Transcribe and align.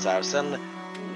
så 0.00 0.08
här. 0.08 0.22
Sen, 0.22 0.56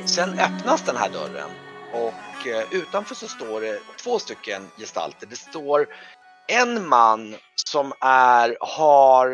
sen 0.07 0.39
öppnas 0.39 0.83
den 0.83 0.97
här 0.97 1.11
dörren 1.11 1.51
och 1.93 2.47
eh, 2.47 2.73
utanför 2.73 3.15
så 3.15 3.29
står 3.29 3.61
det 3.61 3.81
två 4.03 4.19
stycken 4.19 4.71
gestalter. 4.79 5.27
Det 5.27 5.37
står 5.37 5.89
en 6.49 6.89
man 6.89 7.37
som 7.55 7.93
är, 8.01 8.57
har, 8.61 9.33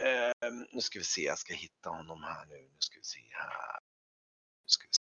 eh, 0.00 0.50
nu 0.72 0.80
ska 0.80 0.98
vi 0.98 1.04
se, 1.04 1.22
jag 1.22 1.38
ska 1.38 1.54
hitta 1.54 1.90
honom 1.90 2.22
här 2.22 2.46
nu. 2.46 2.56
Nu 2.56 2.76
ska 2.78 2.98
vi 2.98 3.04
se 3.04 3.20
här. 3.32 3.78
Nu 4.64 4.68
ska 4.68 4.86
vi 4.86 4.92
se. 4.92 5.02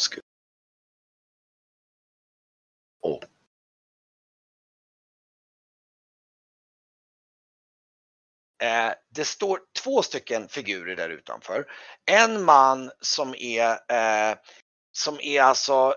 Ska... 0.00 0.16
vi 0.16 0.35
Eh, 8.62 8.92
det 9.14 9.24
står 9.24 9.60
två 9.82 10.02
stycken 10.02 10.48
figurer 10.48 10.96
där 10.96 11.08
utanför. 11.08 11.64
En 12.10 12.44
man 12.44 12.90
som 13.00 13.34
är, 13.34 13.70
eh, 13.70 14.36
som 14.92 15.20
är 15.20 15.42
alltså, 15.42 15.94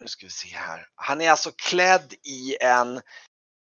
nu 0.00 0.08
ska 0.08 0.26
vi 0.26 0.30
se 0.30 0.56
här, 0.56 0.86
han 0.94 1.20
är 1.20 1.30
alltså 1.30 1.50
klädd 1.56 2.14
i 2.24 2.56
en 2.60 3.00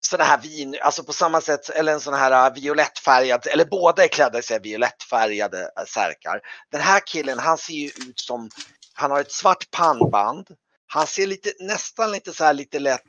sån 0.07 0.21
här 0.21 0.39
vin, 0.39 0.77
alltså 0.83 1.05
på 1.05 1.13
samma 1.13 1.41
sätt, 1.41 1.69
eller 1.69 1.93
en 1.93 2.01
sån 2.01 2.15
här 2.15 2.47
eh, 2.47 2.55
violettfärgad, 2.55 3.47
eller 3.47 3.65
båda 3.65 4.05
är 4.05 4.09
klädda 4.09 4.39
i 4.39 4.59
violettfärgade 4.63 5.63
eh, 5.79 5.85
särkar. 5.85 6.41
Den 6.71 6.81
här 6.81 7.01
killen, 7.07 7.39
han 7.39 7.59
ser 7.59 7.75
ju 7.75 7.87
ut 7.89 8.21
som, 8.21 8.51
han 8.95 9.11
har 9.11 9.21
ett 9.21 9.33
svart 9.33 9.71
pannband. 9.71 10.47
Han 10.87 11.07
ser 11.07 11.27
lite, 11.27 11.53
nästan 11.61 12.13
lite 12.13 12.33
så 12.33 12.45
här 12.45 12.55
lite 12.55 12.79
lätt, 12.79 13.03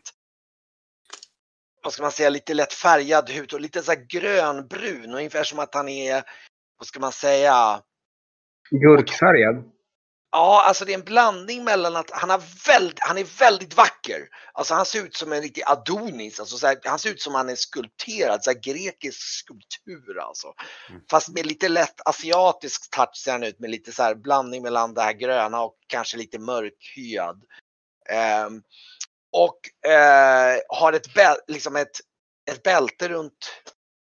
vad 1.83 1.93
ska 1.93 2.01
man 2.01 2.11
säga, 2.11 2.29
lite 2.29 2.53
lätt 2.53 2.73
färgad 2.73 3.29
hud 3.29 3.53
och 3.53 3.61
lite 3.61 3.83
så 3.83 3.91
här 3.91 4.05
grönbrun, 4.09 5.13
ungefär 5.13 5.43
som 5.43 5.59
att 5.59 5.75
han 5.75 5.89
är, 5.89 6.23
vad 6.77 6.87
ska 6.87 6.99
man 6.99 7.11
säga? 7.11 7.81
Gurkfärgad? 8.71 9.63
Ja, 10.31 10.63
alltså 10.67 10.85
det 10.85 10.93
är 10.93 10.97
en 10.97 11.05
blandning 11.05 11.63
mellan 11.63 11.95
att 11.95 12.11
han, 12.11 12.29
har 12.29 12.41
väldigt, 12.67 12.99
han 12.99 13.17
är 13.17 13.39
väldigt 13.39 13.77
vacker. 13.77 14.27
Alltså 14.53 14.73
han 14.73 14.85
ser 14.85 15.05
ut 15.05 15.15
som 15.15 15.33
en 15.33 15.41
riktig 15.41 15.63
Adonis. 15.65 16.39
Alltså 16.39 16.57
så 16.57 16.67
här, 16.67 16.77
han 16.83 16.99
ser 16.99 17.09
ut 17.09 17.21
som 17.21 17.35
han 17.35 17.49
är 17.49 17.55
skulpterad, 17.55 18.43
så 18.43 18.53
grekisk 18.53 19.21
skulptur 19.21 20.19
alltså. 20.19 20.53
Mm. 20.89 21.01
Fast 21.11 21.29
med 21.29 21.45
lite 21.45 21.69
lätt 21.69 22.01
asiatisk 22.05 22.95
touch 22.95 23.15
ser 23.15 23.31
han 23.31 23.43
ut 23.43 23.59
med 23.59 23.69
lite 23.69 23.91
så 23.91 24.03
här 24.03 24.15
blandning 24.15 24.63
mellan 24.63 24.93
det 24.93 25.01
här 25.01 25.13
gröna 25.13 25.61
och 25.61 25.75
kanske 25.87 26.17
lite 26.17 26.39
mörkhyad. 26.39 27.43
Um, 28.45 28.63
och 29.31 29.59
uh, 29.87 30.77
har 30.77 30.93
ett, 30.93 31.07
liksom 31.47 31.75
ett, 31.75 31.99
ett 32.51 32.63
bälte 32.63 33.09
runt 33.09 33.63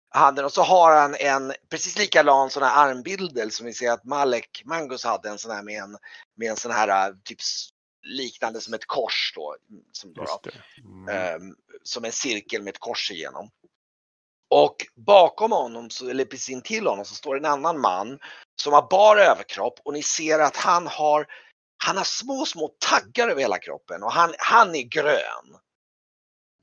handen 0.09 0.45
och 0.45 0.53
så 0.53 0.61
har 0.61 0.95
han 0.95 1.15
en 1.15 1.53
precis 1.69 1.97
likadan 1.97 2.49
sån 2.49 2.63
här 2.63 2.87
armbindel 2.87 3.51
som 3.51 3.65
vi 3.65 3.73
ser 3.73 3.91
att 3.91 4.05
Malek 4.05 4.61
Mangus 4.65 5.03
hade 5.03 5.29
en 5.29 5.37
sån 5.37 5.51
här 5.51 5.63
med 5.63 5.83
en, 5.83 5.97
med 6.37 6.49
en 6.49 6.55
sån 6.55 6.71
här 6.71 7.09
äh, 7.09 7.15
typ 7.23 7.39
liknande 8.03 8.61
som 8.61 8.73
ett 8.73 8.85
kors 8.85 9.33
då. 9.35 9.55
Som, 9.91 10.13
då, 10.13 10.25
mm. 10.83 11.35
um, 11.41 11.55
som 11.83 12.05
en 12.05 12.11
cirkel 12.11 12.61
med 12.61 12.73
ett 12.73 12.79
kors 12.79 13.11
igenom. 13.11 13.49
Och 14.49 14.75
bakom 14.95 15.51
honom, 15.51 15.89
eller 16.09 16.25
precis 16.25 16.49
intill 16.49 16.87
honom, 16.87 17.05
så 17.05 17.15
står 17.15 17.37
en 17.37 17.45
annan 17.45 17.79
man 17.79 18.19
som 18.61 18.73
har 18.73 18.87
bara 18.89 19.23
överkropp 19.23 19.79
och 19.83 19.93
ni 19.93 20.03
ser 20.03 20.39
att 20.39 20.57
han 20.57 20.87
har, 20.87 21.27
han 21.83 21.97
har 21.97 22.03
små, 22.03 22.45
små 22.45 22.67
taggar 22.67 23.27
över 23.27 23.41
hela 23.41 23.57
kroppen 23.57 24.03
och 24.03 24.11
han, 24.11 24.33
han 24.37 24.75
är 24.75 24.81
grön. 24.81 25.57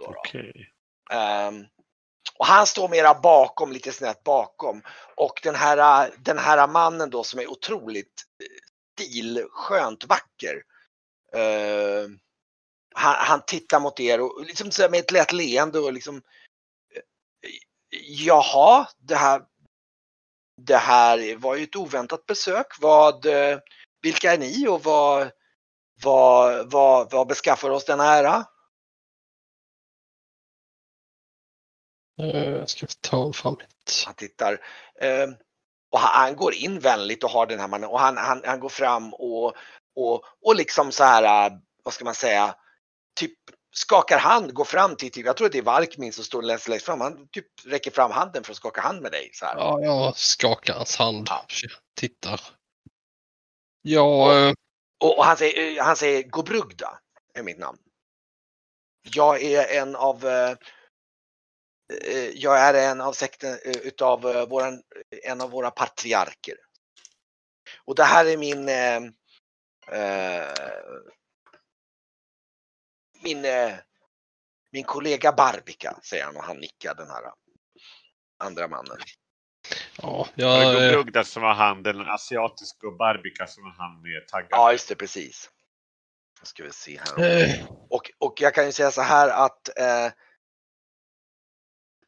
Okej. 0.02 0.52
Okay. 1.10 1.48
Um, 1.48 1.66
och 2.38 2.46
han 2.46 2.66
står 2.66 2.88
mera 2.88 3.14
bakom, 3.14 3.72
lite 3.72 3.92
snett 3.92 4.24
bakom. 4.24 4.82
Och 5.16 5.40
den 5.42 5.54
här, 5.54 6.10
den 6.18 6.38
här 6.38 6.68
mannen 6.68 7.10
då 7.10 7.24
som 7.24 7.40
är 7.40 7.50
otroligt 7.50 8.24
eh, 8.42 9.04
stilskönt 9.06 10.04
vacker. 10.04 10.62
Uh, 11.36 12.08
han, 12.94 13.14
han, 13.18 13.42
tittar 13.46 13.80
mot 13.80 14.00
er 14.00 14.20
och 14.20 14.44
liksom 14.44 14.70
så 14.70 14.88
med 14.90 15.00
ett 15.00 15.10
lätt 15.10 15.32
leende 15.32 15.78
och 15.78 15.92
liksom 15.92 16.16
eh, 16.16 17.02
Jaha, 18.00 18.88
det 18.98 19.16
här, 19.16 19.42
det 20.60 20.76
här 20.76 21.36
var 21.36 21.56
ju 21.56 21.64
ett 21.64 21.76
oväntat 21.76 22.26
besök. 22.26 22.66
Vad, 22.80 23.26
vilka 24.02 24.32
är 24.32 24.38
ni 24.38 24.68
och 24.68 24.84
vad, 24.84 25.30
vad, 26.02 26.70
vad, 26.70 27.10
vad 27.10 27.26
beskaffar 27.26 27.70
oss 27.70 27.84
denna 27.84 28.04
ära? 28.04 28.44
Uh, 32.22 32.64
ska 32.64 32.86
vi 32.86 32.92
ta 33.00 33.32
fram 33.32 33.56
ett. 33.60 34.04
Han 34.06 34.14
tittar. 34.14 34.52
Uh, 34.52 35.34
och 35.90 35.98
han, 35.98 36.36
går 36.36 36.54
in 36.54 36.80
vänligt 36.80 37.24
och 37.24 37.30
har 37.30 37.46
den 37.46 37.60
här 37.60 37.68
mannen 37.68 37.90
och 37.90 38.00
han, 38.00 38.16
han, 38.16 38.42
han 38.44 38.60
går 38.60 38.68
fram 38.68 39.14
och, 39.14 39.56
och, 39.96 40.24
och 40.44 40.56
liksom 40.56 40.92
så 40.92 41.04
här, 41.04 41.50
uh, 41.50 41.58
vad 41.82 41.94
ska 41.94 42.04
man 42.04 42.14
säga, 42.14 42.54
typ 43.20 43.38
skakar 43.70 44.18
hand, 44.18 44.54
går 44.54 44.64
fram 44.64 44.96
till, 44.96 45.10
typ, 45.10 45.26
jag 45.26 45.36
tror 45.36 45.46
att 45.46 45.52
det 45.52 45.58
är 45.58 45.62
Varkmin 45.62 46.12
som 46.12 46.24
står 46.24 46.42
längst, 46.42 46.68
längst 46.68 46.86
fram, 46.86 47.00
han 47.00 47.28
typ 47.28 47.46
räcker 47.66 47.90
fram 47.90 48.10
handen 48.10 48.44
för 48.44 48.52
att 48.52 48.56
skaka 48.56 48.80
hand 48.80 49.02
med 49.02 49.12
dig. 49.12 49.30
Så 49.32 49.44
här. 49.44 49.56
Ja, 49.56 49.80
jag 49.82 50.16
skakar 50.16 50.74
hans 50.74 50.96
hand, 50.96 51.26
ja. 51.30 51.46
tittar. 51.94 52.40
Ja. 53.90 54.26
Och, 54.26 54.34
eh, 54.34 54.54
och, 55.00 55.18
och, 55.18 55.24
han 55.24 55.36
säger, 55.36 55.82
han 55.82 55.96
säger 55.96 56.22
Gobrugda 56.22 56.98
är 57.34 57.42
mitt 57.42 57.58
namn. 57.58 57.78
Jag 59.14 59.42
är 59.42 59.80
en 59.80 59.96
av 59.96 60.24
Eh, 61.92 62.30
jag 62.30 62.58
är 62.58 62.90
en 62.90 63.00
av 63.00 63.12
sekten 63.12 63.58
eh, 63.64 63.76
utav 63.76 64.26
eh, 64.26 64.48
våran, 64.48 64.82
en 65.24 65.40
av 65.40 65.50
våra 65.50 65.70
patriarker. 65.70 66.56
Och 67.84 67.94
det 67.94 68.04
här 68.04 68.26
är 68.26 68.36
min 68.36 68.68
eh, 68.68 69.00
min, 73.22 73.44
eh, 73.44 73.74
min 74.70 74.84
kollega 74.84 75.32
Barbika, 75.32 76.00
säger 76.02 76.24
han 76.24 76.36
och 76.36 76.44
han 76.44 76.58
nickar 76.58 76.94
den 76.94 77.10
här 77.10 77.32
andra 78.38 78.68
mannen. 78.68 78.98
Ja, 80.02 80.28
jag... 80.34 80.92
Brugda 80.92 81.24
som 81.24 81.42
var 81.42 81.54
han, 81.54 81.82
den 81.82 82.00
asiatiska 82.00 82.86
och 82.86 82.96
Barbika 82.96 83.46
som 83.46 83.64
var 83.64 83.74
han 83.78 84.02
med 84.02 84.28
taggar. 84.28 84.48
Ja, 84.50 84.72
just 84.72 84.88
det, 84.88 84.94
precis. 84.94 85.50
Nu 86.40 86.46
ska 86.46 86.64
vi 86.64 86.72
se 86.72 87.00
här. 87.18 87.66
Och, 87.90 88.10
och 88.18 88.40
jag 88.40 88.54
kan 88.54 88.66
ju 88.66 88.72
säga 88.72 88.90
så 88.90 89.02
här 89.02 89.28
att 89.28 89.78
eh, 89.78 90.12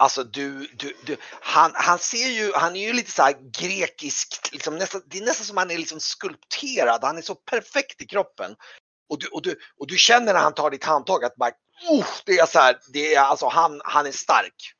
Alltså 0.00 0.24
du, 0.24 0.66
du, 0.66 0.96
du, 1.06 1.16
han, 1.40 1.72
han 1.74 1.98
ser 1.98 2.28
ju, 2.28 2.52
han 2.54 2.76
är 2.76 2.86
ju 2.86 2.92
lite 2.92 3.10
så 3.10 3.22
här 3.22 3.34
grekisk, 3.60 4.52
liksom 4.52 4.78
nästan, 4.78 5.02
det 5.06 5.18
är 5.18 5.24
nästan 5.24 5.46
som 5.46 5.56
han 5.56 5.70
är 5.70 5.78
liksom 5.78 6.00
skulpterad, 6.00 7.04
han 7.04 7.18
är 7.18 7.22
så 7.22 7.34
perfekt 7.34 8.02
i 8.02 8.06
kroppen. 8.06 8.56
Och 9.08 9.18
du, 9.18 9.26
och 9.26 9.42
du, 9.42 9.58
och 9.78 9.86
du 9.86 9.96
känner 9.96 10.32
när 10.32 10.40
han 10.40 10.54
tar 10.54 10.70
ditt 10.70 10.84
handtag 10.84 11.24
att 11.24 11.36
bara, 11.36 11.50
uh, 11.50 12.06
det 12.26 12.38
är 12.38 12.46
så 12.46 12.58
här, 12.58 12.78
det 12.92 13.14
är 13.14 13.20
alltså 13.20 13.48
han, 13.48 13.80
han 13.84 14.06
är 14.06 14.12
stark. 14.12 14.74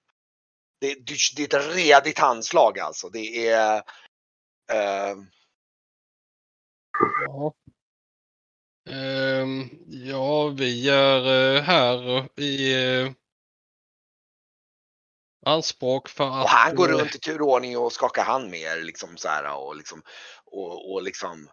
Det, 0.81 0.95
det 1.07 1.43
är 1.43 1.45
ett 1.45 1.77
redigt 1.77 2.19
handslag 2.19 2.79
alltså, 2.79 3.09
det 3.09 3.49
är... 3.49 3.77
Uh... 4.73 5.25
Ja. 7.27 7.55
Um, 8.91 9.71
ja, 9.87 10.49
vi 10.49 10.89
är 10.89 11.27
uh, 11.27 11.63
här 11.63 12.29
i 12.41 12.75
uh 12.75 13.13
anspråk 15.47 16.09
för 16.09 16.25
att... 16.25 16.45
Och 16.45 16.51
han 16.51 16.75
går 16.75 16.89
runt 16.89 17.15
i 17.15 17.19
turordning 17.19 17.79
och 17.79 17.93
skakar 17.93 18.25
hand 18.25 18.51
med 18.51 18.61
er 18.61 18.83
liksom 18.83 19.17
så 19.17 19.29
här 19.29 19.57
och 19.57 19.77
liksom 19.77 20.03
och, 20.45 20.93
och 20.93 21.03
liksom. 21.03 21.51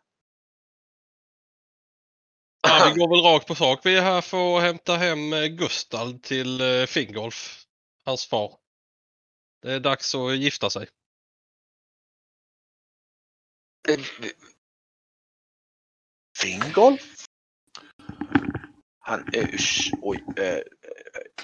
Ja, 2.61 2.91
vi 2.95 2.99
går 2.99 3.09
väl 3.09 3.33
rakt 3.33 3.47
på 3.47 3.55
sak. 3.55 3.79
Vi 3.83 3.97
är 3.97 4.01
här 4.01 4.21
för 4.21 4.57
att 4.57 4.63
hämta 4.63 4.95
hem 4.95 5.33
eh, 5.33 5.45
Gustav 5.45 6.19
till 6.21 6.61
eh, 6.61 6.85
Fingolf, 6.85 7.63
hans 8.05 8.25
far. 8.25 8.66
Det 9.67 9.73
är 9.73 9.79
dags 9.79 10.15
att 10.15 10.37
gifta 10.37 10.69
sig. 10.69 10.87
Fingolf? 16.37 17.25
Han, 18.99 19.19
uh, 19.19 19.49
oj, 20.01 20.23
uh, 20.39 20.59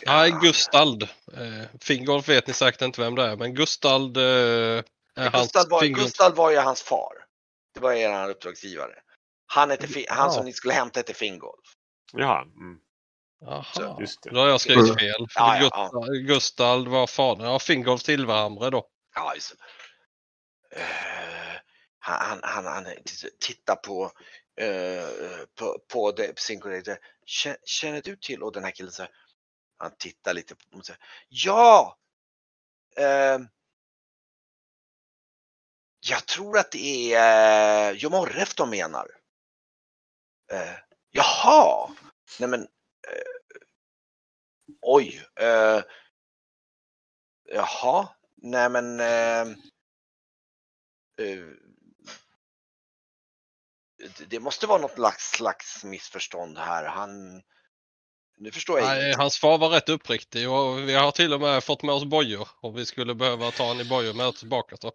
Nej, 0.05 0.31
Gustald. 0.41 1.03
Eh, 1.03 1.79
Fingolf 1.81 2.29
vet 2.29 2.47
ni 2.47 2.53
säkert 2.53 2.81
inte 2.81 3.01
vem 3.01 3.15
det 3.15 3.23
är, 3.23 3.35
men 3.35 3.53
Gustald 3.53 4.17
eh, 4.17 4.23
är 4.23 5.31
Gustald 5.41 5.69
var, 5.69 5.85
Gustald 5.85 6.35
var 6.35 6.51
ju 6.51 6.57
hans 6.57 6.81
far. 6.81 7.25
Det 7.73 7.79
var 7.79 7.93
er 7.93 8.29
uppdragsgivare. 8.29 8.95
Han, 9.45 9.69
hette, 9.69 10.05
han 10.09 10.31
som 10.31 10.45
ni 10.45 10.53
skulle 10.53 10.73
hämta 10.73 10.99
hette 10.99 11.13
Fingolf. 11.13 11.73
Jaha. 12.13 12.41
Mm. 12.41 12.79
Jaha, 13.45 13.97
just 13.99 14.23
det. 14.23 14.29
då 14.29 14.39
har 14.39 14.47
jag 14.47 14.61
skrivit 14.61 14.83
mm. 14.83 14.95
fel. 14.95 15.27
Ja, 15.35 15.57
ja, 15.61 15.89
ja. 15.93 16.01
Gustald 16.27 16.87
var 16.87 17.07
fadern. 17.07 17.47
Ja, 17.47 17.59
Fingolf 17.59 18.01
Silverhamre 18.01 18.69
då. 18.69 18.87
Ja, 19.15 19.35
just 19.35 19.51
uh, 19.51 19.57
han, 21.99 22.39
han, 22.43 22.65
han 22.65 22.85
tittar 23.39 23.75
på, 23.75 24.11
eh, 24.57 25.05
på, 25.55 25.79
på, 25.87 26.11
det, 26.11 26.39
sin 26.39 26.59
kollega. 26.59 26.97
Känner 27.65 28.01
du 28.01 28.15
till? 28.15 28.43
Och 28.43 28.51
den 28.51 28.63
här 28.63 28.71
killen 28.71 28.91
så 28.91 29.05
han 29.77 29.91
tittar 29.97 30.33
lite 30.33 30.55
på 30.55 30.77
mig 30.77 30.85
Ja! 31.29 31.97
Eh, 32.97 33.39
jag 35.99 36.25
tror 36.25 36.57
att 36.57 36.71
det 36.71 37.13
är 37.13 37.93
Jomorref 37.93 38.55
de 38.55 38.69
menar. 38.69 39.07
Jaha! 41.11 41.89
Nej 42.39 42.49
men 42.49 42.67
Oj! 44.81 45.25
Eh, 45.39 45.81
jaha? 47.45 48.09
Nej 48.35 48.69
men 48.69 48.99
eh, 48.99 49.41
eh 51.19 51.43
det 54.27 54.39
måste 54.39 54.67
vara 54.67 54.81
något 54.81 55.19
slags 55.19 55.83
missförstånd 55.83 56.57
här. 56.57 56.85
Han... 56.85 57.41
Nu 58.37 58.51
förstår 58.51 58.79
jag 58.79 58.87
Nej, 58.87 59.13
hans 59.17 59.39
far 59.39 59.57
var 59.57 59.69
rätt 59.69 59.89
uppriktig 59.89 60.49
och 60.49 60.89
vi 60.89 60.93
har 60.93 61.11
till 61.11 61.33
och 61.33 61.41
med 61.41 61.63
fått 61.63 61.83
med 61.83 61.95
oss 61.95 62.05
bojor 62.05 62.49
om 62.61 62.73
vi 62.73 62.85
skulle 62.85 63.15
behöva 63.15 63.51
ta 63.51 63.63
honom 63.63 63.81
i 63.81 63.89
bojor 63.89 64.13
med 64.13 64.35
tillbaka. 64.35 64.77
Så. 64.77 64.91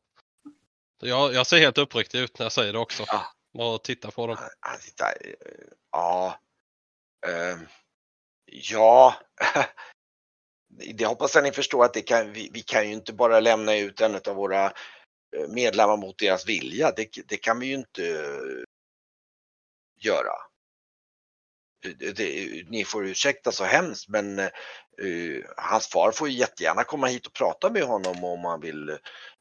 Jag, 1.01 1.35
jag 1.35 1.47
ser 1.47 1.59
helt 1.59 1.79
uppriktig 1.79 2.19
ut 2.19 2.39
när 2.39 2.45
jag 2.45 2.53
säger 2.53 2.73
det 2.73 2.79
också. 2.79 3.05
Ja. 3.07 3.27
Och 3.59 3.85
tittar 3.85 4.11
på 4.11 4.27
dem. 4.27 4.37
Han 4.61 4.81
tittar, 4.81 5.15
ja. 5.93 6.39
Uh, 7.27 7.59
ja. 8.53 9.15
det 10.95 11.07
hoppas 11.07 11.35
jag 11.35 11.45
ni 11.45 11.53
förstår 11.53 11.85
att 11.85 11.95
det 11.95 12.03
kan, 12.03 12.33
vi, 12.33 12.51
vi, 12.53 12.63
kan 12.63 12.89
ju 12.89 12.95
inte 12.95 13.13
bara 13.13 13.41
lämna 13.41 13.77
ut 13.77 14.01
en 14.01 14.15
av 14.15 14.37
våra 14.37 14.65
eh, 15.37 15.49
medlemmar 15.49 15.97
mot 15.97 16.19
deras 16.19 16.49
vilja. 16.49 16.93
Det, 16.97 17.09
det 17.29 17.37
kan 17.37 17.61
vi 17.61 17.67
ju 17.67 17.75
inte 17.75 18.25
göra. 20.01 20.33
Det, 22.17 22.69
ni 22.69 22.85
får 22.85 23.07
ursäkta 23.07 23.53
så 23.53 23.65
hemskt 23.65 24.09
men 24.09 24.39
uh, 25.03 25.45
hans 25.57 25.89
far 25.89 26.13
får 26.13 26.29
ju 26.29 26.39
jättegärna 26.39 26.85
komma 26.85 27.07
hit 27.07 27.27
och 27.27 27.33
prata 27.33 27.71
med 27.71 27.83
honom 27.83 28.25
om 28.25 28.41
man 28.41 28.61
vill 28.61 28.89
eh, 28.89 28.97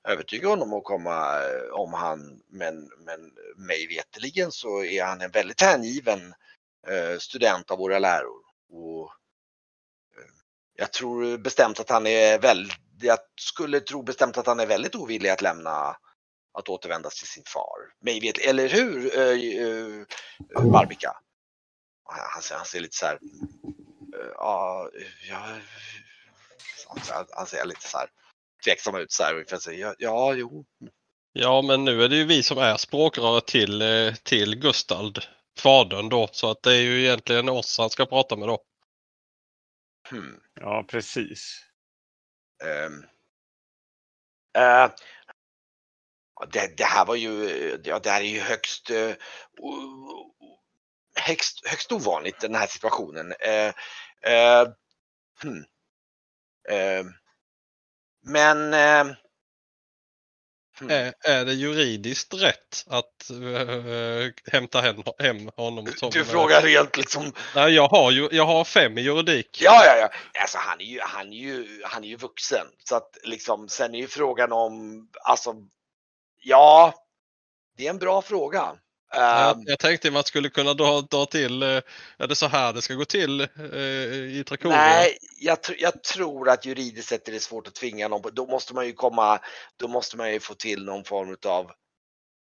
övertyga 0.08 0.48
honom 0.48 0.74
att 0.74 0.84
komma 0.84 1.40
uh, 1.40 1.72
om 1.72 1.94
han 1.94 2.42
men, 2.48 2.90
men 3.00 3.32
mig 3.68 3.88
veteligen 3.88 4.52
så 4.52 4.84
är 4.84 5.04
han 5.04 5.22
en 5.22 5.32
väldigt 5.32 5.62
hängiven 5.62 6.34
uh, 6.92 7.18
student 7.20 7.72
av 7.72 7.78
våra 7.78 8.00
läror. 8.00 8.47
Och, 8.70 9.12
jag 10.76 10.94
tror 10.94 11.38
bestämt 11.38 11.80
att 11.80 11.90
han 11.90 12.08
är 12.08 12.40
väldigt, 12.40 12.78
jag 13.02 13.20
skulle 13.36 13.80
tro 13.80 14.04
bestämt 14.04 14.38
att 14.38 14.48
han 14.48 14.60
är 14.60 14.66
väldigt 14.66 14.96
ovillig 14.96 15.30
att 15.30 15.42
lämna 15.42 15.98
att 16.58 16.70
återvända 16.70 17.10
till 17.10 17.28
sin 17.28 17.44
far. 17.46 17.94
Mig 18.02 18.20
vet, 18.20 18.38
eller 18.38 18.70
hur 18.70 19.18
uh, 19.18 20.06
uh, 20.58 20.72
Barbika? 20.72 21.12
Han, 22.04 22.42
han, 22.52 22.66
ser 22.66 22.80
lite 22.80 22.98
så 22.98 23.06
här, 23.06 23.16
uh, 23.16 24.32
ja, 24.38 24.90
han, 27.10 27.26
han 27.30 27.48
ser 27.48 27.66
lite 27.66 27.88
så 27.88 27.98
här 27.98 28.10
tveksam 28.66 28.96
ut 28.96 29.12
så 29.12 29.24
här 29.24 29.34
ungefär 29.34 29.58
så, 29.58 29.72
ja, 29.72 29.96
ja, 29.98 30.34
jo. 30.34 30.66
Ja, 31.34 31.62
men 31.62 31.86
nu 31.86 32.04
är 32.04 32.10
det 32.10 32.16
ju 32.16 32.24
vi 32.24 32.44
som 32.44 32.58
är 32.58 32.78
språkrör 32.78 33.40
till, 33.40 33.84
till 34.24 34.56
Gustald, 34.56 35.20
fadern 35.62 36.10
då, 36.10 36.30
så 36.32 36.52
att 36.52 36.64
det 36.64 36.74
är 36.74 36.82
ju 36.82 37.04
egentligen 37.04 37.50
oss 37.50 37.78
han 37.78 37.90
ska 37.90 38.06
prata 38.06 38.36
med 38.36 38.48
då. 38.48 38.64
Hmm. 40.10 40.42
Ja, 40.54 40.86
precis. 40.88 41.66
Um, 42.64 43.04
uh, 44.58 44.92
det, 46.52 46.78
det, 46.78 46.84
här 46.84 47.06
var 47.06 47.16
ju, 47.16 47.32
ja, 47.84 48.00
det 48.00 48.10
här 48.10 48.22
är 48.22 48.26
ju 48.26 48.40
högst, 48.40 48.92
uh, 48.92 49.14
högst, 51.16 51.68
högst 51.68 51.92
ovanligt 51.92 52.40
den 52.40 52.56
här 52.56 52.68
situationen. 52.68 53.28
Uh, 53.28 53.74
hmm. 55.44 55.66
men 58.22 58.74
Mm. 60.82 60.92
Är, 60.92 61.14
är 61.22 61.46
det 61.46 61.54
juridiskt 61.54 62.34
rätt 62.34 62.86
att 62.88 63.30
äh, 63.30 64.52
hämta 64.52 64.82
hem, 64.82 65.04
hem 65.20 65.50
honom? 65.56 65.88
Som, 65.98 66.10
du 66.10 66.26
frågar 66.26 66.62
rent 66.62 66.98
liksom? 66.98 67.34
Nej, 67.56 67.74
jag 67.74 67.88
har, 67.88 68.12
ju, 68.12 68.30
jag 68.32 68.46
har 68.46 68.64
fem 68.64 68.98
i 68.98 69.02
juridik. 69.02 69.62
Ja, 69.62 69.86
ja, 69.86 69.98
ja. 69.98 70.42
Alltså, 70.42 70.58
han, 70.58 70.82
är 70.82 70.86
ju, 70.86 71.00
han, 71.02 71.34
är 71.34 71.38
ju, 71.38 71.82
han 71.86 72.04
är 72.04 72.08
ju 72.08 72.16
vuxen. 72.16 72.68
Så 72.84 72.96
att 72.96 73.18
liksom, 73.24 73.70
sen 73.70 73.96
är 73.96 74.00
ju 74.00 74.08
frågan 74.08 74.52
om, 74.52 75.08
alltså, 75.24 75.56
ja, 76.44 76.94
det 77.78 77.86
är 77.86 77.90
en 77.90 78.00
bra 78.00 78.22
fråga. 78.22 78.76
Jag, 79.12 79.52
ehm. 79.52 79.64
jag 79.66 79.80
tänkte 79.80 80.12
man 80.12 80.24
skulle 80.24 80.50
kunna 80.50 80.74
dra, 80.74 81.02
dra 81.02 81.26
till, 81.26 81.64
eh, 81.64 81.82
är 82.18 82.28
det 82.28 82.36
så 82.36 82.48
här 82.48 82.74
det 82.74 82.82
ska 82.82 82.94
gå 82.94 83.06
till 83.06 83.42
eh, 83.42 83.78
i 84.40 84.44
Trakoria? 84.48 84.78
Nej, 84.78 85.18
jag, 85.40 85.58
jag, 85.78 86.04
tror 86.04 86.50
att 86.50 86.66
juridiskt 86.66 87.10
sett 87.10 87.28
är 87.28 87.32
det 87.32 87.40
svårt 87.40 87.68
att 87.68 87.76
tvinga 87.76 88.08
någon. 88.08 88.32
Då 88.34 88.46
måste 88.46 88.74
man 88.74 88.86
ju 88.86 88.94
komma, 88.94 89.40
då 89.80 89.88
måste 89.88 90.18
man 90.18 90.32
ju 90.34 90.40
få 90.40 90.54
till 90.54 90.86
någon 90.86 91.04
form 91.04 91.38
av 91.46 91.72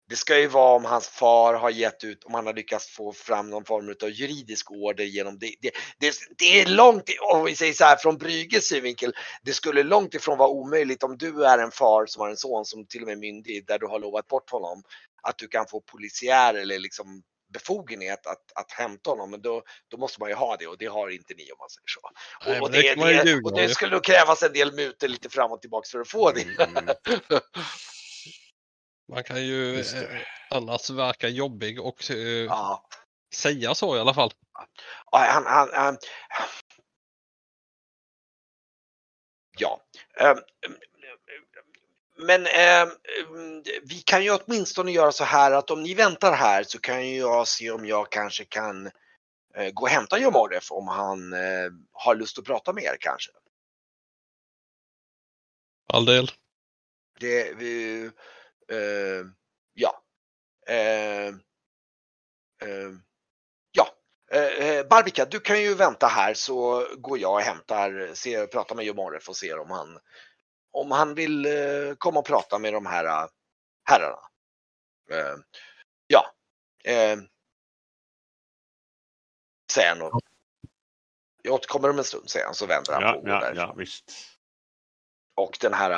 det 0.08 0.16
ska 0.16 0.38
ju 0.38 0.46
vara 0.46 0.76
om 0.76 0.84
hans 0.84 1.08
far 1.08 1.54
har 1.54 1.70
gett 1.70 2.04
ut, 2.04 2.24
om 2.24 2.34
han 2.34 2.46
har 2.46 2.54
lyckats 2.54 2.88
få 2.88 3.12
fram 3.12 3.50
någon 3.50 3.64
form 3.64 3.94
av 4.02 4.10
juridisk 4.10 4.70
order 4.70 5.04
genom 5.04 5.38
det. 5.38 5.54
Det, 5.60 5.70
det, 6.00 6.14
det 6.38 6.60
är 6.60 6.66
långt, 6.66 7.10
om 7.32 7.44
vi 7.44 7.54
säger 7.54 7.72
så 7.72 7.84
här 7.84 7.96
från 7.96 8.18
Brygges 8.18 8.68
synvinkel, 8.68 9.12
det 9.42 9.52
skulle 9.52 9.82
långt 9.82 10.14
ifrån 10.14 10.38
vara 10.38 10.48
omöjligt 10.48 11.02
om 11.02 11.18
du 11.18 11.44
är 11.44 11.58
en 11.58 11.70
far 11.70 12.06
som 12.06 12.20
har 12.20 12.30
en 12.30 12.36
son 12.36 12.64
som 12.64 12.86
till 12.86 13.00
och 13.02 13.06
med 13.06 13.16
är 13.16 13.20
myndig, 13.20 13.66
där 13.66 13.78
du 13.78 13.86
har 13.86 13.98
lovat 13.98 14.26
bort 14.26 14.50
honom, 14.50 14.82
att 15.22 15.38
du 15.38 15.48
kan 15.48 15.66
få 15.66 15.80
polisiär 15.80 16.54
eller 16.54 16.78
liksom 16.78 17.22
befogenhet 17.52 18.26
att, 18.26 18.52
att 18.54 18.72
hämta 18.72 19.10
honom, 19.10 19.30
men 19.30 19.42
då, 19.42 19.62
då 19.88 19.96
måste 19.96 20.20
man 20.20 20.28
ju 20.28 20.34
ha 20.34 20.56
det 20.56 20.66
och 20.66 20.78
det 20.78 20.86
har 20.86 21.08
inte 21.08 21.34
ni 21.34 21.52
om 21.52 21.56
man 21.58 21.70
säger 21.70 21.86
så. 21.86 22.00
Nej, 22.46 22.60
och, 22.60 22.70
det, 22.70 22.94
det, 22.94 23.24
det, 23.24 23.40
och 23.44 23.56
det 23.56 23.68
skulle 23.68 24.00
krävas 24.00 24.42
en 24.42 24.52
del 24.52 24.72
mutor 24.72 25.08
lite 25.08 25.28
fram 25.28 25.52
och 25.52 25.60
tillbaks 25.60 25.90
för 25.90 26.00
att 26.00 26.08
få 26.08 26.32
det. 26.32 26.42
Mm. 26.42 26.76
mm. 26.76 26.94
Man 29.12 29.24
kan 29.24 29.46
ju 29.46 29.80
eh, 29.80 30.20
annars 30.50 30.90
verka 30.90 31.28
jobbig 31.28 31.80
och 31.80 32.10
eh, 32.10 32.16
ja. 32.16 32.88
säga 33.34 33.74
så 33.74 33.96
i 33.96 34.00
alla 34.00 34.14
fall. 34.14 34.30
Ja, 35.10 35.18
han, 35.18 35.46
han, 35.46 35.68
han, 35.72 35.98
ja. 39.58 39.80
Men 42.18 42.46
eh, 42.46 42.88
vi 43.82 44.02
kan 44.04 44.24
ju 44.24 44.30
åtminstone 44.30 44.92
göra 44.92 45.12
så 45.12 45.24
här 45.24 45.52
att 45.52 45.70
om 45.70 45.82
ni 45.82 45.94
väntar 45.94 46.32
här 46.32 46.62
så 46.62 46.78
kan 46.78 47.16
jag 47.16 47.48
se 47.48 47.70
om 47.70 47.86
jag 47.86 48.12
kanske 48.12 48.44
kan 48.44 48.86
eh, 49.54 49.70
gå 49.72 49.82
och 49.82 49.88
hämta 49.88 50.18
Jomoref 50.18 50.72
om 50.72 50.88
han 50.88 51.32
eh, 51.32 51.70
har 51.92 52.14
lust 52.14 52.38
att 52.38 52.44
prata 52.44 52.72
med 52.72 52.84
er 52.84 52.96
kanske. 53.00 53.30
All 55.92 56.04
del. 56.04 56.30
Det, 57.20 57.52
vi, 57.56 58.04
eh, 58.68 59.26
ja. 59.74 60.02
Eh, 60.66 61.28
eh, 62.62 62.92
ja. 63.72 63.94
Barbika, 64.90 65.24
du 65.24 65.40
kan 65.40 65.62
ju 65.62 65.74
vänta 65.74 66.06
här 66.06 66.34
så 66.34 66.86
går 66.96 67.18
jag 67.18 67.32
och 67.32 67.40
hämtar, 67.40 68.10
ser, 68.14 68.46
pratar 68.46 68.74
med 68.74 68.84
Jomoref 68.84 69.28
och 69.28 69.36
ser 69.36 69.58
om 69.58 69.70
han 69.70 69.98
om 70.72 70.90
han 70.90 71.14
vill 71.14 71.46
eh, 71.46 71.94
komma 71.98 72.20
och 72.20 72.26
prata 72.26 72.58
med 72.58 72.72
de 72.72 72.86
här 72.86 73.04
eh, 73.04 73.28
herrarna. 73.84 74.20
Eh, 75.10 75.36
ja. 76.06 76.34
Säger 79.72 79.88
han 79.88 80.02
och, 80.02 80.20
Jag 81.42 81.54
återkommer 81.54 81.90
om 81.90 81.98
en 81.98 82.04
stund, 82.04 82.30
säger 82.30 82.46
han, 82.46 82.54
så 82.54 82.66
vänder 82.66 82.92
han 82.92 83.02
ja, 83.02 83.12
på 83.12 83.18
och 83.18 83.28
ja, 83.28 83.52
ja, 83.54 83.74
visst. 83.76 84.38
Och 85.34 85.58
den 85.60 85.74
här, 85.74 85.90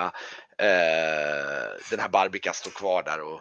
eh, 0.58 1.80
den 1.90 2.00
här 2.00 2.08
Barbika 2.08 2.52
står 2.52 2.70
kvar 2.70 3.02
där 3.02 3.20
och 3.20 3.40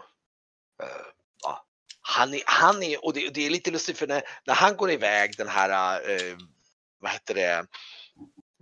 eh, 0.82 1.06
ja, 1.42 1.66
han 2.00 2.34
är, 2.34 2.42
han 2.46 2.82
är, 2.82 3.04
och 3.04 3.14
det, 3.14 3.28
det, 3.28 3.46
är 3.46 3.50
lite 3.50 3.70
lustigt 3.70 3.98
för 3.98 4.06
när, 4.06 4.22
när 4.44 4.54
han 4.54 4.76
går 4.76 4.90
iväg 4.90 5.36
den 5.36 5.48
här, 5.48 6.00
eh, 6.10 6.36
vad 6.98 7.10
heter 7.10 7.34
det, 7.34 7.66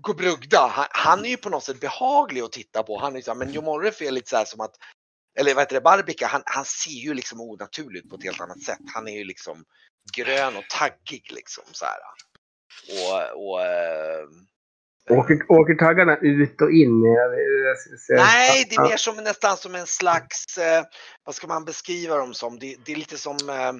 Gubrugda, 0.02 0.66
han, 0.66 0.86
han, 0.90 1.24
är 1.24 1.28
ju 1.28 1.36
på 1.36 1.50
något 1.50 1.64
sätt 1.64 1.80
behaglig 1.80 2.40
att 2.40 2.52
titta 2.52 2.82
på. 2.82 2.98
Han 2.98 3.16
är 3.16 3.20
så 3.20 3.30
här, 3.30 3.38
men 3.38 3.52
Jomorref 3.52 4.02
är 4.02 4.10
lite 4.10 4.30
så 4.30 4.44
som 4.46 4.60
att, 4.60 4.74
eller 5.38 5.54
vad 5.54 5.62
heter 5.62 5.74
det, 5.74 5.80
Barbika, 5.80 6.26
han, 6.26 6.42
han 6.44 6.64
ser 6.64 6.90
ju 6.90 7.14
liksom 7.14 7.40
onaturligt 7.40 8.10
på 8.10 8.16
ett 8.16 8.24
helt 8.24 8.40
annat 8.40 8.62
sätt. 8.62 8.78
Han 8.94 9.08
är 9.08 9.18
ju 9.18 9.24
liksom 9.24 9.64
grön 10.16 10.56
och 10.56 10.64
taggig 10.70 11.32
liksom 11.32 11.64
så 11.72 11.84
här. 11.84 11.98
Och, 12.88 13.48
och 13.48 13.62
äh, 13.62 14.28
Åker, 15.10 15.38
åker 15.48 15.74
taggarna 15.74 16.16
ut 16.16 16.60
och 16.60 16.70
in? 16.70 17.02
Nej, 18.08 18.66
det 18.70 18.76
är 18.76 18.88
mer 18.88 18.96
som 18.96 19.16
nästan 19.16 19.56
som 19.56 19.74
en 19.74 19.86
slags, 19.86 20.58
eh, 20.58 20.84
vad 21.24 21.34
ska 21.34 21.46
man 21.46 21.64
beskriva 21.64 22.16
dem 22.16 22.34
som? 22.34 22.58
Det, 22.58 22.76
det 22.84 22.92
är 22.92 22.96
lite 22.96 23.18
som 23.18 23.36
eh, 23.48 23.72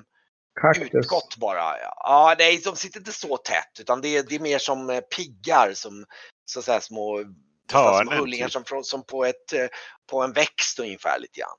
Kaktus. 0.61 0.95
Utgått 0.95 1.37
bara. 1.37 1.79
Ja, 1.81 2.35
nej, 2.39 2.61
de 2.65 2.77
sitter 2.77 2.99
inte 3.01 3.13
så 3.13 3.37
tätt 3.37 3.81
utan 3.81 4.01
det 4.01 4.09
är, 4.09 4.23
det 4.23 4.35
är 4.35 4.41
mer 4.41 4.59
som 4.59 4.91
eh, 4.91 5.01
piggar 5.01 5.73
som 5.75 6.05
så 6.45 6.59
att 6.59 6.65
säga, 6.65 6.81
små 6.81 7.25
Törnen, 7.69 8.19
hullingar 8.19 8.49
typ. 8.49 8.69
som, 8.69 8.85
som 8.85 9.05
på, 9.07 9.25
ett, 9.25 9.53
eh, 9.53 9.67
på 10.11 10.23
en 10.23 10.33
växt 10.33 10.79
ungefär 10.79 11.19
lite 11.19 11.41
grann. 11.41 11.59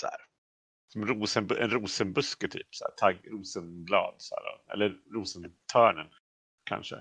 Så 0.00 0.06
här. 0.06 0.16
Som 0.88 1.06
rosen, 1.06 1.50
en 1.50 1.70
rosenbuske 1.70 2.48
typ. 2.48 2.66
Så 2.70 2.84
här, 2.84 2.92
tagg, 2.92 3.20
rosenblad. 3.32 4.14
Så 4.18 4.34
här, 4.34 4.74
eller 4.74 4.96
rosentörnen 5.14 6.06
kanske. 6.64 6.96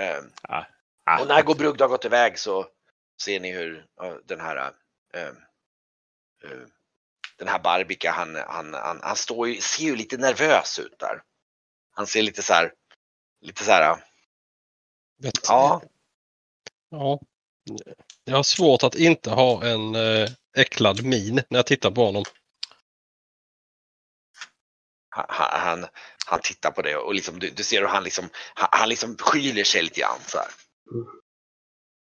Eh, 0.00 0.20
Ah. 0.42 0.64
Ah, 1.04 1.20
och 1.22 1.28
när 1.28 1.42
Gobrugd 1.42 1.80
har 1.80 1.88
gått 1.88 2.04
iväg 2.04 2.38
så 2.38 2.66
ser 3.22 3.40
ni 3.40 3.52
hur 3.52 3.86
den 4.24 4.40
här 4.40 4.56
eh, 5.14 5.22
eh, 6.44 6.66
den 7.38 7.48
här 7.48 7.58
Barbika, 7.58 8.10
han, 8.10 8.36
han, 8.46 8.74
han, 8.74 9.00
han 9.02 9.16
står 9.16 9.48
ju, 9.48 9.60
ser 9.60 9.84
ju 9.84 9.96
lite 9.96 10.16
nervös 10.16 10.78
ut 10.78 10.98
där. 10.98 11.22
Han 11.94 12.06
ser 12.06 12.22
lite 12.22 12.42
så 12.42 12.52
här, 12.52 12.72
lite 13.40 13.64
så 13.64 13.70
här, 13.70 13.96
Vet- 15.22 15.48
ja, 15.48 15.82
ja. 16.90 17.20
Jag 18.24 18.36
har 18.36 18.42
svårt 18.42 18.82
att 18.82 18.94
inte 18.94 19.30
ha 19.30 19.64
en 19.64 19.94
eh, 19.94 20.28
äcklad 20.56 21.04
min 21.04 21.34
när 21.34 21.58
jag 21.58 21.66
tittar 21.66 21.90
på 21.90 22.04
honom. 22.04 22.24
han, 25.10 25.60
han, 25.60 25.86
han 26.26 26.40
tittar 26.42 26.70
på 26.70 26.82
det 26.82 26.96
och 26.96 27.14
liksom, 27.14 27.38
du, 27.38 27.50
du 27.50 27.64
ser 27.64 27.80
hur 27.80 27.88
han 27.88 28.04
liksom, 28.04 28.28
han, 28.54 28.68
han 28.72 28.88
liksom 28.88 29.16
skyler 29.20 29.64
sig 29.64 29.82
lite 29.82 30.00
grann 30.00 30.20
så 30.26 30.38
här. 30.38 30.48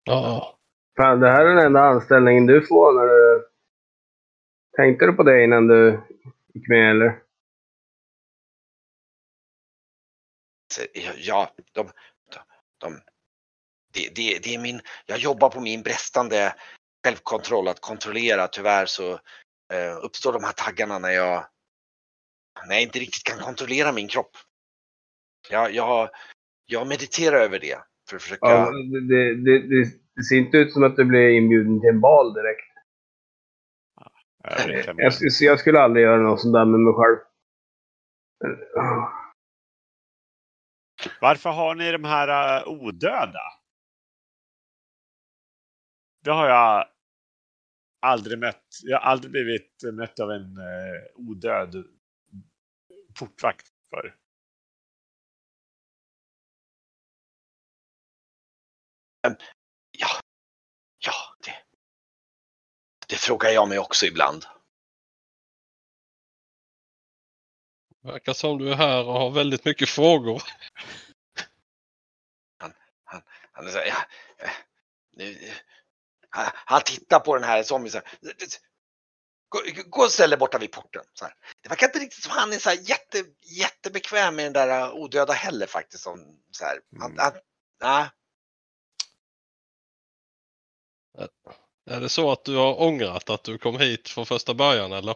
Ja, 0.05 0.59
Fan, 0.97 1.21
det 1.21 1.29
här 1.29 1.45
är 1.45 1.55
den 1.55 1.67
enda 1.67 1.81
anställningen 1.81 2.47
du 2.47 2.67
får 2.67 2.93
när 2.93 3.07
du... 3.07 3.49
Tänkte 4.79 5.07
du 5.07 5.13
på 5.13 5.23
det 5.23 5.45
innan 5.45 5.67
du 5.67 6.01
gick 6.55 6.69
med 6.69 6.91
eller? 6.91 7.19
Så, 10.75 10.83
Ja, 11.17 11.51
de, 11.73 11.87
de, 12.33 12.41
de 12.79 13.01
det, 13.95 14.15
det, 14.15 14.39
det 14.43 14.55
är 14.55 14.59
min, 14.59 14.81
jag 15.07 15.19
jobbar 15.19 15.51
på 15.51 15.61
min 15.61 15.83
bristande 15.83 16.55
självkontroll 17.05 17.69
att 17.69 17.81
kontrollera. 17.81 18.49
Tyvärr 18.49 18.87
så 18.87 19.13
eh, 19.73 19.97
uppstår 20.03 20.33
de 20.33 20.45
här 20.45 20.53
taggarna 20.53 20.99
när 20.99 21.11
jag, 21.11 21.47
när 22.69 22.75
jag 22.75 22.83
inte 22.83 22.99
riktigt 22.99 23.25
kan 23.25 23.39
kontrollera 23.39 23.93
min 23.93 24.09
kropp. 24.09 24.37
Jag, 25.51 25.75
jag, 25.75 26.11
jag 26.67 26.89
mediterar 26.89 27.41
över 27.41 27.59
det 27.59 27.79
för 28.09 28.17
att 28.17 28.23
försöka. 28.23 28.49
Ja, 28.49 28.71
det, 28.71 29.35
det, 29.35 29.59
det, 29.59 29.85
det 30.17 30.25
ser 30.25 30.37
inte 30.37 30.57
ut 30.57 30.73
som 30.73 30.83
att 30.83 30.97
du 30.97 31.05
blir 31.05 31.29
inbjuden 31.29 31.81
till 31.81 31.89
en 31.89 32.01
bal 32.01 32.35
direkt. 32.35 32.68
Jag 34.45 34.67
vet 34.67 34.89
inte. 34.89 35.03
Jag, 35.03 35.13
jag 35.41 35.61
skulle 35.61 35.81
aldrig 35.81 36.05
göra 36.05 36.23
något 36.23 36.41
sånt 36.41 36.55
där 36.55 36.65
med 36.65 36.81
mig 36.81 36.95
själv. 36.95 37.19
Varför 41.21 41.51
har 41.51 41.75
ni 41.75 41.93
de 41.93 42.05
här 42.05 42.61
uh, 42.63 42.69
odöda? 42.69 43.53
Det 46.25 46.31
har 46.31 46.49
jag 46.49 46.89
aldrig 48.01 48.39
mött. 48.39 48.67
Jag 48.83 49.01
har 49.01 49.11
aldrig 49.11 49.31
blivit 49.33 49.83
mött 49.93 50.21
av 50.21 50.31
en 50.31 50.59
uh, 50.59 51.03
odöd 51.15 51.85
portvakt 53.19 53.67
för. 53.91 54.17
Det 63.09 63.17
frågar 63.17 63.51
jag 63.51 63.69
mig 63.69 63.79
också 63.79 64.07
ibland. 64.07 64.45
verkar 68.03 68.33
som 68.33 68.59
du 68.59 68.73
är 68.73 68.77
här 68.77 69.07
och 69.07 69.13
har 69.13 69.31
väldigt 69.31 69.65
mycket 69.65 69.89
frågor. 69.89 70.43
Han, 73.53 73.67
är 73.67 73.71
så 73.71 73.79
här, 73.79 73.87
ja, 73.87 73.97
eh, 74.45 74.51
nu, 75.13 75.53
han, 76.29 76.51
han 76.55 76.83
tittar 76.83 77.21
på 77.21 77.35
den 77.35 77.45
här 77.45 77.63
zombien 77.63 77.93
så 77.93 77.99
här. 77.99 78.07
Gå, 79.49 79.61
gå 79.87 80.03
och 80.03 80.13
ställ 80.13 80.31
dig 80.31 80.39
borta 80.39 80.59
vid 80.59 80.73
porten. 80.73 81.05
Så 81.15 81.25
här. 81.25 81.35
Det 81.61 81.69
verkar 81.69 81.87
inte 81.87 81.99
riktigt 81.99 82.23
som 82.23 82.33
han 82.33 82.53
är 82.53 82.59
så 82.59 82.69
här 82.69 82.77
jätte, 82.77 83.25
jättebekväm 83.43 84.37
med 84.37 84.45
den 84.45 84.53
där 84.53 84.93
odöda 84.93 85.33
heller 85.33 85.67
faktiskt. 85.67 86.03
Som, 86.03 86.41
så 86.51 86.65
här. 86.65 86.81
Han, 87.01 87.11
Mm. 87.13 87.19
han, 87.25 87.33
nej. 87.81 88.11
Är 91.91 92.01
det 92.01 92.09
så 92.09 92.33
att 92.33 92.45
du 92.45 92.57
har 92.57 92.83
ångrat 92.83 93.31
att 93.31 93.45
du 93.45 93.59
kom 93.59 93.79
hit 93.79 94.09
från 94.09 94.27
första 94.27 94.55
början 94.55 94.93
eller? 94.93 95.15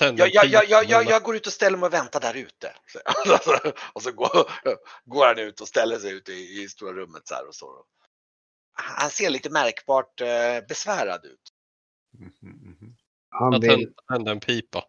Jag, 0.00 0.18
jag, 0.18 0.46
jag, 0.46 0.64
jag, 0.68 0.84
jag, 0.84 1.04
jag 1.06 1.22
går 1.22 1.36
ut 1.36 1.46
och 1.46 1.52
ställer 1.52 1.78
mig 1.78 1.86
och 1.86 1.92
väntar 1.92 2.20
där 2.20 2.34
ute. 2.34 2.76
Så, 2.86 2.98
och 3.92 4.02
så 4.02 4.12
går, 4.12 4.50
går 5.04 5.26
han 5.26 5.38
ut 5.38 5.60
och 5.60 5.68
ställer 5.68 5.98
sig 5.98 6.12
ute 6.12 6.32
i, 6.32 6.62
i 6.62 6.68
stora 6.68 6.92
rummet 6.92 7.28
så 7.28 7.34
här 7.34 7.48
och 7.48 7.54
så. 7.54 7.84
Han 8.72 9.10
ser 9.10 9.30
lite 9.30 9.50
märkbart 9.50 10.20
eh, 10.20 10.60
besvärad 10.68 11.24
ut. 11.24 11.52
Mhm, 12.18 12.32
mhm. 12.48 12.96
Han 13.28 13.52
Jag 13.52 13.60
vill... 13.60 13.70
tänder, 13.70 13.92
tänder 14.12 14.32
en 14.32 14.40
pipa. 14.40 14.84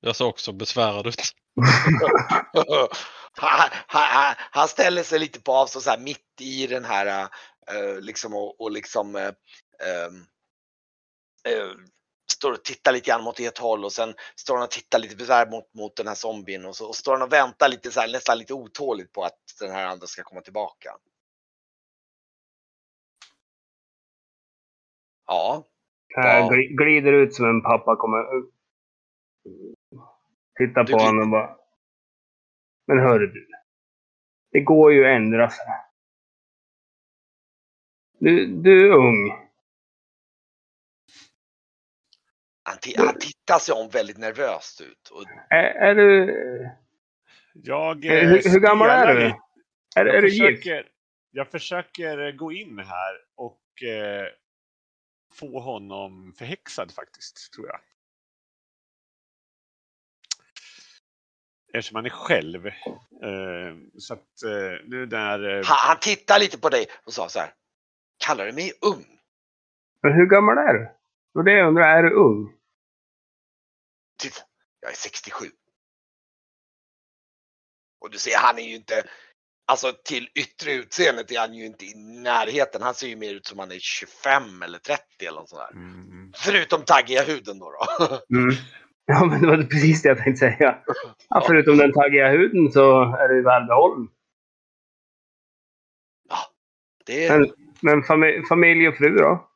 Jag 0.00 0.16
ser 0.16 0.24
också 0.24 0.52
besvärad 0.52 1.06
ut. 1.06 1.14
han, 3.36 3.70
han, 3.86 4.34
han- 4.38 4.68
ställer 4.68 5.02
sig 5.02 5.18
lite 5.18 5.40
på 5.40 5.52
avstånd 5.52 5.82
så 5.82 5.90
här 5.90 5.98
mitt 5.98 6.40
i 6.40 6.66
den 6.66 6.84
här 6.84 7.28
eh, 7.70 8.00
liksom 8.00 8.34
och, 8.34 8.60
och 8.60 8.70
liksom 8.70 9.16
ehm, 9.16 9.34
eh, 11.48 11.70
står 12.32 12.52
och 12.52 12.64
tittar 12.64 12.92
lite 12.92 13.10
grann 13.10 13.24
mot 13.24 13.40
ert 13.40 13.58
håll 13.58 13.84
och 13.84 13.92
sen 13.92 14.14
står 14.36 14.54
han 14.54 14.64
och 14.64 14.70
tittar 14.70 14.98
lite 14.98 15.16
besvär 15.16 15.50
mot, 15.50 15.74
mot 15.74 15.96
den 15.96 16.08
här 16.08 16.14
zombien 16.14 16.64
och 16.64 16.76
så 16.76 16.88
och 16.88 16.96
står 16.96 17.12
han 17.12 17.22
och 17.22 17.32
väntar 17.32 17.68
lite 17.68 17.90
så 17.90 18.00
här, 18.00 18.12
nästan 18.12 18.38
lite 18.38 18.54
otåligt 18.54 19.12
på 19.12 19.24
att 19.24 19.38
den 19.60 19.70
här 19.70 19.86
andra 19.86 20.06
ska 20.06 20.22
komma 20.22 20.40
tillbaka. 20.40 20.96
Ja, 25.26 25.64
gli- 26.50 26.76
glider 26.76 27.12
ut 27.12 27.34
som 27.34 27.44
en 27.44 27.62
pappa 27.62 27.96
kommer... 27.96 28.24
Tittar 30.58 30.84
Du 30.84 30.92
på 30.92 30.98
honom 30.98 31.22
och 31.22 31.28
bara... 31.28 31.65
Men 32.86 32.98
hörru 32.98 33.26
du. 33.26 33.48
Det 34.52 34.60
går 34.60 34.92
ju 34.92 35.04
att 35.04 35.16
ändra 35.16 35.50
sig. 35.50 35.66
Du, 38.18 38.46
du 38.46 38.86
är 38.86 38.96
ung. 38.96 39.46
han, 42.62 42.78
han 43.06 43.18
tittar 43.18 43.58
sig 43.58 43.74
om 43.74 43.88
väldigt 43.88 44.18
nervöst 44.18 44.80
ut. 44.80 45.08
Och, 45.08 45.24
Är, 45.50 45.64
är 45.64 45.94
du... 45.94 46.70
Jag, 47.52 48.04
Hur, 48.04 48.46
eh, 48.46 48.52
hur 48.52 48.60
gammal 48.60 48.88
är 48.90 49.14
du? 49.14 49.26
Är, 49.96 50.06
är 50.06 50.14
Jag 50.14 50.22
du 50.22 50.28
gift? 50.28 50.58
försöker, 50.58 50.88
jag 51.30 51.50
försöker 51.50 52.32
gå 52.32 52.52
in 52.52 52.78
här 52.78 53.14
och 53.34 53.82
eh, 53.82 54.26
få 55.34 55.60
honom 55.60 56.32
förhäxad 56.38 56.92
faktiskt, 56.92 57.52
tror 57.52 57.66
jag. 57.66 57.80
Eftersom 61.76 61.96
han 61.96 62.06
är 62.06 62.10
själv. 62.10 62.66
Eh, 62.66 62.72
så 63.98 64.14
att 64.14 64.42
eh, 64.44 64.86
nu 64.86 65.06
när... 65.06 65.58
Eh, 65.58 65.64
han, 65.64 65.76
han 65.88 65.98
tittar 66.00 66.38
lite 66.38 66.58
på 66.58 66.68
dig 66.68 66.86
och 67.06 67.12
sa 67.12 67.28
så 67.28 67.38
här. 67.38 67.52
Kallar 68.24 68.46
du 68.46 68.52
mig 68.52 68.72
ung? 68.80 69.06
Men 70.02 70.12
hur 70.12 70.26
gammal 70.26 70.58
är 70.58 70.72
du? 70.74 70.88
Det 71.34 71.50
det 71.50 71.56
jag 71.58 71.68
undrar. 71.68 71.98
Är 71.98 72.02
du 72.02 72.10
ung? 72.14 72.52
Titta, 74.18 74.40
jag 74.80 74.90
är 74.90 74.96
67. 74.96 75.46
Och 78.00 78.10
du 78.10 78.18
ser, 78.18 78.36
han 78.36 78.58
är 78.58 78.62
ju 78.62 78.74
inte, 78.74 79.04
alltså 79.66 79.92
till 80.04 80.28
yttre 80.34 80.72
utseendet 80.72 81.30
är 81.30 81.38
han 81.40 81.54
ju 81.54 81.66
inte 81.66 81.84
i 81.84 81.94
närheten. 82.22 82.82
Han 82.82 82.94
ser 82.94 83.06
ju 83.08 83.16
mer 83.16 83.34
ut 83.34 83.46
som 83.46 83.58
han 83.58 83.72
är 83.72 83.78
25 83.78 84.62
eller 84.62 84.78
30 84.78 85.02
eller 85.20 85.40
något 85.40 85.48
sånt 85.48 85.62
där. 85.70 85.76
mm, 85.76 86.32
Förutom 86.36 86.82
taggiga 86.84 87.22
huden 87.22 87.58
då. 87.58 87.70
då. 87.70 88.36
Mm. 88.36 88.54
Ja, 89.12 89.24
men 89.24 89.40
det 89.40 89.46
var 89.46 89.56
precis 89.56 90.02
det 90.02 90.08
jag 90.08 90.18
tänkte 90.18 90.38
säga. 90.38 90.78
Ja, 91.28 91.44
förutom 91.46 91.76
den 91.76 91.92
taggiga 91.92 92.28
huden 92.30 92.72
så 92.72 93.02
är 93.02 93.28
du 93.28 93.42
välbehållen. 93.42 94.08
Det 97.06 97.26
är, 97.26 97.38
Men, 97.38 97.50
men 97.80 98.02
familj, 98.02 98.46
familj 98.48 98.88
och 98.88 98.96
fru 98.96 99.16
då? 99.16 99.48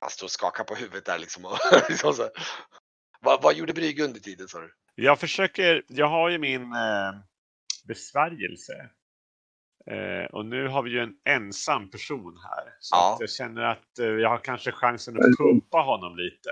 han 0.00 0.10
står 0.10 0.26
och 0.26 0.30
skakar 0.30 0.64
på 0.64 0.74
huvudet 0.74 1.04
där 1.04 1.18
liksom. 1.18 1.44
Och, 1.44 1.58
liksom 1.88 2.14
så. 2.14 2.30
Vad, 3.20 3.42
vad 3.42 3.54
gjorde 3.54 3.72
Brygge 3.72 4.04
under 4.04 4.20
tiden 4.20 4.48
sa 4.48 4.60
du? 4.60 4.74
Jag 4.94 5.18
försöker, 5.18 5.82
jag 5.88 6.06
har 6.06 6.28
ju 6.28 6.38
min 6.38 6.62
eh, 6.62 7.12
besvärjelse. 7.88 8.90
Eh, 9.86 10.24
och 10.32 10.46
nu 10.46 10.68
har 10.68 10.82
vi 10.82 10.90
ju 10.90 11.00
en 11.00 11.12
ensam 11.28 11.90
person 11.90 12.38
här. 12.44 12.74
Så 12.80 12.96
Ja. 12.96 13.16
jag 13.20 13.30
känner 13.30 13.62
att 13.62 13.98
eh, 13.98 14.06
jag 14.06 14.28
har 14.28 14.38
kanske 14.38 14.72
chansen 14.72 15.16
att 15.16 15.36
pumpa 15.38 15.78
honom 15.80 16.16
lite. 16.16 16.50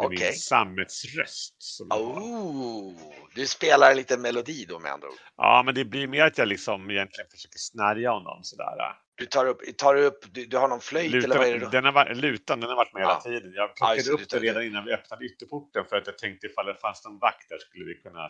Med 0.00 0.06
Okej. 0.06 0.18
min 0.18 0.32
sammetsröst. 0.32 1.54
Som. 1.58 1.92
Oh, 1.92 2.92
du 3.34 3.46
spelar 3.46 3.90
en 3.90 3.96
liten 3.96 4.20
melodi 4.22 4.64
då 4.68 4.78
med 4.78 4.92
andra 4.92 5.08
ord. 5.08 5.14
Ja, 5.36 5.62
men 5.66 5.74
det 5.74 5.84
blir 5.84 6.06
mer 6.06 6.24
att 6.24 6.38
jag 6.38 6.48
liksom 6.48 6.90
egentligen 6.90 7.30
försöker 7.30 7.58
snärja 7.58 8.10
honom 8.10 8.38
sådär. 8.42 8.76
Du 9.14 9.26
tar 9.26 9.46
upp, 9.46 9.60
tar 9.78 9.94
du 9.94 10.04
upp, 10.04 10.18
du, 10.32 10.46
du 10.46 10.56
har 10.56 10.68
någon 10.68 10.80
flöjt 10.80 11.14
eller 11.24 11.38
vad 11.38 11.46
är 11.46 11.52
det 11.52 11.58
då? 11.58 11.68
den 11.70 11.84
har, 11.84 12.14
lutan, 12.14 12.60
den 12.60 12.68
har 12.68 12.76
varit 12.76 12.92
med 12.92 13.02
Ja. 13.02 13.08
hela 13.08 13.20
tiden. 13.20 13.52
Jag 13.54 13.70
Ja, 13.70 13.74
plockade 13.76 14.02
det, 14.02 14.10
upp 14.10 14.28
det 14.28 14.38
redan 14.38 14.62
innan 14.64 14.84
vi 14.84 14.92
öppnade 14.92 15.24
ytterporten 15.24 15.84
för 15.84 15.96
att 15.96 16.06
jag 16.06 16.18
tänkte 16.18 16.46
ifall 16.46 16.66
det 16.66 16.74
fanns 16.74 17.04
någon 17.04 17.18
vakt 17.18 17.48
där 17.48 17.58
skulle 17.58 17.84
vi 17.84 17.94
kunna... 17.94 18.28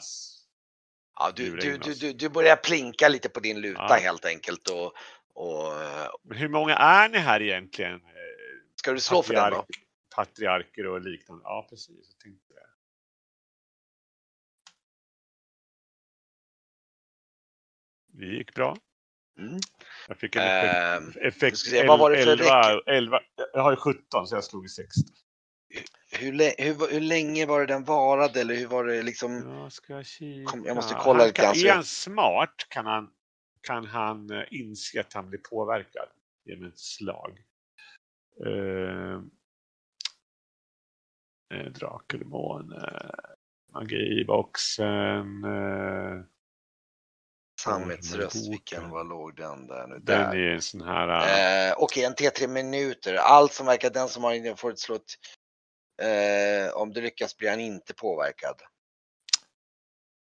Ja, 1.19 1.33
du, 1.37 1.57
du, 1.57 1.77
du, 1.79 2.13
du, 2.13 2.29
börjar 2.29 2.57
plinka 2.57 3.09
lite 3.09 3.29
på 3.29 3.41
din 3.41 3.61
luta 3.61 3.87
Ja. 3.89 3.95
helt 3.95 4.25
enkelt 4.25 4.69
och, 4.69 4.93
och, 5.33 5.73
Men 6.23 6.39
hur 6.39 6.49
många 6.49 6.77
är 6.77 7.09
ni 7.09 7.19
här 7.19 7.43
egentligen? 7.43 8.01
Ska 8.77 8.93
du 8.93 9.01
slå 9.01 9.23
för 9.23 9.35
den 9.35 9.51
då? 9.51 9.57
Patriark- 9.57 9.85
Patriarker 10.17 10.87
och 10.87 11.01
liknande. 11.01 11.43
Ja, 11.45 11.67
precis. 11.71 12.09
Jag 12.11 12.19
tänkte 12.19 12.55
det. 12.55 12.67
Det 18.07 18.27
gick 18.27 18.55
bra. 18.55 18.77
Mm. 19.39 19.59
Jag 20.09 20.17
fick 20.17 20.37
en 20.37 20.43
effekt. 20.43 21.17
effekt 21.17 21.59
ska 21.59 21.71
se, 21.71 21.87
vad 21.87 21.99
var 21.99 22.11
det 22.11 22.25
för 22.25 22.33
11, 22.33 22.81
11, 22.87 23.21
Jag 23.53 23.63
har 23.63 23.71
ju 23.71 23.77
17 23.77 24.27
så 24.27 24.37
jag 24.37 24.45
slog 24.45 24.65
i 24.65 24.69
16. 24.69 25.05
Hur, 26.19 26.63
hur, 26.63 26.93
hur 26.93 27.01
länge 27.01 27.47
var 27.47 27.61
det 27.61 27.67
den 27.67 27.85
varade 27.85 28.41
eller 28.41 28.55
hur 28.55 28.67
var 28.67 28.85
det 28.85 29.03
liksom? 29.03 29.49
Jag 29.49 29.73
ska 29.73 30.03
kika. 30.03 30.51
Kom, 30.51 30.65
jag 30.65 30.77
måste 30.77 30.95
kolla 30.95 31.25
lite 31.25 31.43
grann. 31.43 31.55
är 31.57 31.73
han 31.73 31.85
smart 31.85 32.55
kan 32.69 32.87
han, 32.87 33.11
kan 33.61 33.85
han 33.85 34.31
eh, 34.31 34.45
inse 34.51 35.01
att 35.01 35.13
han 35.13 35.29
blir 35.29 35.41
påverkad 35.51 36.09
genom 36.45 36.69
ett 36.69 36.79
slag. 36.79 37.39
Uh, 38.47 39.23
uh, 41.55 41.73
Drakelmån, 41.73 42.73
uh, 42.73 43.11
magiboxen. 43.73 45.45
Uh, 45.45 46.25
Sammetsröst, 47.61 48.35
boken. 48.35 48.51
vilken, 48.51 48.91
vad 48.91 49.09
låg 49.09 49.37
den 49.37 49.67
där 49.67 49.87
nu? 49.87 49.95
den 49.95 50.05
Där. 50.05 50.37
är 50.37 50.55
en 50.55 50.63
sån 50.63 50.81
här... 50.81 51.09
eh, 51.09 51.69
Eh, 51.69 51.75
Okej, 51.79 52.05
en 52.05 52.15
T3 52.15 52.49
minuter. 52.49 53.15
Allt 53.15 53.53
som 53.53 53.67
verkar 53.67 53.91
den 53.91 54.09
som 54.09 54.25
har 54.25 54.33
in 54.33 54.57
får 54.57 54.71
ett 54.71 54.79
slott. 54.79 55.15
Eh, 56.02 56.71
om 56.75 56.93
du 56.93 57.00
lyckas 57.00 57.37
blir 57.37 57.50
han 57.50 57.61
inte 57.61 57.95
påverkad. 57.95 58.62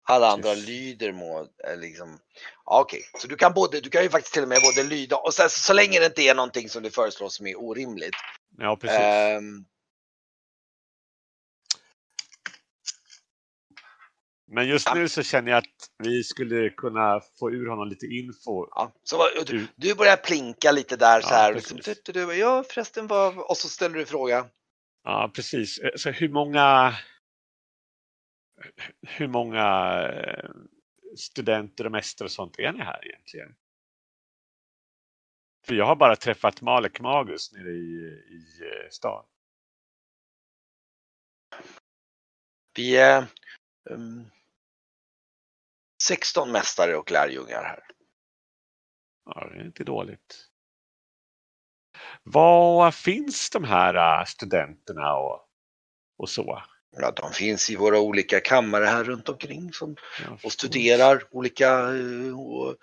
Alla 0.08 0.28
andra 0.32 0.50
Precis. 0.50 0.66
lyder 0.66 1.12
må, 1.12 1.40
eh, 1.40 1.76
liksom. 1.76 2.18
Ja, 2.64 2.80
Okej, 2.80 3.02
så 3.20 3.26
du 3.28 3.36
kan 3.36 3.52
både, 3.54 3.80
du 3.80 3.90
kan 3.90 4.02
ju 4.02 4.10
faktiskt 4.10 4.34
till 4.34 4.42
och 4.42 4.48
med 4.48 4.58
både 4.62 4.82
lyda 4.88 5.16
och 5.16 5.34
sen, 5.34 5.50
så 5.50 5.72
länge 5.72 6.00
det 6.00 6.06
inte 6.06 6.22
är 6.22 6.34
någonting 6.34 6.68
som 6.68 6.82
du 6.82 6.90
föreslår 6.90 7.28
som 7.28 7.46
är 7.46 7.58
orimligt. 7.60 8.14
ja, 8.58 8.76
precis. 8.76 8.98
Ehm, 8.98 9.64
Men 14.46 14.68
just 14.68 14.94
nu 14.94 15.08
så 15.08 15.22
känner 15.22 15.50
jag 15.50 15.58
att 15.58 15.90
vi 15.98 16.24
skulle 16.24 16.70
kunna 16.70 17.20
få 17.38 17.50
ur 17.50 17.66
honom 17.70 17.88
lite 17.88 18.06
info. 18.06 18.66
ja, 18.70 18.92
så 19.04 19.28
du, 19.46 19.66
Du- 19.76 19.94
börjar 19.94 20.16
plinka 20.16 20.72
lite 20.72 20.96
där 20.96 21.20
så 21.20 21.28
Ja, 21.30 21.36
här. 21.36 21.52
precis. 21.52 21.72
Liksom, 21.72 21.94
du, 22.04 22.12
du, 22.12 22.26
du, 22.26 22.34
ja, 22.34 22.64
förresten 22.70 23.06
vad, 23.06 23.38
och 23.38 23.56
så 23.56 23.68
ställer 23.68 23.98
du 23.98 24.06
fråga. 24.06 24.46
Ja, 25.04 25.30
precis. 25.34 25.78
Eh, 25.78 25.90
Så 25.96 26.10
hur 26.10 26.28
många 26.28 26.94
hur 29.02 29.28
många 29.28 29.62
eh, 30.12 30.50
studenter 31.16 31.86
och 31.86 31.92
mästare 31.92 32.26
och 32.26 32.32
sånt 32.32 32.58
är 32.58 32.72
ni 32.72 32.78
här 32.78 33.06
egentligen? 33.08 33.54
För 35.66 35.74
jag 35.74 35.86
har 35.86 35.96
bara 35.96 36.16
träffat 36.16 36.60
Malek 36.62 37.00
Magus 37.00 37.52
nere 37.52 37.70
i, 37.70 37.94
i 38.30 38.62
eh, 38.62 38.90
stan. 38.90 39.24
Vi 42.76 42.96
är 42.96 43.26
um, 43.90 44.30
16 46.02 46.52
mästare 46.52 46.96
och 46.96 47.10
lärjungar 47.10 47.64
här. 47.64 47.84
Ja, 49.24 49.48
det 49.48 49.60
är 49.60 49.66
inte 49.66 49.84
dåligt. 49.84 50.50
Var 52.24 52.90
finns 52.90 53.50
de 53.50 53.64
här 53.64 54.20
eh, 54.20 54.24
studenterna 54.24 55.16
och, 55.16 55.40
och 56.18 56.30
så? 56.30 56.62
Ja, 56.96 57.10
de 57.10 57.32
finns 57.32 57.70
i 57.70 57.76
våra 57.76 58.00
olika 58.00 58.40
kammare 58.40 58.84
här 58.84 59.04
runt 59.04 59.28
omkring 59.28 59.72
som, 59.72 59.96
och 60.42 60.52
studerar 60.52 61.24
olika 61.30 61.68
eh, 61.70 62.40
och, 62.40 62.76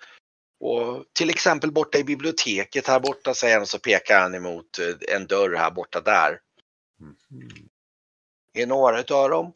och 0.60 1.04
till 1.12 1.30
exempel 1.30 1.72
borta 1.72 1.98
i 1.98 2.04
biblioteket 2.04 2.86
här 2.86 3.00
borta 3.00 3.34
säger 3.34 3.56
han 3.56 3.66
så 3.66 3.78
pekar 3.78 4.20
han 4.20 4.34
emot 4.34 4.78
eh, 4.78 5.16
en 5.16 5.26
dörr 5.26 5.54
här 5.54 5.70
borta 5.70 6.00
där. 6.00 6.40
Mhm. 7.00 7.68
är 8.54 8.66
några 8.66 9.00
utav 9.00 9.30
dem. 9.30 9.52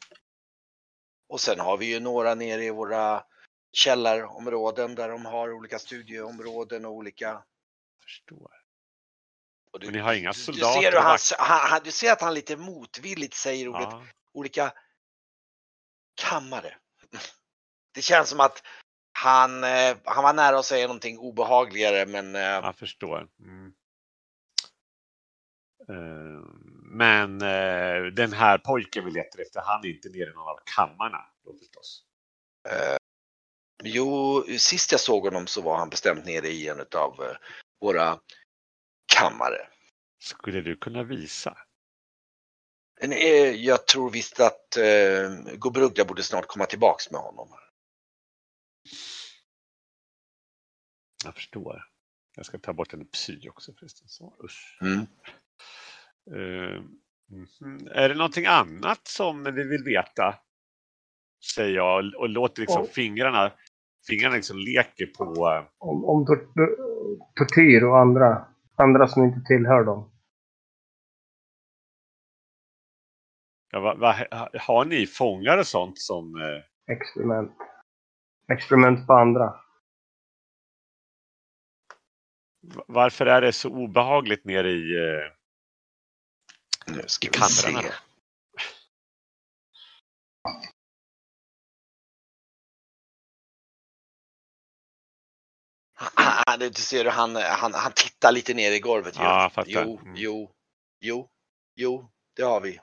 Och 1.29 1.41
sen 1.41 1.59
har 1.59 1.77
vi 1.77 1.85
ju 1.85 1.99
några 1.99 2.35
nere 2.35 2.63
i 2.63 2.69
våra 2.69 3.23
källarområden 3.71 4.95
där 4.95 5.09
de 5.09 5.25
har 5.25 5.53
olika 5.53 5.79
studieområden 5.79 6.85
och 6.85 6.91
olika. 6.91 7.43
Förstår. 8.03 8.56
Och 9.77 9.83
Men 9.83 9.93
ni 9.93 9.99
har 9.99 10.13
inga 10.13 10.31
du, 10.31 10.37
du, 10.37 10.43
soldater 10.43 10.91
ser 11.17 11.37
han, 11.37 11.69
han, 11.69 11.81
du 11.83 11.91
ser 11.91 12.11
att 12.11 12.21
han 12.21 12.33
lite 12.33 12.57
motvilligt 12.57 13.33
säger 13.33 13.67
ordet 13.67 13.87
Ja, 13.91 14.03
olika 14.33 14.73
kammare. 16.21 16.75
Det 17.93 18.01
känns 18.01 18.29
som 18.29 18.39
att 18.39 18.63
han, 19.19 19.63
eh, 19.63 19.97
han 20.03 20.23
var 20.23 20.33
nära 20.33 20.59
att 20.59 20.65
säga 20.65 20.87
någonting 20.87 21.17
obehagligare 21.17 22.05
men 22.05 22.35
eh, 22.35 22.41
jag 22.41 22.75
förstår. 22.75 23.27
Mm. 23.39 23.73
Eh, 25.89 26.43
Men 26.81 27.39
den 28.15 28.33
här 28.33 28.57
pojken 28.57 29.05
vi 29.05 29.11
letar 29.11 29.39
efter, 29.39 29.61
han 29.61 29.85
är 29.85 29.89
inte 29.89 30.09
nere 30.09 30.29
i 30.29 30.33
någon 30.33 30.47
av 30.47 30.59
kammarna 30.75 31.25
då 31.45 31.53
förstås. 31.53 32.03
jo, 33.83 34.43
sist 34.57 34.91
jag 34.91 35.01
såg 35.01 35.23
honom 35.23 35.47
så 35.47 35.61
var 35.61 35.77
han 35.77 35.89
bestämt 35.89 36.25
nere 36.25 36.47
i 36.47 36.67
en 36.67 36.79
av 36.95 37.37
våra 37.81 38.19
kammare. 39.19 39.67
Skulle 40.19 40.61
du 40.61 40.75
kunna 40.75 41.03
visa? 41.03 41.57
Eh, 43.01 43.51
jag 43.51 43.87
tror 43.87 44.11
visst 44.11 44.39
att 44.39 44.77
eh, 44.77 45.55
Gobrugda 45.57 46.05
borde 46.05 46.23
snart 46.23 46.47
komma 46.47 46.65
tillbaks 46.65 47.11
med 47.11 47.21
honom. 47.21 47.49
Jag 51.25 51.35
förstår. 51.35 51.83
Jag 52.35 52.45
ska 52.45 52.57
ta 52.59 52.73
bort 52.73 52.93
en 52.93 53.05
psy 53.05 53.49
också 53.49 53.73
förresten. 53.73 54.07
Så, 54.07 54.33
usch. 54.43 54.77
Mm. 54.81 55.05
Mhm. 57.29 57.87
Är 57.91 58.09
det 58.09 58.15
någonting 58.15 58.45
annat 58.45 59.07
som 59.07 59.43
vi 59.43 59.63
vill 59.63 59.83
veta? 59.83 60.35
Säger 61.53 61.75
jag 61.75 62.15
och 62.15 62.29
låter 62.29 62.61
liksom 62.61 62.83
Ja. 62.83 62.91
fingrarna, 62.93 63.51
fingrarna 64.07 64.35
liksom 64.35 64.57
leker 64.57 65.05
på 65.05 65.23
eh, 65.49 65.63
Om, 65.77 66.05
om 66.05 66.25
tor 66.25 66.49
tortyr 67.35 67.83
och 67.83 67.99
andra, 67.99 68.47
andra 68.79 69.07
som 69.07 69.23
inte 69.23 69.41
tillhör 69.47 69.83
dem. 69.83 70.11
Ja, 73.71 73.79
va, 73.79 73.93
va, 73.95 74.15
har 74.59 74.85
ni 74.85 75.07
fångar 75.07 75.57
och 75.57 75.67
sånt 75.67 75.99
som... 75.99 76.35
Eh, 76.41 76.93
Experiment. 76.95 77.51
Experiment 78.53 79.07
på 79.07 79.13
andra. 79.13 79.45
va- 82.61 82.85
varför 82.87 83.25
är 83.25 83.41
det 83.41 83.53
så 83.53 83.69
obehagligt 83.69 84.45
nere 84.45 84.69
i... 84.71 84.95
Eh, 84.95 85.31
Nu 86.95 87.03
ska 87.07 87.27
I 87.27 87.29
vi 87.33 87.37
kamrarna 87.37 87.93
Han, 95.99 96.43
han, 96.47 96.59
du 96.59 96.73
ser 96.73 97.03
hur 97.03 97.11
han, 97.11 97.35
han, 97.35 97.73
han 97.73 97.91
tittar 97.95 98.31
lite 98.31 98.53
ner 98.53 98.71
i 98.71 98.79
golvet. 98.79 99.15
Ja, 99.17 99.41
jag 99.41 99.53
fattar. 99.53 99.71
Jo, 99.71 99.99
Mm. 100.01 100.15
jo, 100.15 100.51
jo, 100.99 101.29
jo, 101.75 102.09
det 102.35 102.43
har 102.43 102.61
vi. 102.61 102.79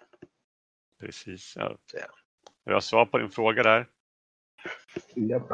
precis. 1.00 1.53
Ja. 1.57 1.77
Ja. 1.92 2.07
Jag 2.64 2.72
har 2.72 2.81
svar 2.81 3.07
på 3.07 3.18
din 3.18 3.31
fråga 3.31 3.62
där. 3.62 3.88
Japp. 5.14 5.48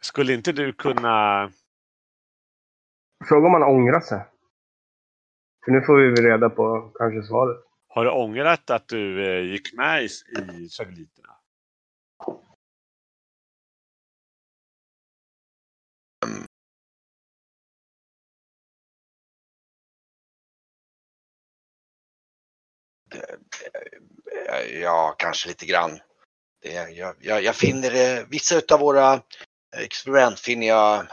Skulle 0.00 0.34
inte 0.34 0.52
du 0.52 0.72
kunna... 0.72 1.50
Fråga 3.28 3.46
om 3.46 3.52
man 3.52 3.62
ångrar 3.62 4.00
sig. 4.00 4.26
För 5.64 5.72
nu 5.72 5.80
får 5.82 5.96
vi 5.96 6.22
reda 6.30 6.50
på 6.50 6.92
kanske 6.94 7.22
svaret. 7.28 7.64
Har 7.88 8.04
du 8.04 8.10
ångrat 8.10 8.70
att 8.70 8.88
du 8.88 9.26
eh, 9.26 9.52
gick 9.52 9.72
med 9.72 10.02
i, 10.02 10.06
i? 10.06 10.68
Ja, 24.72 25.14
kanske 25.18 25.48
lite 25.48 25.66
grann. 25.66 26.00
Det, 26.60 26.72
jag, 26.72 27.16
jag, 27.20 27.42
jag 27.42 27.56
finner 27.56 27.90
det, 27.90 28.26
vissa 28.30 28.58
utav 28.58 28.80
våra 28.80 29.22
experiment 29.76 30.40
finner 30.40 30.66
jag 30.66 31.06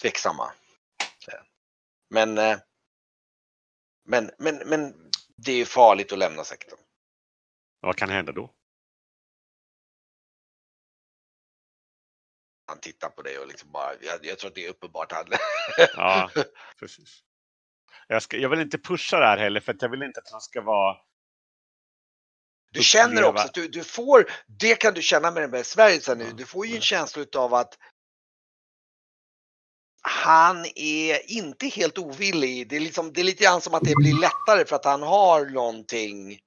tveksamma. 0.00 0.52
Men, 2.10 2.38
eh, 2.38 2.58
men, 4.04 4.30
men, 4.38 4.56
men 4.56 5.10
det 5.36 5.52
är 5.52 5.64
farligt 5.64 6.12
att 6.12 6.18
lämna 6.18 6.44
sektorn. 6.44 6.78
Vad 7.80 7.96
kan 7.96 8.10
hända 8.10 8.32
då? 8.32 8.50
Han 12.66 12.80
tittar 12.80 13.08
på 13.08 13.22
dig 13.22 13.38
och 13.38 13.48
liksom 13.48 13.72
bara, 13.72 13.94
jag, 14.00 14.26
jag 14.26 14.38
tror 14.38 14.48
att 14.48 14.54
det 14.54 14.66
är 14.66 14.70
uppenbart. 14.70 15.12
Han, 15.12 15.26
Ja, 15.96 16.30
precis. 16.78 17.22
Jag, 18.08 18.22
ska, 18.22 18.36
jag 18.36 18.48
vill 18.48 18.60
inte 18.60 18.78
pusha 18.78 19.18
det 19.18 19.26
här 19.26 19.38
heller 19.38 19.60
för 19.60 19.72
att 19.74 19.82
jag 19.82 19.88
vill 19.88 20.02
inte 20.02 20.20
att 20.20 20.32
han 20.32 20.40
ska 20.40 20.60
vara 20.60 20.96
Du 22.70 22.82
känner 22.82 23.24
också 23.24 23.44
att 23.44 23.54
du, 23.54 23.68
du 23.68 23.84
får, 23.84 24.26
det 24.46 24.74
kan 24.74 24.94
du 24.94 25.02
känna 25.02 25.30
med 25.30 25.42
den 25.42 25.50
med 25.50 25.66
Sverige 25.66 26.14
nu, 26.14 26.24
Ja. 26.24 26.30
du 26.36 26.46
får 26.46 26.66
ju 26.66 26.76
en 26.76 26.82
känsla 26.82 27.22
utav 27.22 27.54
att 27.54 27.78
han 30.02 30.64
är 30.74 31.30
inte 31.32 31.66
helt 31.66 31.98
ovillig. 31.98 32.68
Det 32.68 32.76
är, 32.76 32.80
liksom, 32.80 33.12
det 33.12 33.20
är 33.20 33.24
lite 33.24 33.44
grann 33.44 33.60
som 33.60 33.74
att 33.74 33.82
det 33.84 33.94
blir 33.96 34.20
lättare 34.20 34.64
för 34.64 34.76
att 34.76 34.84
han 34.84 35.02
har 35.02 35.46
någonting 35.46 36.38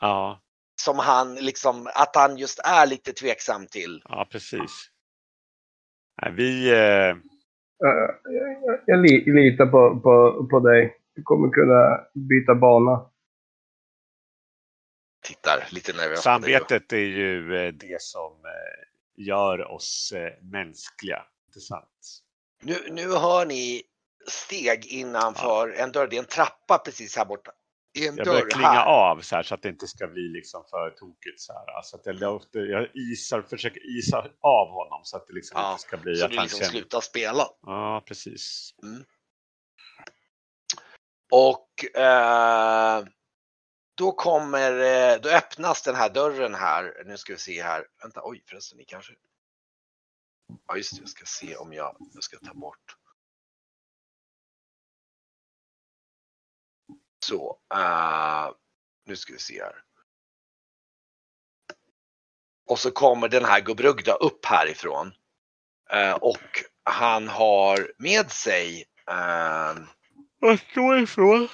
Ja, 0.00 0.40
som 0.80 0.98
han 0.98 1.34
liksom, 1.34 1.90
att 1.94 2.16
han 2.16 2.36
just 2.36 2.58
är 2.58 2.86
lite 2.86 3.12
tveksam 3.12 3.66
till. 3.66 4.02
ja 4.04 4.28
precis. 4.30 4.90
Nej, 6.22 6.32
vi... 6.32 6.70
Jag- 7.78 8.18
jag- 8.24 8.80
Jag 8.86 8.98
li- 9.02 9.24
litar 9.32 9.66
på, 9.66 10.00
på, 10.00 10.46
på 10.50 10.60
dig. 10.60 10.96
Du 11.14 11.22
kommer 11.22 11.48
kunna 11.50 12.00
byta 12.14 12.54
bana. 12.54 13.10
Tittar 15.24 15.64
lite 15.70 15.92
nervöst 15.92 16.22
samvetet 16.22 16.92
är 16.92 16.96
ju 16.96 17.56
eh, 17.66 17.72
det 17.72 18.02
som 18.02 18.32
eh, 18.32 19.24
gör 19.26 19.70
oss 19.70 20.12
eh, 20.16 20.32
mänskliga. 20.42 21.22
Inte 21.48 21.60
sant? 21.60 22.22
Nu, 22.62 22.74
nu 22.90 23.02
hör 23.08 23.46
ni 23.46 23.82
steg 24.28 24.86
innanför 24.86 25.72
en 25.72 25.92
dörr. 25.92 26.06
Det 26.10 26.16
är 26.16 26.20
en 26.20 26.24
trappa 26.26 26.78
precis 26.84 27.16
här 27.16 27.24
borta. 27.24 27.50
Är 27.96 28.08
en 28.08 28.16
Jag 28.16 28.26
börjar 28.26 28.50
klinga 28.50 28.68
här. 28.68 28.86
av 28.86 29.20
så 29.20 29.36
här 29.36 29.42
så 29.42 29.54
att 29.54 29.62
det 29.62 29.68
inte 29.68 29.86
ska 29.86 30.06
bli 30.06 30.28
liksom 30.28 30.64
för 30.70 30.90
tokigt 30.90 31.40
så 31.40 31.52
här. 31.52 31.76
Alltså 31.76 31.96
att 31.96 32.06
jag, 32.06 32.14
låter, 32.20 32.60
jag 32.60 32.88
isar, 32.96 33.42
försöker 33.42 33.98
isa 33.98 34.18
av 34.40 34.68
honom 34.68 35.00
så 35.04 35.16
att 35.16 35.26
det 35.26 35.32
liksom 35.32 35.60
Ja, 35.60 35.70
inte 35.72 35.82
ska 35.82 35.96
bli 35.96 36.16
Så 36.16 36.24
att 36.24 36.30
du 36.30 36.36
liksom 36.36 36.58
känner... 36.58 36.70
slutar 36.70 37.00
spela. 37.00 37.46
Ja, 37.62 38.02
precis. 38.06 38.74
Och 41.32 41.98
eh, 42.00 43.04
då 43.96 44.12
kommer, 44.12 44.72
eh, 44.72 45.20
då 45.20 45.28
öppnas 45.28 45.82
den 45.82 45.94
här 45.94 46.10
dörren 46.10 46.54
här. 46.54 47.02
Nu 47.06 47.16
ska 47.16 47.32
vi 47.32 47.38
se 47.38 47.62
här. 47.62 47.86
Vänta, 48.02 48.20
oj 48.24 48.42
förresten, 48.48 48.78
ni 48.78 48.84
kanske. 48.84 49.12
Ja 50.68 50.76
just 50.76 50.96
det, 50.96 51.00
jag 51.00 51.08
ska 51.08 51.24
se 51.24 51.56
om 51.56 51.72
jag, 51.72 51.96
jag 52.14 52.22
ska 52.22 52.38
ta 52.38 52.54
bort. 52.54 52.96
Så, 57.28 57.58
eh, 57.74 58.50
nu 59.04 59.16
ska 59.16 59.32
vi 59.32 59.38
se 59.38 59.62
här. 59.62 59.82
Och 62.66 62.78
så 62.78 62.90
kommer 62.90 63.28
den 63.28 63.44
här 63.44 63.60
Gubrugda 63.60 64.14
upp 64.14 64.44
härifrån. 64.44 65.14
Eh, 65.90 66.14
och 66.14 66.64
han 66.84 67.28
har 67.28 67.92
med 67.98 68.30
sig 68.30 68.84
Vad 70.38 70.60
står 70.60 70.98
ifrån? 70.98 71.48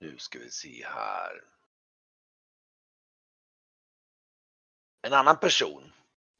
Nu 0.00 0.18
ska 0.18 0.38
vi 0.38 0.50
se 0.50 0.86
här. 0.86 1.44
En 5.02 5.12
annan 5.12 5.40
person 5.40 5.90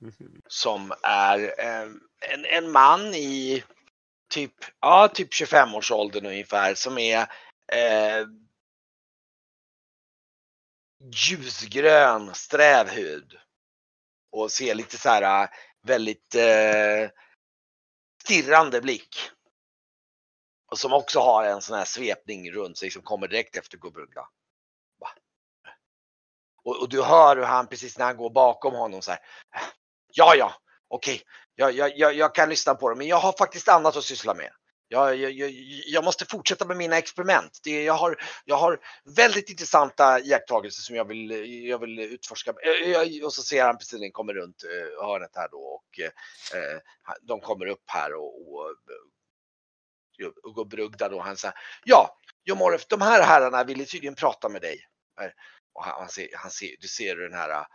Mhm. 0.00 0.42
som 0.46 0.92
är 1.02 1.60
en, 1.60 2.44
en 2.44 2.72
man 2.72 3.00
i 3.14 3.64
typ, 4.28 4.54
ja, 4.80 5.08
typ 5.08 5.32
25-årsåldern 5.32 6.26
ungefär 6.26 6.74
som 6.74 6.98
är 6.98 7.20
eh, 7.72 8.26
ljusgrön, 11.28 12.34
sträv 12.34 12.88
hud. 12.88 13.38
Och 14.32 14.52
ser 14.52 14.74
lite 14.74 14.98
så 14.98 15.08
här 15.08 15.50
väldigt 15.82 16.34
eh, 16.34 17.10
stirrande 18.22 18.80
blick. 18.80 19.16
Och 20.70 20.78
som 20.78 20.92
också 20.92 21.20
har 21.20 21.44
en 21.44 21.62
sån 21.62 21.78
här 21.78 21.84
svepning 21.84 22.50
runt 22.52 22.78
sig 22.78 22.90
som 22.90 23.02
kommer 23.02 23.28
direkt 23.28 23.56
efter 23.56 23.78
Gubrugda. 23.78 24.28
Och, 26.64 26.80
och 26.80 26.88
du 26.88 27.02
hör 27.02 27.36
hur 27.36 27.44
han 27.44 27.66
precis 27.66 27.98
när 27.98 28.04
han 28.04 28.16
går 28.16 28.30
bakom 28.30 28.74
honom 28.74 29.02
så 29.02 29.10
här. 29.10 29.20
Ja, 30.12 30.34
ja, 30.36 30.54
okej, 30.94 31.22
jag, 31.54 31.72
jag, 31.72 31.98
jag, 31.98 32.14
jag 32.14 32.34
kan 32.34 32.48
lyssna 32.48 32.74
på 32.74 32.90
det, 32.90 32.96
men 32.96 33.06
jag 33.06 33.16
har 33.16 33.32
faktiskt 33.32 33.68
annat 33.68 33.96
att 33.96 34.04
syssla 34.04 34.34
med. 34.34 34.50
Jag, 34.88 35.16
jag, 35.16 35.32
jag, 35.32 35.50
jag 35.86 36.04
måste 36.04 36.26
fortsätta 36.26 36.64
med 36.64 36.76
mina 36.76 36.98
experiment. 36.98 37.60
Det, 37.62 37.84
jag, 37.84 37.94
har, 37.94 38.16
jag 38.44 38.56
har 38.56 38.80
väldigt 39.16 39.50
intressanta 39.50 40.20
iakttagelser 40.20 40.82
som 40.82 40.96
jag 40.96 41.08
vill, 41.08 41.30
jag 41.68 41.78
vill 41.78 41.98
utforska. 41.98 42.50
Eh, 42.50 43.24
och 43.24 43.32
så 43.32 43.42
ser 43.42 43.64
han 43.64 43.78
precis 43.78 44.00
när 44.00 44.10
kommer 44.10 44.34
runt 44.34 44.64
eh, 44.64 45.06
hörnet 45.06 45.30
här 45.34 45.48
då 45.50 45.58
och 45.58 46.00
eh, 46.00 46.60
eh 46.60 46.80
de 47.22 47.40
kommer 47.40 47.66
upp 47.66 47.84
här 47.86 48.14
och, 48.14 48.54
och 48.54 48.74
och 50.56 50.68
Brugda 50.68 51.08
då, 51.08 51.20
han 51.20 51.36
säger 51.36 51.54
ja, 51.84 52.18
Jomorf, 52.44 52.86
de 52.86 53.00
här 53.00 53.22
herrarna 53.22 53.64
ville 53.64 53.84
tydligen 53.84 54.14
prata 54.14 54.48
med 54.48 54.62
dig. 54.62 54.78
Och 55.72 55.84
han, 55.84 55.94
han 55.98 56.08
ser, 56.08 56.28
han 56.34 56.50
ser, 56.50 56.76
du 56.80 56.88
ser 56.88 57.16
den 57.16 57.34
här 57.34 57.66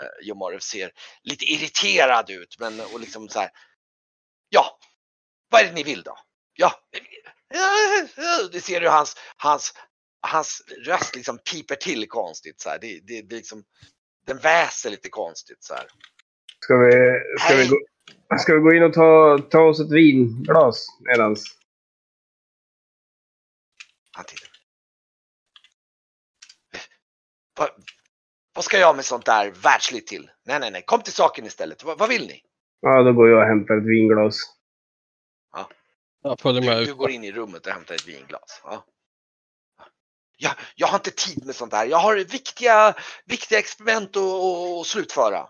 uh, 0.00 0.26
Jomorf 0.26 0.62
ser 0.62 0.90
lite 1.22 1.44
irriterad 1.44 2.30
ut, 2.30 2.56
men 2.58 2.80
och 2.80 3.00
liksom 3.00 3.28
så 3.28 3.40
här. 3.40 3.50
Ja, 4.48 4.78
vad 5.50 5.60
är 5.60 5.64
det 5.64 5.72
ni 5.72 5.82
vill 5.82 6.02
då? 6.02 6.18
Ja, 6.54 6.72
du 8.52 8.60
ser 8.60 8.80
hur 8.80 8.88
hans, 8.88 9.16
hans, 9.36 9.74
hans 10.20 10.62
röst 10.86 11.16
liksom 11.16 11.38
piper 11.38 11.76
till 11.76 12.08
konstigt 12.08 12.60
så 12.60 12.68
här. 12.68 12.78
Det, 12.78 13.00
det, 13.06 13.22
det 13.22 13.36
liksom, 13.36 13.64
den 14.26 14.38
väser 14.38 14.90
lite 14.90 15.08
konstigt 15.08 15.64
så 15.64 15.74
här. 15.74 15.86
Ska 16.60 16.76
vi, 16.76 17.20
ska 17.40 17.56
vi, 17.56 17.68
gå, 17.68 17.76
ska 18.38 18.54
vi 18.54 18.60
gå 18.60 18.72
in 18.72 18.82
och 18.82 18.92
ta, 18.92 19.38
ta 19.50 19.60
oss 19.60 19.80
ett 19.80 19.90
vinglas 19.90 20.86
medans? 21.00 21.44
Han 24.10 24.24
tittar. 24.24 24.47
Vad 28.58 28.64
ska 28.64 28.78
jag 28.78 28.96
med 28.96 29.04
sånt 29.04 29.26
där 29.26 29.50
världsligt 29.50 30.08
till? 30.08 30.30
Nej, 30.46 30.60
nej, 30.60 30.70
nej. 30.70 30.82
Kom 30.86 31.02
till 31.02 31.12
saken 31.12 31.46
istället. 31.46 31.84
Vad, 31.84 31.98
vad 31.98 32.08
vill 32.08 32.26
ni? 32.26 32.42
Ja, 32.80 33.02
då 33.02 33.12
går 33.12 33.28
jag 33.28 33.38
och 33.40 33.46
hämtar 33.46 33.76
ett 33.76 33.84
vinglas. 33.84 34.34
Jag 36.22 36.40
följer 36.40 36.62
med 36.62 36.78
Du, 36.78 36.84
du 36.84 36.94
går 36.94 37.10
in 37.10 37.24
i 37.24 37.32
rummet 37.32 37.66
och 37.66 37.72
hämtar 37.72 37.94
ett 37.94 38.08
vinglas. 38.08 38.60
Ja. 38.64 38.84
Ja, 40.38 40.50
jag 40.76 40.86
har 40.86 40.98
inte 40.98 41.10
tid 41.10 41.46
med 41.46 41.54
sånt 41.54 41.70
där. 41.70 41.86
Jag 41.86 41.98
har 41.98 42.16
viktiga, 42.16 42.94
viktiga 43.26 43.58
experiment 43.58 44.16
att, 44.16 44.22
att, 44.22 44.80
att 44.80 44.86
slutföra. 44.86 45.46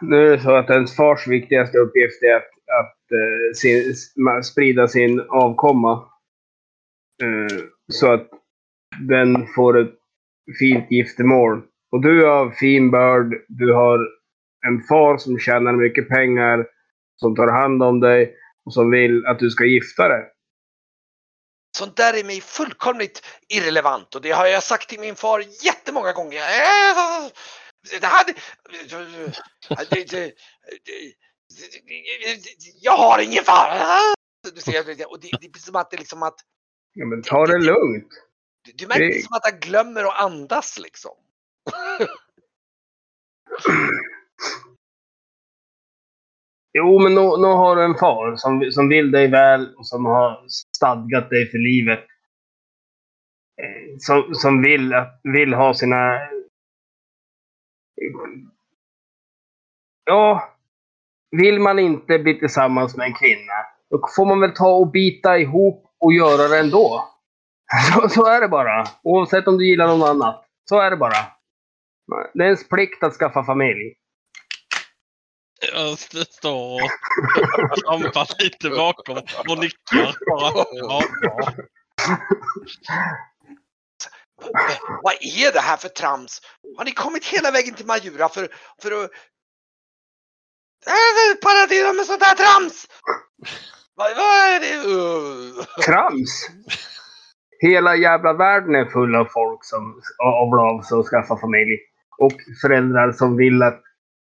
Nu 0.00 0.26
är 0.26 0.36
det 0.36 0.42
så 0.42 0.56
att 0.56 0.70
ens 0.70 0.96
fars 0.96 1.26
viktigaste 1.26 1.78
uppgift 1.78 2.22
är 2.22 2.34
att, 2.34 2.50
att 2.80 3.12
eh, 3.12 3.54
sin, 3.54 3.94
ma- 4.26 4.42
sprida 4.42 4.88
sin 4.88 5.20
avkomma. 5.20 6.17
Eh, 7.22 7.58
så 7.92 8.12
att 8.12 8.28
den 9.08 9.46
får 9.54 9.80
ett 9.80 9.94
fint 10.58 10.90
giftermål. 10.90 11.62
Och 11.92 12.02
du 12.02 12.24
har 12.24 12.50
fin 12.50 12.90
börd. 12.90 13.34
Du 13.48 13.72
har 13.72 13.98
en 14.66 14.82
far 14.88 15.18
som 15.18 15.38
tjänar 15.38 15.72
mycket 15.72 16.08
pengar. 16.08 16.66
Som 17.20 17.36
tar 17.36 17.48
hand 17.48 17.82
om 17.82 18.00
dig. 18.00 18.34
Och 18.64 18.74
som 18.74 18.90
vill 18.90 19.26
att 19.26 19.38
du 19.38 19.50
ska 19.50 19.64
gifta 19.64 20.08
dig. 20.08 20.24
Sånt 21.78 21.96
där 21.96 22.14
är 22.20 22.24
mig 22.24 22.40
fullkomligt 22.40 23.22
irrelevant 23.48 24.14
och 24.14 24.22
det 24.22 24.30
har 24.30 24.46
jag 24.46 24.62
sagt 24.62 24.88
till 24.88 25.00
min 25.00 25.14
far 25.14 25.44
jättemånga 25.64 26.12
gånger. 26.12 26.38
Eh, 26.38 27.30
det 28.00 28.06
hade... 28.06 28.32
det- 29.90 30.10
det- 30.10 30.34
det- 30.84 31.12
Jag 32.82 32.92
har 32.96 33.22
ingen 33.22 33.44
far! 33.44 33.78
Och 35.10 35.20
det, 35.20 35.30
det 35.40 35.46
är 35.46 35.58
som 35.58 35.76
att 35.76 35.90
det 35.90 35.96
liksom 35.96 36.22
att... 36.22 36.40
Ja, 36.98 37.06
men 37.06 37.22
ta 37.22 37.46
det 37.46 37.58
lugnt. 37.58 38.08
Du, 38.64 38.72
du 38.72 38.86
märker 38.86 39.04
Det- 39.06 39.22
som 39.22 39.36
att 39.36 39.50
han 39.50 39.60
glömmer 39.60 40.04
att 40.04 40.20
andas 40.22 40.78
liksom. 40.78 41.12
Jo, 46.72 46.98
men 47.02 47.14
nu, 47.14 47.20
nu 47.20 47.46
har 47.46 47.76
du 47.76 47.84
en 47.84 47.94
far 47.94 48.36
som, 48.36 48.70
som 48.70 48.88
vill 48.88 49.10
dig 49.10 49.28
väl 49.30 49.74
och 49.76 49.86
som 49.86 50.04
har 50.04 50.44
stadgat 50.76 51.30
dig 51.30 51.50
för 51.50 51.58
livet. 51.58 51.98
Eh, 53.62 53.96
Som, 53.98 54.34
som 54.34 54.62
vill, 54.62 54.94
vill 55.22 55.54
ha 55.54 55.74
sina... 55.74 56.18
Ja, 60.04 60.54
vill 61.30 61.60
man 61.60 61.78
inte 61.78 62.18
bli 62.18 62.38
tillsammans 62.38 62.96
med 62.96 63.06
en 63.06 63.14
kvinna, 63.14 63.52
då 63.90 64.08
får 64.16 64.26
man 64.26 64.40
väl 64.40 64.54
ta 64.54 64.68
och 64.76 64.90
bita 64.90 65.38
ihop 65.38 65.87
och 66.00 66.12
göra 66.12 66.48
det 66.48 66.58
ändå. 66.58 67.14
Så, 67.92 68.08
så 68.08 68.26
är 68.26 68.40
det 68.40 68.48
bara. 68.48 68.86
Oavsett 69.02 69.46
om 69.46 69.58
du 69.58 69.68
gillar 69.68 69.86
någon 69.86 70.02
annat. 70.08 70.44
Så 70.68 70.80
är 70.80 70.90
det 70.90 70.96
bara. 70.96 71.26
Det 72.34 72.42
är 72.42 72.46
ens 72.46 72.68
plikt 72.68 73.02
att 73.02 73.14
skaffa 73.14 73.44
familj. 73.44 73.94
Jag 75.72 75.98
står 75.98 76.82
och 76.82 77.76
trampar 77.84 78.42
lite 78.42 78.70
bakom 78.70 79.18
och 79.48 79.58
nickar 79.58 80.16
bara. 80.30 80.66
Ja, 80.72 81.02
ja. 81.22 81.42
Vad 85.02 85.14
är 85.14 85.52
det 85.52 85.60
här 85.60 85.76
för 85.76 85.88
trams? 85.88 86.40
Har 86.76 86.84
ni 86.84 86.92
kommit 86.92 87.26
hela 87.26 87.50
vägen 87.50 87.74
till 87.74 87.86
Majura 87.86 88.28
för, 88.28 88.54
för 88.82 89.04
att... 89.04 89.10
Äh, 90.86 91.40
Paradera 91.42 91.92
med 91.92 92.06
sånt 92.06 92.22
här 92.22 92.34
trams! 92.34 92.86
Vad, 93.98 94.16
vad 94.16 94.36
är 94.54 94.60
det? 94.60 95.82
Trams! 95.82 96.48
Hela 97.60 97.96
jävla 97.96 98.32
världen 98.32 98.74
är 98.74 98.84
full 98.84 99.14
av 99.14 99.24
folk 99.24 99.64
som 99.64 100.02
avlar 100.22 100.82
sig 100.82 100.96
och 100.96 101.06
skaffar 101.06 101.36
familj. 101.36 101.78
Och 102.18 102.32
föräldrar 102.62 103.12
som 103.12 103.36
vill 103.36 103.62
att 103.62 103.82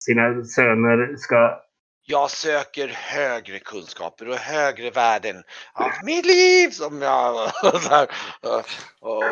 sina 0.03 0.43
söner 0.43 1.15
ska... 1.17 1.63
Jag 2.05 2.31
söker 2.31 2.87
högre 2.87 3.59
kunskaper 3.59 4.29
och 4.29 4.35
högre 4.35 4.91
värden 4.91 5.43
av 5.73 5.91
mitt 6.03 6.25
liv 6.25 6.69
som 6.69 7.01
jag... 7.01 7.47
Här, 7.89 8.07
och, 8.41 8.65
och, 8.99 9.23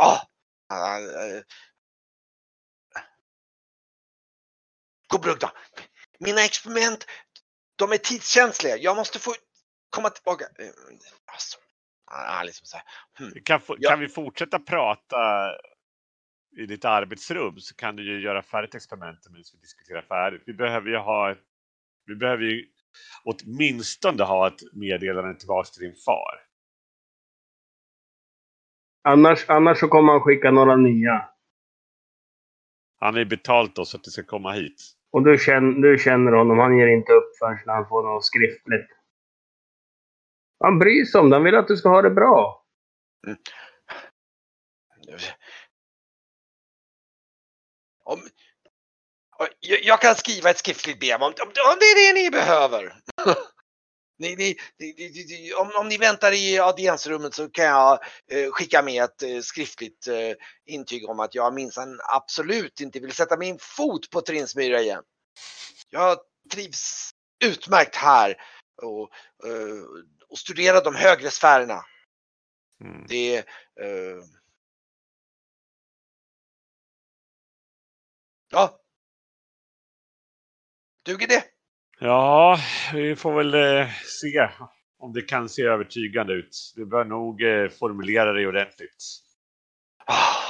ja. 0.00 0.20
Godbrugda. 5.08 5.52
Mina 6.18 6.44
experiment, 6.44 7.06
de 7.76 7.92
är 7.92 7.98
tidskänsliga. 7.98 8.76
Jag 8.76 8.96
måste 8.96 9.18
få 9.18 9.30
komma 9.90 10.10
tillbaka. 10.10 10.44
Alltså, 11.32 11.58
liksom 12.44 12.66
så 12.66 12.76
här. 12.76 12.86
Hmm. 13.18 13.42
Kan, 13.44 13.60
få, 13.60 13.76
Ja. 13.78 13.90
kan 13.90 14.00
vi 14.00 14.08
fortsätta 14.08 14.58
prata 14.58 15.16
i 16.58 16.66
ditt 16.66 16.84
arbetsrum 16.84 17.60
så 17.60 17.74
kan 17.74 17.96
du 17.96 18.04
ju 18.04 18.20
göra 18.20 18.42
färdigt 18.42 18.74
experimentet 18.74 19.32
medan 19.32 19.44
vi 19.52 19.58
diskuterar 19.58 20.02
färdigt. 20.02 20.42
Vi 20.46 20.52
behöver 20.52 20.90
ju 20.90 20.96
ha 20.96 21.30
ett, 21.30 21.38
vi 22.06 22.14
behöver 22.14 22.44
ju 22.44 22.66
åtminstone 23.24 24.22
ha 24.24 24.46
ett 24.48 24.60
meddelande 24.72 25.38
tillbaka 25.38 25.68
till 25.68 25.82
din 25.82 25.96
far. 26.06 26.40
Annars, 29.04 29.50
annars 29.50 29.80
så 29.80 29.88
kommer 29.88 30.12
han 30.12 30.20
skicka 30.20 30.50
några 30.50 30.76
nya. 30.76 31.28
Han 33.00 33.14
har 33.14 33.18
ju 33.18 33.24
betalt 33.24 33.78
oss 33.78 33.94
att 33.94 34.04
du 34.04 34.10
ska 34.10 34.22
komma 34.22 34.52
hit. 34.52 34.95
Och 35.16 35.24
du 35.24 35.38
känner, 35.38 35.82
du 35.82 35.98
känner 35.98 36.32
honom. 36.32 36.58
Han 36.58 36.78
ger 36.78 36.86
inte 36.86 37.12
upp 37.12 37.36
förrän 37.38 37.58
han 37.66 37.88
får 37.88 38.02
något 38.02 38.24
skriftligt. 38.24 38.90
Han 40.60 40.78
bryr 40.78 41.04
sig 41.04 41.20
om 41.20 41.30
dig, 41.30 41.36
Han 41.36 41.44
vill 41.44 41.54
att 41.54 41.68
du 41.68 41.76
ska 41.76 41.88
ha 41.88 42.02
det 42.02 42.10
bra. 42.10 42.64
Mm. 43.26 43.38
Om, 48.04 48.20
jag, 49.60 49.82
jag 49.82 50.00
kan 50.00 50.14
skriva 50.14 50.50
ett 50.50 50.58
skriftligt 50.58 51.00
brev 51.00 51.22
om, 51.22 51.32
om, 51.42 51.48
om 51.48 51.76
det 51.80 51.86
är 51.86 52.14
det 52.14 52.22
ni 52.22 52.30
behöver. 52.30 52.92
Ni, 54.18 54.36
ni, 54.36 54.56
ni, 54.78 55.52
om, 55.54 55.70
om 55.80 55.88
ni 55.88 55.98
väntar 55.98 56.32
i 56.32 56.58
audiensrummet 56.58 57.34
så 57.34 57.48
kan 57.48 57.64
jag 57.64 57.98
eh, 58.30 58.50
skicka 58.50 58.82
med 58.82 59.04
ett 59.04 59.22
eh, 59.22 59.40
skriftligt 59.40 60.06
eh, 60.06 60.32
intyg 60.66 61.08
om 61.08 61.20
att 61.20 61.34
jag 61.34 61.54
minsann 61.54 62.00
absolut 62.14 62.80
inte 62.80 63.00
vill 63.00 63.12
sätta 63.12 63.36
min 63.36 63.58
fot 63.58 64.10
på 64.10 64.20
Trinsmyra 64.20 64.80
igen. 64.80 65.02
Jag 65.90 66.18
trivs 66.52 67.10
utmärkt 67.44 67.96
här 67.96 68.36
och, 68.82 69.10
eh, 69.48 69.82
och 70.28 70.38
studerar 70.38 70.84
de 70.84 70.94
högre 70.94 71.30
sfärerna. 71.30 71.84
Mm. 72.84 73.06
Det 73.08 73.36
eh, 73.36 73.44
Ja. 78.50 78.80
Duger 81.04 81.26
det? 81.26 81.55
Ja, 82.00 82.58
vi 82.94 83.16
får 83.16 83.34
väl 83.34 83.54
eh, 83.54 83.88
se 84.20 84.48
om 84.98 85.12
det 85.12 85.22
kan 85.22 85.48
se 85.48 85.62
övertygande 85.62 86.32
ut. 86.32 86.72
Du 86.76 86.86
bör 86.86 87.04
nog 87.04 87.42
eh, 87.42 87.68
formulera 87.68 88.32
dig 88.32 88.46
ordentligt. 88.46 89.04
Ah. 90.06 90.46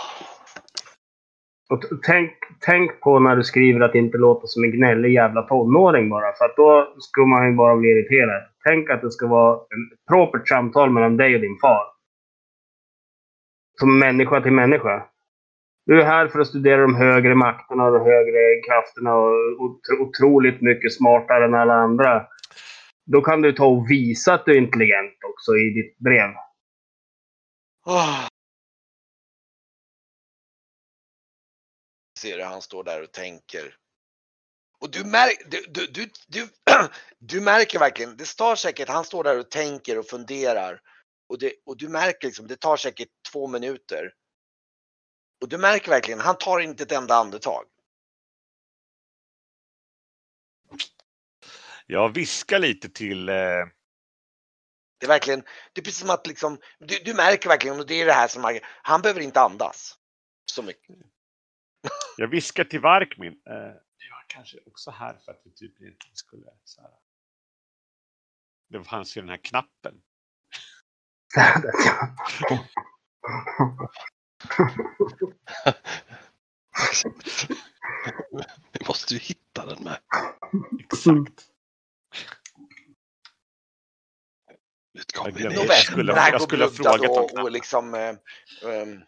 Och 1.71 1.83
tänk, 2.03 2.31
tänk 2.61 3.01
på 3.01 3.19
när 3.19 3.37
du 3.37 3.43
skriver 3.43 3.81
att 3.81 3.93
det 3.93 3.99
inte 3.99 4.19
låter 4.19 4.47
som 4.47 4.65
en 4.65 4.71
gnällig 4.71 5.13
jävla 5.13 5.43
tonåring 5.43 6.09
bara. 6.09 6.33
För 6.39 6.45
att 6.45 6.57
då 6.57 6.95
skulle 6.99 7.27
man 7.27 7.51
ju 7.51 7.57
bara 7.57 7.77
bli 7.77 7.89
irriterad. 7.89 8.43
Tänk 8.65 8.91
att 8.91 9.01
det 9.01 9.11
ska 9.11 9.27
vara 9.27 9.57
ett 9.57 10.07
propert 10.09 10.49
samtal 10.49 10.91
mellan 10.91 11.17
dig 11.17 11.35
och 11.35 11.41
din 11.41 11.59
far. 11.61 11.85
Som 13.81 13.99
människa 13.99 14.41
till 14.41 14.53
människa. 14.53 15.07
Du 15.87 16.01
är 16.01 16.05
här 16.05 16.29
för 16.29 16.39
att 16.39 16.47
studera 16.47 16.81
de 16.81 16.95
högre 16.95 17.35
makterna 17.35 17.85
och 17.85 17.93
de 17.93 18.05
högre 18.05 18.61
krafterna 18.67 19.15
och 19.15 20.01
otroligt 20.01 20.61
mycket 20.61 20.95
smartare 20.95 21.45
än 21.45 21.55
alla 21.55 21.75
andra. 21.75 22.27
Då 23.05 23.23
kan 23.23 23.43
du 23.43 23.53
ta 23.53 23.67
och 23.67 23.91
visa 23.91 24.35
att 24.35 24.45
du 24.47 24.53
är 24.53 24.57
intelligent 24.57 25.19
också 25.25 25.53
i 25.53 25.71
ditt 25.71 25.99
brev. 25.99 26.31
Oh. 27.87 28.29
Ser 32.19 32.39
du, 32.39 32.45
han 32.45 32.63
står 32.63 32.85
där 32.85 33.03
och 33.03 33.13
tänker. 33.13 33.75
Och 34.79 34.91
du, 34.91 35.05
mär, 35.05 35.29
du, 35.51 35.65
du, 35.69 35.87
du, 35.87 36.11
du, 36.29 36.49
du 37.19 37.41
märker 37.41 37.79
verkligen, 37.79 38.17
det 38.17 38.25
står 38.25 38.55
säkert, 38.55 38.89
han 38.89 39.05
står 39.05 39.25
där 39.25 39.39
och 39.39 39.51
tänker 39.51 39.99
och 39.99 40.07
funderar. 40.07 40.81
Och, 41.29 41.39
det, 41.39 41.53
och 41.67 41.77
du 41.77 41.89
märker 41.89 42.27
liksom, 42.27 42.47
det 42.47 42.61
tar 42.61 42.77
säkert 42.77 43.09
två 43.33 43.47
minuter. 43.47 44.13
Och 45.41 45.49
du 45.49 45.59
märker 45.59 45.91
verkligen, 45.91 46.21
han 46.21 46.39
tar 46.39 46.61
inte 46.61 46.83
ett 46.83 46.93
enda 46.93 47.15
andetag. 47.15 47.65
Jag 51.87 52.15
viskar 52.15 52.59
lite 52.59 52.89
till... 52.89 53.29
Eh, 53.29 53.35
Det 54.99 55.07
är 55.07 55.09
verkligen, 55.09 55.41
det 55.73 55.81
är 55.81 55.85
precis 55.85 56.01
som 56.01 56.11
att 56.11 56.27
liksom, 56.27 56.59
du, 56.79 56.99
du 57.05 57.15
märker 57.15 57.49
verkligen, 57.49 57.81
och 57.81 57.87
det 57.87 57.95
är 57.95 58.07
det 58.07 58.13
här 58.13 58.29
som 58.29 58.43
man, 58.43 58.59
han 58.83 59.03
behöver 59.03 59.21
inte 59.21 59.41
andas 59.41 59.99
så 60.53 60.63
mycket. 60.63 60.97
jag 62.17 62.29
viskar 62.29 62.65
till 62.65 62.81
Varkmin. 62.81 63.41
Eh, 63.47 63.55
jag 63.99 64.25
kanske 64.29 64.59
också 64.67 64.91
här 64.91 65.19
för 65.25 65.33
att 65.33 65.41
vi 65.45 65.55
typ 65.55 65.81
egentligen 65.81 66.17
skulle... 66.17 66.47
Så 66.65 66.81
här. 66.81 66.91
Det 68.69 68.85
fanns 68.85 69.17
ju 69.17 69.21
den 69.21 69.31
här 69.31 69.45
knappen. 69.45 70.03
Vi 78.73 78.87
måste 78.89 79.15
ju 79.15 79.21
hitta 79.21 79.67
den 79.67 79.85
med. 79.85 79.99
Exakt. 80.81 81.47
Jag 85.15 85.35
glömde. 85.35 85.75
skulle- 85.75 86.13
den 86.13 86.23
här 86.23 86.31
jag 86.33 86.41
går 86.41 86.47
skulle 86.47 86.65
ha 86.65 86.71
frågat 86.71 87.33
om 87.35 87.43
och 87.43 87.51
liksom 87.51 87.95
eh, 87.95 88.15
ehm, 88.65 89.03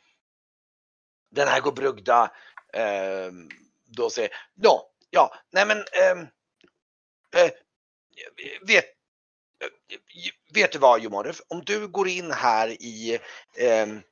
Den 1.30 1.48
här 1.48 1.60
går 1.60 1.72
Brugda 1.72 2.30
ehm, 2.72 3.48
då 3.86 4.10
säger 4.10 4.30
ja, 4.54 4.90
ja, 5.10 5.34
nej 5.50 5.66
men 5.66 5.78
ehm, 5.78 6.20
eh, 7.36 7.50
vet, 8.66 8.84
eh, 8.84 9.68
vet 10.54 10.72
du 10.72 10.78
vad 10.78 11.00
Jomoref? 11.00 11.40
Om 11.48 11.62
du 11.64 11.88
går 11.88 12.08
in 12.08 12.30
här 12.30 12.68
i 12.68 13.18
ehm, 13.58 14.02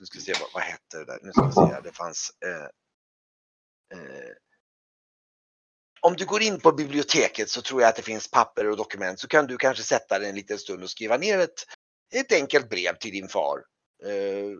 nu 0.00 0.06
ska 0.06 0.18
vi 0.18 0.24
se 0.24 0.32
vad, 0.40 0.48
vad 0.54 0.62
hette 0.62 0.98
det 0.98 1.04
där? 1.04 1.18
Nu 1.22 1.32
ska 1.32 1.46
vi 1.46 1.52
se 1.52 1.80
det 1.82 1.92
fanns 1.92 2.32
eh, 2.44 3.98
eh, 3.98 4.32
om 6.00 6.16
du 6.16 6.26
går 6.26 6.42
in 6.42 6.60
på 6.60 6.72
biblioteket 6.72 7.50
så 7.50 7.62
tror 7.62 7.80
jag 7.80 7.88
att 7.88 7.96
det 7.96 8.02
finns 8.02 8.30
papper 8.30 8.70
och 8.70 8.76
dokument 8.76 9.20
så 9.20 9.28
kan 9.28 9.46
du 9.46 9.56
kanske 9.56 9.84
sätta 9.84 10.18
dig 10.18 10.28
en 10.28 10.34
liten 10.34 10.58
stund 10.58 10.82
och 10.82 10.90
skriva 10.90 11.16
ner 11.16 11.38
ett, 11.38 11.64
ett 12.14 12.32
enkelt 12.32 12.68
brev 12.68 12.96
till 12.96 13.10
din 13.10 13.28
far. 13.28 13.64
Eh, 14.04 14.50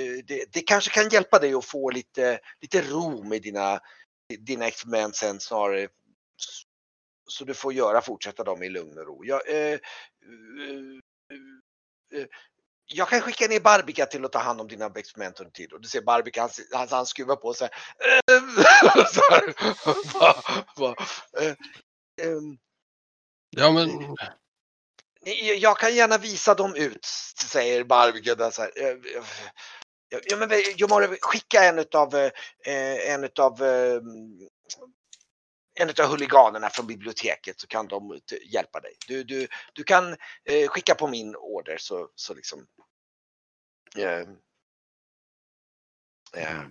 eh 0.00 0.24
det, 0.24 0.52
det 0.52 0.60
kanske 0.60 0.90
kan 0.90 1.08
hjälpa 1.08 1.38
dig 1.38 1.54
att 1.54 1.64
få 1.64 1.90
lite, 1.90 2.40
lite 2.60 2.82
ro 2.82 3.24
med 3.24 3.42
dina, 3.42 3.80
dina 4.38 4.66
experiment 4.66 5.16
sen 5.16 5.40
snarare 5.40 5.88
så 7.28 7.44
du 7.44 7.54
får 7.54 7.72
göra, 7.72 8.00
fortsätta 8.00 8.44
dem 8.44 8.62
i 8.62 8.68
lugn 8.68 8.98
och 8.98 9.06
ro. 9.06 9.24
Jag, 9.24 9.48
eh, 9.48 9.56
eh, 9.56 9.80
eh 12.20 12.26
jag 12.88 13.08
kan 13.08 13.20
skicka 13.20 13.46
ner 13.46 13.60
Barbika 13.60 14.06
till 14.06 14.24
att 14.24 14.32
ta 14.32 14.38
hand 14.38 14.60
om 14.60 14.68
dina 14.68 14.86
experiment 14.96 15.40
under 15.40 15.52
tid. 15.52 15.72
Och 15.72 15.80
du 15.80 15.88
ser 15.88 16.02
Barbika, 16.02 16.40
han, 16.40 16.50
han, 16.72 16.88
han 16.90 17.06
skruvar 17.06 17.36
på 17.36 17.54
sig. 17.54 17.68
Eh, 18.30 19.04
så 19.06 19.20
här. 19.30 19.54
Va- 20.18 20.42
va- 20.76 20.94
eh, 21.40 21.54
ehm, 22.26 22.58
Ja 23.50 23.72
men 23.72 24.16
jag 25.58 25.78
kan 25.78 25.94
gärna 25.94 26.18
visa 26.18 26.54
dem 26.54 26.74
ut, 26.74 27.04
säger 27.44 27.84
Barbika. 27.84 28.34
Där 28.34 28.50
så 28.50 28.62
här. 28.62 28.72
Eh, 28.76 28.88
eh, 28.88 29.24
Ja, 30.24 30.36
men 30.36 30.50
Jomare, 30.76 31.16
skicka 31.20 31.64
en 31.64 31.78
utav, 31.78 32.30
en 33.06 33.24
utav, 33.24 33.62
en 35.80 35.90
utav 35.90 36.06
huliganerna 36.06 36.70
från 36.70 36.86
biblioteket 36.86 37.60
så 37.60 37.66
kan 37.66 37.88
de 37.88 38.20
hjälpa 38.42 38.80
dig. 38.80 38.96
Du, 39.08 39.24
du, 39.24 39.48
du 39.72 39.84
kan 39.84 40.16
eh, 40.44 40.68
skicka 40.68 40.94
på 40.94 41.08
min 41.08 41.36
order 41.36 41.76
så, 41.78 42.08
så 42.14 42.34
liksom. 42.34 42.66
Eh, 43.96 44.20
eh, 46.42 46.62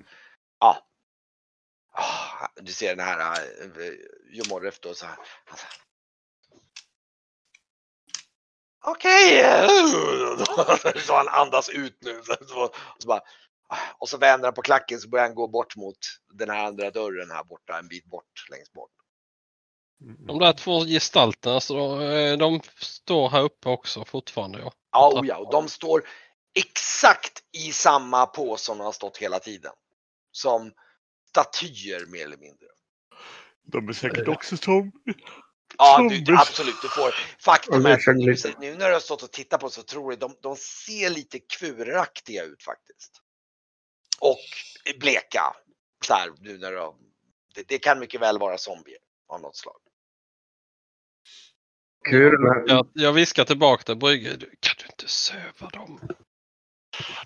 ja. 0.59 0.83
Ah, 1.91 2.47
du 2.55 2.71
ser 2.71 2.95
den 2.95 3.05
här 3.05 3.41
uh, 3.41 3.93
Jomorref 4.31 4.79
då 4.79 4.93
så 4.93 5.05
här. 5.05 5.17
Okej! 8.85 9.43
Så 11.05 11.15
han 11.15 11.27
andas 11.27 11.69
ut 11.69 11.97
nu. 12.01 12.21
Så 12.47 13.07
bara, 13.07 13.21
och 13.97 14.09
så 14.09 14.17
vänder 14.17 14.47
han 14.47 14.53
på 14.53 14.61
klacken 14.61 14.99
så 14.99 15.09
börjar 15.09 15.25
han 15.25 15.35
gå 15.35 15.47
bort 15.47 15.75
mot 15.75 15.97
den 16.33 16.49
här 16.49 16.65
andra 16.65 16.91
dörren 16.91 17.31
här 17.31 17.43
borta, 17.43 17.79
en 17.79 17.87
bit 17.87 18.05
bort, 18.05 18.49
längst 18.49 18.73
bort. 18.73 18.91
De 19.99 20.39
där 20.39 20.53
två 20.53 20.85
gestalterna, 20.85 21.59
så 21.59 22.01
eh, 22.01 22.37
de 22.37 22.61
står 22.77 23.29
här 23.29 23.41
uppe 23.41 23.69
också 23.69 24.05
fortfarande. 24.05 24.59
Ja. 24.59 24.71
Ja, 24.91 25.11
oh 25.19 25.27
ja, 25.27 25.37
och 25.37 25.51
de 25.51 25.67
står 25.67 26.03
exakt 26.59 27.43
i 27.51 27.71
samma 27.71 28.25
påse 28.25 28.65
som 28.65 28.77
de 28.77 28.83
har 28.83 28.91
stått 28.91 29.17
hela 29.17 29.39
tiden. 29.39 29.71
Som 30.31 30.71
statyer 31.29 32.05
mer 32.05 32.25
eller 32.25 32.37
mindre. 32.37 32.67
De 33.63 33.89
är 33.89 33.93
säkert 33.93 34.27
också 34.27 34.57
som... 34.57 34.91
Ja, 35.77 36.09
du, 36.25 36.37
absolut. 36.37 36.81
Du 36.81 36.89
får, 36.89 37.15
faktum 37.39 37.85
är 37.85 37.93
att 37.93 38.59
nu 38.59 38.75
när 38.75 38.87
du 38.87 38.93
har 38.93 38.99
stått 38.99 39.23
och 39.23 39.31
tittat 39.31 39.61
på 39.61 39.69
så 39.69 39.83
tror 39.83 40.11
jag 40.11 40.19
de, 40.19 40.35
de 40.41 40.55
ser 40.55 41.09
lite 41.09 41.39
kvuraktiga 41.39 42.43
ut 42.43 42.63
faktiskt. 42.63 43.21
Och 44.19 44.39
bleka. 44.99 45.55
Så 46.05 46.13
här, 46.13 46.33
nu 46.39 46.57
när 46.57 46.71
de, 46.71 46.97
det, 47.55 47.67
det 47.67 47.79
kan 47.79 47.99
mycket 47.99 48.21
väl 48.21 48.39
vara 48.39 48.57
zombier 48.57 48.99
av 49.27 49.41
något 49.41 49.55
slag. 49.55 49.81
Kurorna, 52.09 52.63
Jag, 52.67 52.87
jag 52.93 53.13
viskar 53.13 53.45
tillbaka 53.45 53.83
till 53.83 53.97
Brygge. 53.97 54.29
Kan 54.59 54.75
du 54.77 54.85
inte 54.85 55.07
söva 55.07 55.69
dem? 55.69 55.99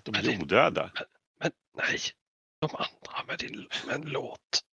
De 0.02 0.14
är 0.14 0.40
odöda. 0.40 0.92
Men 1.40 1.52
nej, 1.76 1.98
de 2.60 2.76
andra 2.76 3.24
med 3.26 3.38
din 3.38 3.68
med 3.86 3.94
en 3.94 4.02
låt. 4.02 4.64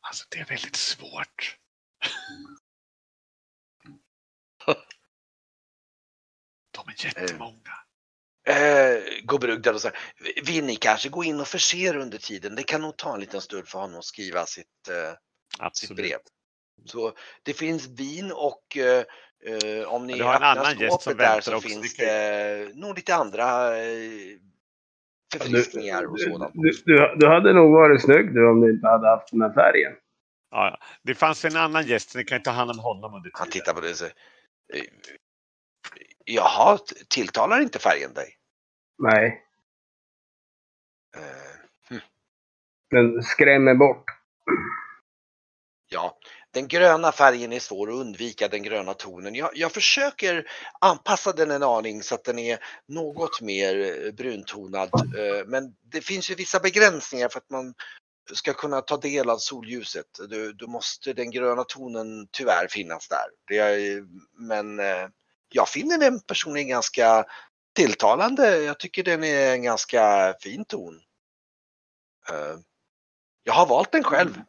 Alltså 0.00 0.26
det 0.30 0.38
är 0.38 0.46
väldigt 0.46 0.76
svårt. 0.76 1.58
De 6.70 6.88
är 6.88 7.04
jättemånga. 7.04 7.83
Eh, 8.46 9.56
där 9.58 9.74
och 9.74 9.80
säger, 9.80 9.98
vill 10.46 10.64
ni 10.64 10.76
kanske 10.76 11.08
gå 11.08 11.24
in 11.24 11.40
och 11.40 11.48
förse 11.48 11.76
er 11.76 11.96
under 11.96 12.18
tiden? 12.18 12.54
Det 12.54 12.62
kan 12.62 12.80
nog 12.82 12.96
ta 12.96 13.14
en 13.14 13.20
liten 13.20 13.40
stund 13.40 13.68
för 13.68 13.78
honom 13.78 13.98
att 13.98 14.04
skriva 14.04 14.46
sitt, 14.46 14.66
eh, 14.88 15.68
sitt 15.72 15.96
brev. 15.96 16.18
Så 16.84 17.12
det 17.42 17.52
finns 17.52 17.86
vin 17.88 18.32
och 18.32 18.76
eh, 18.76 19.04
eh, 19.44 19.88
om 19.88 20.06
ni 20.06 20.18
har 20.20 20.34
en 20.36 20.42
annan 20.42 20.78
gäst 20.78 21.02
som 21.02 21.16
där 21.16 21.40
så 21.40 21.54
också. 21.56 21.68
finns 21.68 22.00
ju- 22.00 22.04
det 22.04 22.70
nog 22.74 22.96
lite 22.96 23.14
andra 23.14 23.76
eh, 23.78 24.38
förfriskningar 25.32 26.04
och 26.04 26.20
sådant. 26.20 26.52
du, 26.54 26.70
du, 26.84 27.14
du 27.16 27.26
hade 27.28 27.52
nog 27.52 27.72
varit 27.72 28.02
snygg 28.02 28.34
du 28.34 28.48
om 28.50 28.60
du 28.60 28.70
inte 28.70 28.86
hade 28.86 29.08
haft 29.08 29.30
den 29.30 29.40
här 29.42 29.52
färgen. 29.52 29.92
Ja, 30.50 30.78
det 31.02 31.14
fanns 31.14 31.44
en 31.44 31.56
annan 31.56 31.86
gäst, 31.86 32.10
så 32.10 32.18
ni 32.18 32.24
kan 32.24 32.42
ta 32.42 32.50
hand 32.50 32.70
om 32.70 32.78
honom 32.78 33.14
under 33.14 33.30
Han 33.34 33.46
tiden. 33.48 33.52
tittar 33.60 33.74
på 33.74 33.80
det 33.80 33.90
och 33.90 33.96
säger, 33.96 34.14
eh, 34.74 34.80
jaha, 36.24 36.78
tilltalar 37.10 37.60
inte 37.60 37.78
färgen 37.78 38.14
dig? 38.14 38.36
Nej, 38.98 39.44
Eh, 41.16 41.56
den 42.90 43.22
skrämmer 43.22 43.74
bort. 43.74 44.04
Ja, 45.90 46.18
den 46.52 46.68
gröna 46.68 47.12
färgen 47.12 47.52
är 47.52 47.60
svår 47.60 47.88
att 47.90 47.94
undvika, 47.96 48.48
den 48.48 48.62
gröna 48.62 48.94
tonen. 48.94 49.34
Jag, 49.34 49.50
jag 49.54 49.72
försöker 49.72 50.46
anpassa 50.80 51.32
den 51.32 51.50
en 51.50 51.62
aning 51.62 52.02
så 52.02 52.14
att 52.14 52.24
den 52.24 52.38
är 52.38 52.58
något 52.88 53.40
mer 53.40 54.06
eh, 54.06 54.12
bruntonad. 54.12 54.90
eh, 55.18 55.46
Men 55.46 55.74
det 55.92 56.00
finns 56.00 56.30
ju 56.32 56.34
vissa 56.34 56.60
begränsningar 56.60 57.28
för 57.28 57.38
att 57.38 57.50
man 57.50 57.74
ska 58.34 58.52
kunna 58.54 58.82
ta 58.82 58.96
del 58.96 59.30
av 59.30 59.38
solljuset. 59.38 60.06
Du, 60.30 60.52
du 60.52 60.68
måste, 60.68 61.12
den 61.12 61.30
gröna 61.30 61.64
tonen 61.64 62.28
tyvärr 62.32 62.68
finnas 62.70 63.08
där. 63.08 63.26
Det 63.48 63.58
är, 63.58 64.04
men 64.48 64.80
jag 65.54 65.68
finner 65.68 65.98
den 65.98 66.20
personligen 66.20 66.68
ganska 66.68 67.24
tilltalande. 67.76 68.62
Jag 68.62 68.78
tycker 68.78 69.02
den 69.02 69.24
är 69.24 69.52
en 69.52 69.62
ganska 69.62 70.34
fin 70.40 70.64
ton. 70.64 71.00
Eh, 72.30 72.58
Jag 73.42 73.54
har 73.54 73.66
valt 73.66 73.92
den 73.92 74.04
själv. 74.04 74.40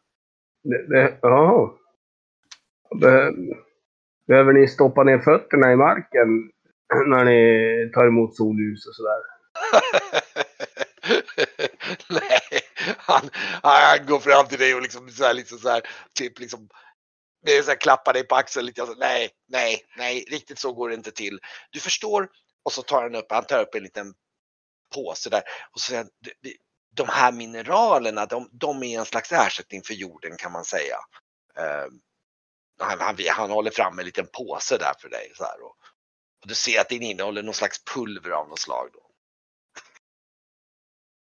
Det, 0.64 0.88
det. 0.88 1.20
Be, 3.02 3.32
behöver 4.28 4.54
ni 4.54 4.68
stoppa 4.68 5.04
ner 5.04 5.20
fötterna 5.20 5.72
i 5.72 5.76
marken 5.76 6.52
när 7.08 7.26
ni 7.26 7.92
tar 7.94 8.08
emot 8.08 8.36
solljus 8.36 8.88
och 8.88 8.96
sådär? 8.96 9.22
Nej, 12.10 12.62
han, 12.98 13.30
han 13.64 14.06
går 14.06 14.20
fram 14.20 14.48
till 14.48 14.60
dig 14.60 14.76
och 14.76 14.82
liksom 14.82 15.10
så 15.10 15.24
här, 15.24 15.34
liksom 15.34 15.58
så 15.58 15.70
här, 15.70 15.82
typ 16.20 16.40
liksom 16.40 16.70
det 17.46 17.58
är 17.58 17.64
så 17.64 17.70
här, 17.70 17.78
klappar 17.78 18.14
dig 18.14 18.24
på 18.24 18.36
axeln 18.36 18.66
lite. 18.66 18.82
Alltså, 18.82 18.98
nej, 19.00 19.30
nej, 19.48 19.86
nej, 19.98 20.26
riktigt 20.30 20.60
så 20.60 20.74
går 20.74 20.90
det 20.90 20.96
inte 20.96 21.12
till. 21.12 21.40
Du 21.72 21.80
förstår? 21.80 22.30
Och 22.64 22.74
så 22.74 22.82
tar 22.82 23.02
han 23.02 23.16
upp, 23.16 23.26
han 23.30 23.46
tar 23.46 23.62
upp 23.62 23.76
en 23.76 23.84
liten 23.84 24.14
påse 24.94 25.30
där 25.30 25.44
och 25.72 25.80
så 25.80 25.90
säger 25.90 26.04
han, 26.04 26.10
de 26.96 27.10
här 27.10 27.32
mineralerna, 27.32 28.26
de, 28.26 28.50
de 28.52 28.84
är 28.84 29.00
en 29.00 29.06
slags 29.06 29.32
ersättning 29.32 29.84
för 29.84 29.94
jorden 29.94 30.38
kan 30.38 30.52
man 30.52 30.66
säga. 30.66 30.98
Eh, 31.58 31.88
han, 32.80 33.00
han, 33.00 33.18
han 33.30 33.52
håller 33.52 33.72
fram 33.72 34.00
en 34.00 34.06
liten 34.06 34.28
påse 34.28 34.78
där 34.78 34.94
för 35.00 35.10
dig 35.10 35.32
så 35.36 35.44
här 35.44 35.62
och, 35.62 35.76
och 36.42 36.48
du 36.48 36.56
ser 36.56 36.82
att 36.82 36.90
den 36.90 37.02
innehåller 37.02 37.44
någon 37.44 37.54
slags 37.54 37.84
pulver 37.84 38.32
av 38.32 38.50
något 38.50 38.60
slag. 38.60 38.90
Då. 38.94 39.02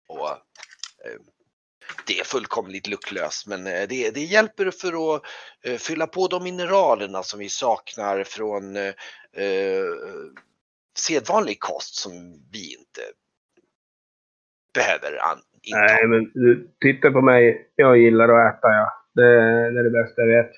Och, 0.08 0.30
eh, 0.30 1.20
det 2.08 2.20
är 2.20 2.24
fullkomligt 2.24 2.88
luktlöst 2.88 3.48
men 3.48 3.68
eh, 3.68 3.88
det, 3.90 4.12
det 4.12 4.24
hjälper 4.24 4.72
för 4.72 5.16
att 5.16 5.22
eh, 5.64 5.78
fylla 5.78 6.08
på 6.08 6.28
de 6.28 6.44
mineralerna 6.44 7.24
som 7.24 7.40
vi 7.40 7.50
saknar 7.50 8.24
från 8.24 8.76
eh, 8.76 8.94
eh, 9.34 9.84
sedvanlig 10.98 11.60
kost 11.60 11.96
som 11.96 12.12
vi 12.52 12.74
inte 12.80 13.02
behöver 14.74 15.20
inta. 15.64 15.80
Nej, 15.80 16.08
men 16.08 16.32
du, 16.34 16.72
titta 16.82 17.12
på 17.12 17.22
mig. 17.22 17.72
Jag 17.76 17.98
gillar 17.98 18.30
att 18.30 18.58
äta, 18.58 18.68
ja. 18.68 19.04
Det, 19.14 19.24
det 19.72 19.80
är 19.80 19.84
det 19.84 19.90
bästa 19.90 20.22
jag 20.22 20.44
vet. 20.44 20.52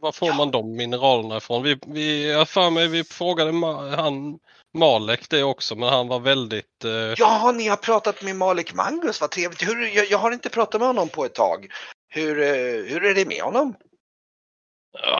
Var 0.00 0.12
får 0.12 0.28
Ja. 0.28 0.34
man 0.34 0.50
de 0.50 0.76
mineralerna 0.76 1.36
ifrån? 1.36 1.62
Vi, 1.62 1.78
vi, 1.86 2.32
jag 2.32 2.48
för 2.48 2.70
mig 2.70 2.88
vi 2.88 3.04
frågade 3.04 3.52
han 3.96 4.38
Malek 4.78 5.28
det 5.28 5.42
också 5.42 5.76
men 5.76 5.88
han 5.88 6.08
var 6.08 6.20
väldigt... 6.20 6.84
Eh, 6.84 6.90
Ja, 7.16 7.52
ni 7.52 7.68
har 7.68 7.76
pratat 7.76 8.22
med 8.22 8.36
Malik 8.36 8.74
Mangus, 8.74 9.20
vad 9.20 9.30
trevligt. 9.30 9.68
Hur, 9.68 9.96
jag, 9.96 10.10
jag 10.10 10.18
har 10.18 10.30
inte 10.32 10.48
pratat 10.48 10.80
med 10.80 10.88
honom 10.88 11.08
på 11.08 11.24
ett 11.24 11.34
tag. 11.34 11.72
Hur, 12.08 12.40
eh, 12.40 12.84
hur 12.84 13.04
är 13.04 13.14
det 13.14 13.24
med 13.28 13.42
honom? 13.42 13.74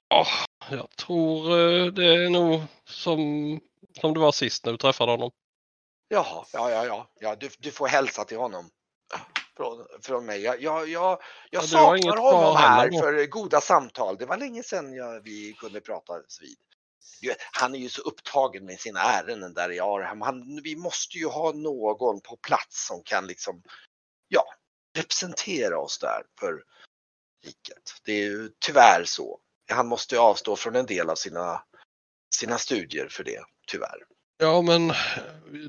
ja, 0.09 0.25
jag 0.69 0.89
tror 0.95 1.51
eh, 1.51 1.85
det 1.85 2.05
är 2.05 2.29
nog 2.29 2.61
som, 2.85 3.19
som 4.01 4.13
det 4.13 4.19
var 4.19 4.31
sist 4.31 4.65
när 4.65 4.71
du 4.71 4.77
träffade 4.77 5.11
honom. 5.11 5.31
Jaha, 6.07 6.45
ja, 6.53 6.71
ja, 6.71 6.85
ja, 6.85 7.07
ja 7.19 7.35
du, 7.35 7.49
du 7.59 7.71
får 7.71 7.87
hälsa 7.87 8.23
till 8.23 8.37
honom. 8.37 8.69
Från, 9.57 9.85
från 10.01 10.25
mig. 10.25 10.41
Jag, 10.41 10.61
jag, 10.61 10.89
jag, 10.89 11.21
jag 11.49 11.63
Ja, 11.63 11.67
saknar 11.67 12.17
honom 12.17 12.55
här 12.55 12.91
för 12.91 13.25
goda 13.25 13.61
samtal. 13.61 14.17
Det 14.17 14.25
var 14.25 14.37
länge 14.37 14.63
sedan 14.63 14.93
jag, 14.93 15.21
vi 15.23 15.53
kunde 15.53 15.81
prata 15.81 16.13
vid. 16.41 16.57
Han 17.51 17.75
är 17.75 17.79
ju 17.79 17.89
så 17.89 18.01
upptagen 18.01 18.65
med 18.65 18.79
sina 18.79 18.99
ärenden 18.99 19.53
där 19.53 19.71
i 19.71 19.79
Arham. 19.79 20.21
Han, 20.21 20.61
vi 20.63 20.75
måste 20.75 21.17
ju 21.17 21.27
ha 21.27 21.51
någon 21.51 22.21
på 22.21 22.37
plats 22.37 22.87
som 22.87 23.03
kan 23.03 23.27
liksom, 23.27 23.63
ja, 24.27 24.43
representera 24.97 25.79
oss 25.79 25.99
där 25.99 26.23
för 26.39 26.63
riket. 27.45 28.01
Det 28.05 28.11
är 28.11 28.25
ju 28.25 28.49
tyvärr 28.59 29.03
så. 29.05 29.39
Han 29.71 29.87
måste 29.87 30.15
ju 30.15 30.21
avstå 30.21 30.55
från 30.55 30.75
en 30.75 30.85
del 30.85 31.09
av 31.09 31.15
sina, 31.15 31.63
sina 32.35 32.57
studier 32.57 33.07
för 33.07 33.23
det, 33.23 33.39
tyvärr. 33.67 34.03
Ja 34.37 34.61
men 34.61 34.93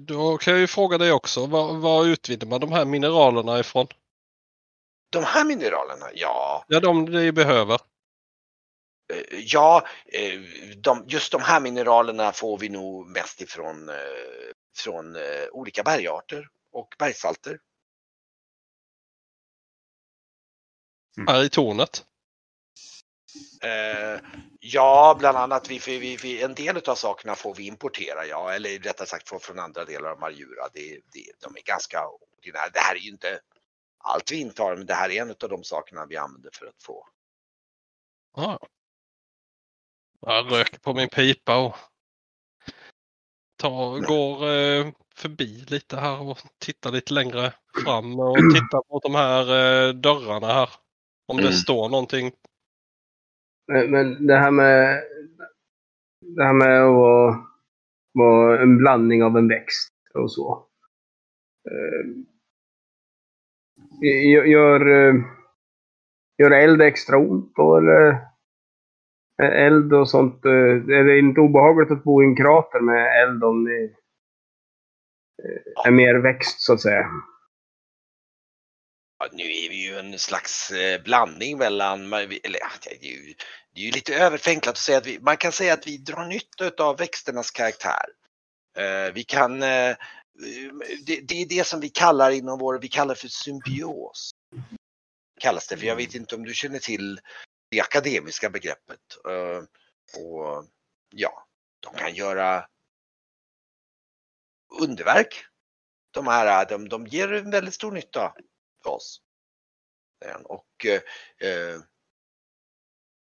då 0.01 0.39
kan 0.39 0.53
jag 0.53 0.61
ju 0.61 0.67
fråga 0.67 0.99
dig 0.99 1.13
också. 1.13 1.47
Var, 1.47 1.75
var 1.75 2.07
utvinner 2.07 2.47
man 2.47 2.61
de 2.61 2.73
här 2.73 2.85
mineralerna 2.85 3.59
ifrån? 3.59 3.87
De 5.11 5.25
här 5.25 5.45
mineralerna, 5.45 6.07
ja, 6.15 6.65
Ja, 6.69 6.81
de 6.81 7.05
ni 7.05 7.33
behöver. 7.33 7.79
Eh, 9.11 9.21
Ja, 9.31 9.87
eh, 10.07 10.41
de, 10.77 11.05
just 11.09 11.33
de 11.33 11.41
här 11.41 11.61
mineralerna 11.61 12.33
får 12.33 12.59
vi 12.59 12.69
nog 12.69 13.07
mest 13.07 13.41
ifrån 13.41 13.89
eh, 13.89 13.95
från 14.77 15.17
olika 15.53 15.83
bergarter 15.83 16.49
och 16.73 16.95
bergssalter. 16.99 17.59
Här 21.27 21.45
i 21.45 21.49
tornet. 21.49 22.05
Eh, 23.63 24.21
ja, 24.61 25.17
bland 25.19 25.39
annat 25.39 25.71
vi, 25.71 25.79
vi, 25.79 26.17
vi, 26.17 26.43
en 26.43 26.55
del 26.55 26.77
av 26.77 26.95
sakerna 26.95 27.35
får 27.35 27.55
vi 27.55 27.67
importera, 27.67 28.27
ja, 28.27 28.53
eller 28.53 28.79
rättare 28.79 29.07
sagt 29.07 29.29
från, 29.29 29.41
från 29.41 29.59
andra 29.59 29.85
delar 29.85 30.11
av 30.11 30.21
Marjura. 30.21 30.69
Det, 30.73 31.01
det, 31.13 31.33
de 31.41 31.57
är 31.57 31.63
ganska 31.63 32.09
ordinära. 32.09 32.69
Det 32.73 32.81
här 32.81 32.95
är 32.95 32.99
ju 32.99 33.11
inte 33.11 33.41
allt 33.99 34.33
vi 34.33 34.37
intar, 34.37 34.77
men 34.77 34.87
det 34.87 34.95
här 34.95 35.11
är 35.11 35.23
en 35.23 35.31
av 35.31 35.49
de 35.49 35.65
sakerna 35.65 36.07
vi 36.07 36.17
använder 36.17 36.51
för 36.53 36.67
att 36.67 36.83
få. 36.83 37.07
Ja. 38.37 38.59
Jag 40.27 40.53
röker 40.53 40.79
på 40.79 40.95
min 40.95 41.09
pipa 41.09 41.67
och 41.67 41.77
tar, 43.57 44.07
går 44.07 44.49
eh, 44.49 44.93
förbi 45.15 45.65
lite 45.69 45.97
här 45.97 46.23
och 46.31 46.39
tittar 46.59 46.93
lite 46.93 47.15
längre 47.15 47.53
fram 47.85 48.21
och 48.21 48.37
tittar 48.55 48.83
på 48.89 49.01
de 49.03 49.15
här 49.15 49.43
eh, 49.43 49.95
dörrarna 49.95 50.47
här. 50.47 50.71
Om 51.27 51.37
det 51.37 51.43
Mm. 51.43 51.53
står 51.53 51.89
någonting. 51.89 52.33
Men, 53.67 54.27
det 54.27 54.37
här 54.37 54.51
med... 54.51 55.03
Det 56.37 56.45
här 56.45 56.53
med 56.53 56.83
att 56.83 57.47
vara, 58.13 58.63
en 58.63 58.79
blandning 58.79 59.23
av 59.25 59.37
en 59.37 59.49
växt 59.49 59.93
och 60.15 60.33
så. 60.33 60.67
Eh, 61.71 62.07
gör, 64.33 64.45
gör, 64.45 65.09
eh, 65.09 65.15
gör 66.39 66.51
eld 66.51 66.83
extra 66.83 67.19
ont 67.19 67.53
då 67.57 67.77
eller 67.77 68.30
Eh, 69.41 69.67
eld 69.67 69.93
och 69.93 70.11
sånt. 70.11 70.45
Eh, 70.45 70.97
är 70.99 71.05
det 71.05 71.19
inte 71.19 71.41
obehagligt 71.41 71.91
att 71.91 72.05
bo 72.05 72.23
i 72.23 72.27
en 72.27 72.37
krater 72.37 72.81
med 72.81 73.23
eld 73.23 73.45
om 73.45 73.65
det 73.65 73.85
eh, 75.45 75.87
är 75.87 75.91
mer 75.91 76.15
växt 76.15 76.61
så 76.61 76.73
att 76.73 76.81
säga? 76.81 77.07
Ja, 79.19 79.29
nu 79.33 79.43
är 79.43 79.69
vi 79.69 79.89
ju 79.89 79.99
en 79.99 80.19
slags 80.19 80.73
blandning 81.05 81.59
mellan, 81.59 82.13
eller 82.13 82.61
det 82.85 83.07
är 83.07 83.13
ju, 83.13 83.35
det 83.75 83.81
är 83.81 83.85
ju 83.85 83.91
lite 83.91 84.15
överfänklat 84.15 84.73
att 84.73 84.79
säga 84.79 84.99
att 84.99 85.07
vi, 85.07 85.19
man 85.21 85.37
kan 85.37 85.53
säga 85.53 85.73
att 85.73 85.87
vi 85.87 85.99
drar 85.99 86.25
nytta 86.25 86.85
av 86.85 86.99
växternas 86.99 87.51
karaktär. 87.51 88.07
Vi 89.15 89.25
kan, 89.25 89.61
det, 89.61 89.97
det 91.29 91.43
är 91.43 91.49
det 91.49 91.67
som 91.67 91.81
vi 91.81 91.89
kallar 91.89 92.31
inom 92.31 92.59
vår, 92.59 92.79
vi 92.79 92.89
kallar 92.89 93.15
för 93.15 93.29
symbios. 93.29 94.31
Kallas 95.41 95.69
det, 95.69 95.77
för 95.77 95.87
jag 95.87 95.97
vet 95.97 96.15
inte 96.15 96.35
om 96.35 96.45
du 96.45 96.55
känner 96.55 96.79
till 96.79 97.21
det 97.71 97.81
akademiska 97.81 98.51
begreppet. 98.51 99.01
Eh, 99.29 99.63
och 100.21 100.67
ja, 101.11 101.47
de 101.81 101.95
kan 101.95 102.15
göra 102.15 102.69
underverk. 104.81 105.45
De 106.11 106.27
här, 106.27 106.67
de, 106.69 106.89
de 106.89 107.07
ger 107.07 107.33
en 107.33 107.51
väldigt 107.51 107.75
stor 107.75 107.93
nytta 107.93 108.35
för 108.83 108.91
oss. 108.91 109.23
han. 110.25 110.47
Och 110.47 110.87
eh, 111.41 111.81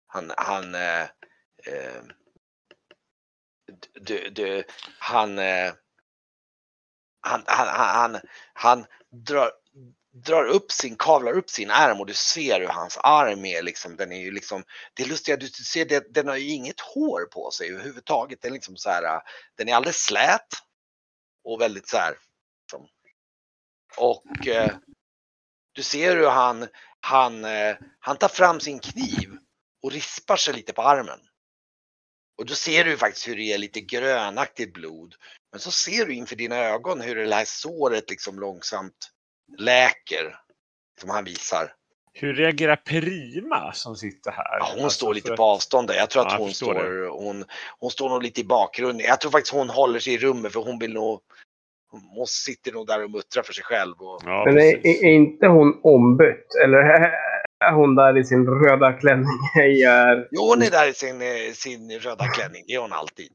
han, 0.07 0.31
han, 0.37 0.75
eh, 0.75 1.03
eh 1.65 2.03
de, 4.01 4.29
de, 4.29 4.63
han, 4.99 5.39
eh, 5.39 5.73
han, 7.21 7.43
han, 7.47 7.67
han, 7.67 8.13
han, 8.13 8.21
han 8.53 8.85
drar, 9.09 9.51
drar 10.25 10.45
upp 10.45 10.71
sin, 10.71 10.95
kavlar 10.95 11.33
upp 11.33 11.49
sin 11.49 11.71
arm 11.71 11.99
och 11.99 12.05
du 12.05 12.13
ser 12.13 12.59
hur 12.59 12.67
hans 12.67 12.97
arm 12.97 13.45
är 13.45 13.61
liksom, 13.61 13.95
den 13.95 14.11
är 14.11 14.19
ju 14.19 14.31
liksom, 14.31 14.63
det 14.93 15.03
är 15.03 15.07
lustiga, 15.07 15.37
du 15.37 15.47
ser 15.47 15.85
det, 15.85 16.13
den 16.13 16.27
har 16.27 16.35
ju 16.35 16.49
inget 16.49 16.79
hår 16.79 17.25
på 17.25 17.51
sig 17.51 17.69
överhuvudtaget. 17.69 18.41
Den 18.41 18.51
är 18.51 18.53
liksom 18.53 18.77
så 18.77 18.89
här, 18.89 19.21
den 19.55 19.69
är 19.69 19.75
alldeles 19.75 20.03
slät 20.03 20.47
och 21.43 21.61
väldigt 21.61 21.87
så 21.87 21.97
här. 21.97 22.17
Liksom. 22.61 22.87
och 23.97 24.47
eh, 24.47 24.75
du 25.71 25.83
ser 25.83 26.15
hur 26.15 26.29
han, 26.29 26.67
han, 26.99 27.45
eh, 27.45 27.75
han 27.99 28.17
tar 28.17 28.27
fram 28.27 28.59
sin 28.59 28.79
kniv 28.79 29.37
och 29.81 29.91
rispar 29.91 30.35
sig 30.35 30.53
lite 30.53 30.73
på 30.73 30.81
armen. 30.81 31.19
Och 32.37 32.45
då 32.45 32.55
ser 32.55 32.85
du 32.85 32.97
faktiskt 32.97 33.27
hur 33.27 33.35
det 33.35 33.53
är 33.53 33.57
lite 33.57 33.81
grönaktigt 33.81 34.73
blod. 34.73 35.15
Men 35.51 35.59
så 35.59 35.71
ser 35.71 36.05
du 36.05 36.13
inför 36.13 36.35
dina 36.35 36.55
ögon 36.55 37.01
hur 37.01 37.15
det 37.15 37.35
här 37.35 37.45
såret 37.45 38.09
liksom 38.09 38.39
långsamt 38.39 39.11
läker. 39.57 40.35
Som 41.01 41.09
han 41.09 41.23
visar. 41.23 41.73
Hur 42.13 42.33
reagerar 42.33 42.75
Prima 42.75 43.71
som 43.73 43.95
sitter 43.95 44.31
här? 44.31 44.57
Ja, 44.59 44.69
hon 44.75 44.83
Alltså, 44.83 44.97
står 44.97 45.13
lite 45.13 45.27
för- 45.27 45.35
på 45.37 45.43
avstånd 45.43 45.87
där. 45.87 45.95
Jag 45.95 46.09
tror 46.09 46.21
att 46.21 46.31
Ja, 46.31 46.37
jag 46.37 46.43
hon, 46.43 46.53
står, 46.53 47.07
hon, 47.23 47.45
hon 47.79 47.91
står 47.91 48.09
nog 48.09 48.23
lite 48.23 48.41
i 48.41 48.43
bakgrunden. 48.43 49.05
Jag 49.07 49.21
tror 49.21 49.31
faktiskt 49.31 49.53
hon 49.53 49.69
håller 49.69 49.99
sig 49.99 50.13
i 50.13 50.17
rummet 50.17 50.53
för 50.53 50.59
hon 50.59 50.79
vill 50.79 50.93
nog 50.93 51.19
hon 51.91 52.27
sitter 52.27 52.71
nog 52.71 52.87
där 52.87 53.03
och 53.03 53.11
muttrar 53.11 53.43
för 53.43 53.53
sig 53.53 53.63
själv. 53.63 53.95
Och, 54.01 54.21
Ja, 54.25 54.43
Men 54.45 54.57
är, 54.57 54.87
är 54.87 55.03
inte 55.13 55.47
hon 55.47 55.79
ombytt? 55.83 56.47
Eller 56.63 56.77
är 57.65 57.71
hon 57.73 57.95
där 57.95 58.17
i 58.17 58.23
sin 58.23 58.47
röda 58.47 58.93
klänning? 58.93 59.27
Är... 59.85 60.27
jo, 60.31 60.41
hon 60.41 60.61
är 60.61 60.71
där 60.71 60.87
i 60.89 60.93
sin, 60.93 61.21
eh, 61.21 61.53
sin 61.53 61.91
röda 61.99 62.27
klänning. 62.27 62.63
Det 62.67 62.73
är 62.73 62.79
hon 62.79 62.93
alltid. 62.93 63.31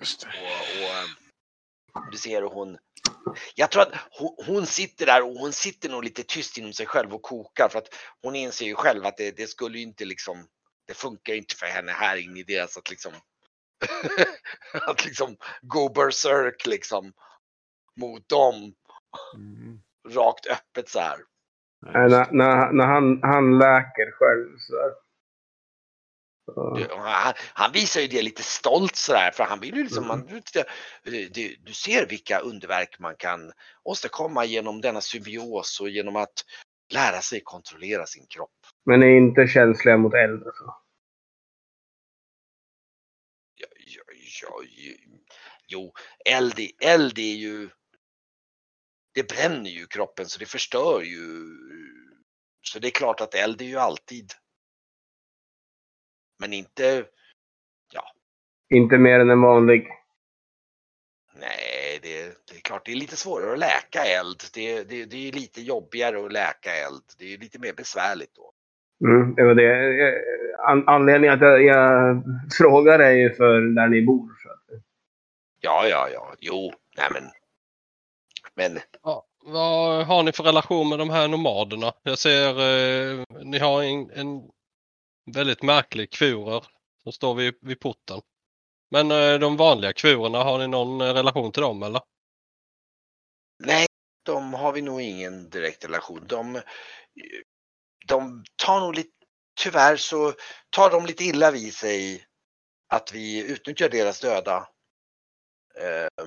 Just 0.00 0.20
det. 0.20 0.26
Och, 0.26 0.84
och 0.84 2.02
eh, 2.04 2.10
du 2.10 2.16
ser 2.18 2.42
hon, 2.42 2.78
jag 3.54 3.70
tror 3.70 3.82
att 3.82 3.94
hon, 4.46 4.66
sitter 4.66 5.06
där 5.06 5.22
och 5.22 5.34
hon 5.34 5.52
sitter 5.52 5.88
nog 5.88 6.04
lite 6.04 6.22
tyst 6.22 6.58
inom 6.58 6.72
sig 6.72 6.86
själv 6.86 7.14
och 7.14 7.22
kokar 7.22 7.68
för 7.68 7.78
att 7.78 7.94
hon 8.22 8.36
inser 8.36 8.66
ju 8.66 8.74
själv 8.74 9.06
att 9.06 9.16
det, 9.16 9.36
det 9.36 9.46
skulle 9.46 9.78
ju 9.78 9.84
inte 9.84 10.04
liksom, 10.04 10.46
det 10.86 10.94
funkar 10.94 11.32
ju 11.32 11.38
inte 11.38 11.54
för 11.54 11.66
henne 11.66 11.92
här 11.92 12.16
inne 12.16 12.40
i 12.40 12.42
deras 12.42 12.76
att 12.76 12.90
liksom, 12.90 13.12
att 14.86 15.04
liksom 15.04 15.36
go 15.62 15.88
berserk 15.88 16.66
liksom 16.66 17.12
mot 18.00 18.28
dem 18.28 18.74
Mm. 19.34 19.80
rakt 20.08 20.46
öppet 20.46 20.88
så 20.88 21.00
här. 21.00 21.18
Äh, 21.86 22.08
när, 22.08 22.32
när, 22.32 22.72
när 22.72 22.86
han, 22.86 23.20
han 23.22 23.58
läker 23.58 24.10
själv 24.18 24.58
så 24.58 24.74
Han, 26.96 27.34
han 27.54 27.72
visar 27.72 28.00
ju 28.00 28.06
det 28.06 28.22
lite 28.22 28.42
stolt 28.42 28.96
sådär 28.96 29.30
för 29.30 29.44
han 29.44 29.60
vill 29.60 29.76
ju 29.76 29.82
liksom, 29.82 30.06
man, 30.06 30.26
du, 30.26 31.28
du, 31.28 31.56
du 31.60 31.72
ser 31.72 32.06
vilka 32.06 32.38
underverk 32.38 32.98
man 32.98 33.16
kan 33.16 33.52
åstadkomma 33.82 34.44
genom 34.44 34.80
denna 34.80 35.00
symbios 35.00 35.80
och 35.80 35.88
genom 35.88 36.16
att 36.16 36.44
lära 36.92 37.20
sig 37.20 37.40
kontrollera 37.40 38.06
sin 38.06 38.26
kropp. 38.26 38.50
men 38.84 39.02
är 39.02 39.16
inte 39.16 39.46
känsliga 39.46 39.96
mot 39.96 40.14
eld. 40.14 40.46
alltså. 40.46 40.64
Så. 40.64 40.74
Ja, 43.54 43.66
ja, 43.86 44.02
ja, 44.42 44.62
jo, 45.68 45.92
eld, 46.24 46.54
eld 46.82 47.18
är 47.18 47.34
ju, 47.34 47.70
det 49.14 49.28
bränner 49.28 49.70
ju 49.70 49.86
kroppen 49.86 50.26
så 50.26 50.38
det 50.38 50.46
förstör 50.46 51.00
ju. 51.00 51.26
Så 52.62 52.78
det 52.78 52.88
är 52.88 52.90
klart 52.90 53.20
att 53.20 53.34
eld 53.34 53.60
är 53.60 53.64
ju 53.64 53.76
alltid. 53.76 54.32
Men 56.40 56.52
inte, 56.52 57.04
Inte 58.74 58.98
mer 58.98 59.20
än 59.20 59.30
en 59.30 59.40
vanlig. 59.40 59.88
Nej, 61.34 61.98
det, 62.02 62.22
det 62.22 62.56
är 62.56 62.60
klart 62.60 62.86
det 62.86 62.92
är 62.92 62.96
lite 62.96 63.16
svårare 63.16 63.52
att 63.52 63.58
läka 63.58 64.04
eld. 64.04 64.42
Det, 64.54 64.84
det, 64.84 65.04
det 65.04 65.28
är 65.28 65.32
lite 65.32 65.60
jobbigare 65.60 66.24
att 66.26 66.32
läka 66.32 66.70
eld. 66.86 67.02
Det 67.18 67.34
är 67.34 67.38
lite 67.38 67.58
mer 67.58 67.72
besvärligt 67.72 68.34
då. 68.34 68.52
Mm, 69.08 69.34
det 69.34 69.44
var 69.44 69.54
det. 69.54 70.14
An, 70.58 70.84
anledningen 70.86 71.34
att 71.34 71.40
jag, 71.40 71.62
jag 71.62 72.22
frågar 72.58 72.98
är 72.98 73.12
ju 73.12 73.34
för 73.34 73.74
där 73.74 73.88
ni 73.88 74.02
bor. 74.02 74.30
Ja, 75.60 75.86
ja, 75.88 76.08
ja, 76.12 76.34
jo, 76.38 76.72
nej 76.96 77.08
men. 77.12 77.24
Men 78.54 78.80
Ja, 79.02 79.26
vad 79.44 80.06
har 80.06 80.22
ni 80.22 80.32
för 80.32 80.44
relation 80.44 80.88
med 80.88 80.98
de 80.98 81.10
här 81.10 81.28
nomaderna? 81.28 81.92
Jag 82.02 82.18
ser 82.18 82.48
eh, 82.48 83.24
ni 83.44 83.58
har 83.58 83.82
en, 83.82 84.10
en 84.10 84.42
väldigt 85.32 85.62
märklig 85.62 86.10
kvurer 86.10 86.64
som 87.02 87.12
står 87.12 87.34
vid, 87.34 87.54
vid 87.60 87.80
porten. 87.80 88.20
Men 88.90 89.10
eh, 89.10 89.38
de 89.38 89.56
vanliga 89.56 89.92
kvurerna, 89.92 90.38
har 90.38 90.58
ni 90.58 90.68
någon 90.68 91.00
eh, 91.00 91.14
relation 91.14 91.52
till 91.52 91.62
dem 91.62 91.82
eller? 91.82 92.00
nej, 93.60 93.86
de 94.22 94.54
har 94.54 94.72
vi 94.72 94.82
nog 94.82 95.00
ingen 95.00 95.50
direkt 95.50 95.84
relation. 95.84 96.26
De, 96.26 96.62
de 98.06 98.44
tar 98.56 98.80
nog 98.80 98.94
lite, 98.94 99.10
tyvärr 99.60 99.96
så 99.96 100.34
tar 100.70 100.90
de 100.90 101.06
lite 101.06 101.24
illa 101.24 101.50
vid 101.50 101.74
sig 101.74 102.26
att 102.88 103.12
vi 103.12 103.52
utnyttjar 103.52 103.88
deras 103.88 104.20
döda. 104.20 104.68
Eh, 105.74 106.26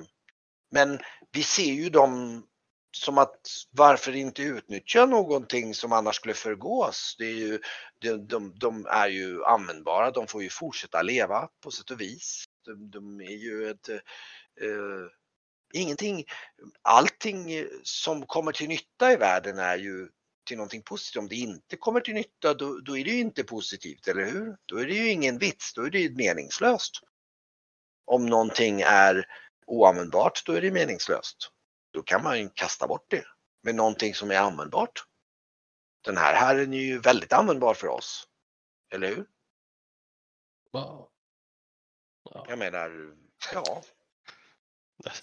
men 0.70 1.00
vi 1.32 1.42
ser 1.42 1.72
ju 1.72 1.90
dem 1.90 2.46
som 2.94 3.18
att 3.18 3.40
varför 3.70 4.16
inte 4.16 4.42
utnyttja 4.42 5.06
någonting 5.06 5.74
som 5.74 5.92
annars 5.92 6.16
skulle 6.16 6.34
förgås? 6.34 7.16
Det 7.18 7.24
är 7.24 7.34
ju, 7.34 7.60
de, 7.98 8.26
de, 8.26 8.52
de 8.58 8.86
är 8.86 9.08
ju 9.08 9.44
användbara, 9.44 10.10
de 10.10 10.26
får 10.26 10.42
ju 10.42 10.48
fortsätta 10.48 11.02
leva 11.02 11.48
på 11.62 11.70
sätt 11.70 11.90
och 11.90 12.00
vis. 12.00 12.44
De, 12.64 12.90
de 12.90 13.20
är 13.20 13.36
ju 13.36 13.70
ett, 13.70 13.88
eh, 13.88 13.96
ingenting, 15.72 16.24
allting 16.82 17.66
som 17.82 18.26
kommer 18.26 18.52
till 18.52 18.68
nytta 18.68 19.12
i 19.12 19.16
världen 19.16 19.58
är 19.58 19.76
ju 19.76 20.08
till 20.44 20.56
någonting 20.56 20.82
positivt. 20.82 21.20
Om 21.20 21.28
det 21.28 21.36
inte 21.36 21.76
kommer 21.76 22.00
till 22.00 22.14
nytta 22.14 22.54
då, 22.54 22.78
då 22.78 22.98
är 22.98 23.04
det 23.04 23.10
ju 23.10 23.20
inte 23.20 23.44
positivt, 23.44 24.08
eller 24.08 24.24
hur? 24.24 24.56
Då 24.66 24.76
är 24.76 24.86
det 24.86 24.94
ju 24.94 25.10
ingen 25.10 25.38
vits, 25.38 25.74
då 25.74 25.82
är 25.82 25.90
det 25.90 25.98
ju 25.98 26.14
meningslöst. 26.14 26.92
Om 28.04 28.26
någonting 28.26 28.80
är 28.80 29.26
oanvändbart, 29.66 30.46
då 30.46 30.52
är 30.52 30.60
det 30.60 30.70
meningslöst. 30.70 31.50
Då 31.94 32.02
kan 32.02 32.22
man 32.22 32.38
ju 32.38 32.48
kasta 32.54 32.86
bort 32.86 33.06
det. 33.10 33.24
Men 33.62 33.76
någonting 33.76 34.14
som 34.14 34.30
är 34.30 34.38
användbart. 34.38 35.04
Den 36.04 36.16
här 36.16 36.34
herren 36.34 36.72
är 36.74 36.78
ju 36.80 36.98
väldigt 36.98 37.32
användbar 37.32 37.74
för 37.74 37.88
oss. 37.88 38.26
Eller 38.92 39.08
hur? 39.08 39.24
Ja. 40.72 41.10
Jag 42.48 42.58
menar, 42.58 43.12
ja. 43.54 43.82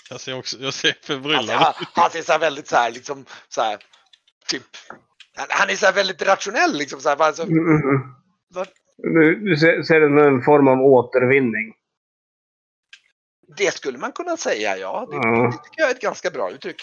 Jag 0.09 0.19
ser 0.21 0.37
också, 0.37 0.57
jag 0.57 0.73
ser 0.73 0.89
Han, 0.89 0.97
förbryllad 1.03 1.49
han, 1.49 1.73
han 1.93 2.11
ser 2.11 2.21
så 2.21 2.31
här 2.31 2.39
väldigt 2.39 2.67
så 2.67 2.75
här 2.75 2.91
liksom 2.91 3.25
så 3.49 3.61
här. 3.61 3.83
Typ. 4.47 4.63
Han, 5.35 5.47
han 5.49 5.69
är 5.69 5.75
så 5.75 5.85
här 5.85 5.93
väldigt 5.93 6.21
rationell 6.21 6.73
liksom 6.73 6.99
så 7.01 7.09
här. 7.09 7.21
Alltså, 7.21 7.43
Mm, 7.43 7.57
mm, 7.65 7.89
mm. 7.89 8.01
vad- 8.47 8.67
Du, 8.97 9.35
du 9.35 9.57
ser, 9.57 9.83
ser 9.83 9.99
det 9.99 10.07
som 10.07 10.17
en 10.17 10.41
form 10.41 10.67
av 10.67 10.81
återvinning. 10.81 11.73
Det 13.57 13.73
skulle 13.73 13.97
man 13.97 14.11
kunna 14.11 14.37
säga, 14.37 14.77
ja. 14.77 15.07
Det, 15.11 15.17
det 15.17 15.51
tycker 15.51 15.81
jag 15.81 15.89
är 15.89 15.95
ett 15.95 16.01
ganska 16.01 16.29
bra 16.29 16.51
uttryck. 16.51 16.81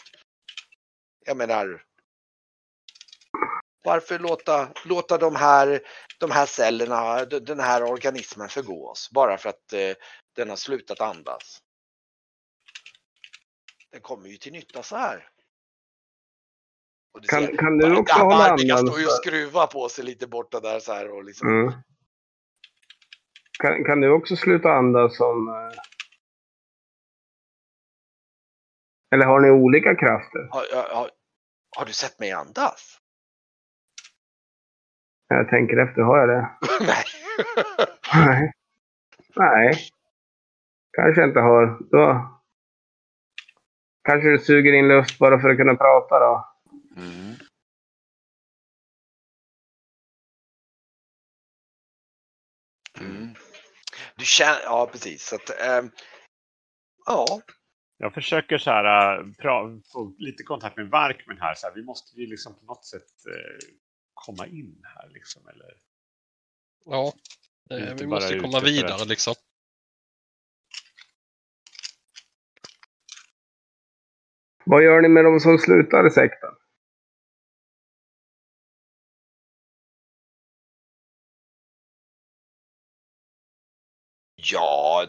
Jag 1.27 1.37
menar. 1.37 1.83
Varför 3.85 4.19
låta, 4.19 4.69
låta 4.85 5.19
de, 5.19 5.37
här, 5.37 5.81
de 6.21 6.31
här 6.31 6.47
cellerna, 6.47 7.25
den 7.25 7.61
här 7.61 7.83
organismen 7.83 8.49
förgås 8.49 9.11
bara 9.11 9.39
för 9.39 9.49
att 9.49 9.73
eh, 9.73 9.95
den 10.37 10.49
har 10.49 10.57
slutat 10.57 11.01
andas? 11.01 11.59
Den 13.91 14.01
kommer 14.01 14.29
ju 14.29 14.37
till 14.37 14.53
nytta 14.53 14.83
så 14.83 14.97
här. 14.97 15.29
Och 17.14 17.21
du 17.21 17.29
Kan- 17.29 17.47
ser, 17.47 17.57
kan 17.57 17.79
du 17.79 17.97
också 17.97 18.19
hålla 18.19 18.51
andan 18.51 18.79
står 18.87 19.01
ju 19.01 19.07
och 19.07 19.12
skruvar 19.12 19.66
på 19.66 19.89
sig 19.89 20.05
lite 20.05 20.27
borta 20.27 20.61
där 20.61 20.81
så 20.81 20.93
här 20.93 21.11
och 21.11 21.25
liksom. 21.25 21.49
Mm. 21.49 21.73
Kan, 23.59 23.85
kan 23.85 24.01
du 24.01 24.11
också 24.11 24.37
sluta 24.37 24.73
andas 24.73 25.16
som... 25.16 25.49
eh, 25.49 25.79
Eller 29.11 29.26
har 29.26 29.40
ni 29.40 29.50
olika 29.50 29.94
krafter? 29.94 30.48
Har, 30.50 30.94
har, 30.94 31.11
har, 31.76 31.84
du 31.86 31.92
sett 31.92 32.18
mig 32.20 32.32
andas? 32.32 32.98
Jag 35.28 35.48
tänker 35.48 35.76
efter, 35.76 36.02
har 36.02 36.18
jag 36.18 36.28
det? 36.28 36.50
Nej. 36.80 37.04
Nej. 38.14 38.52
Nej. 39.36 39.74
Kanske 40.92 41.24
inte 41.24 41.40
har. 41.40 41.78
Då... 41.90 42.34
Kanske 44.02 44.28
du 44.28 44.38
suger 44.38 44.72
in 44.72 44.88
luft 44.88 45.18
bara 45.18 45.40
för 45.40 45.48
att 45.48 45.56
kunna 45.56 45.74
prata 45.74 46.18
då? 46.18 46.48
Mm. 46.96 47.34
Mm. 53.00 53.34
Du 54.16 54.24
känner, 54.24 54.61
ja 54.64 54.88
precis. 54.92 55.26
Så 55.26 55.36
att, 55.36 55.50
ehm, 55.61 55.90
ja, 57.06 57.40
Jag 58.01 58.14
försöker 58.14 58.59
så 58.59 58.70
här, 58.70 59.18
äh, 59.18 59.32
pra, 59.32 59.80
få 59.92 60.14
lite 60.18 60.42
kontakt 60.42 60.76
med 60.76 60.88
Varkmen 60.90 61.38
här. 61.40 61.55
Så 61.55 61.66
här. 61.66 61.74
Vi 61.74 61.82
måste 61.82 62.20
ju 62.20 62.26
liksom 62.26 62.55
på 62.59 62.64
något 62.64 62.84
sätt 62.86 63.26
eh, 63.26 63.66
komma 64.14 64.46
in 64.46 64.80
här 64.84 65.09
liksom. 65.09 65.49
Eller, 65.49 65.74
Ja, 66.84 67.12
eh, 67.70 67.94
vi 67.94 68.07
måste 68.07 68.38
komma 68.38 68.61
vidare 68.61 68.94
att- 68.94 69.09
liksom. 69.09 69.34
Vad 74.64 74.82
gör 74.82 75.01
ni 75.01 75.09
med 75.09 75.24
de 75.24 75.40
som 75.40 75.59
slutar 75.59 76.07
i 76.07 76.11
sekten? 76.11 76.51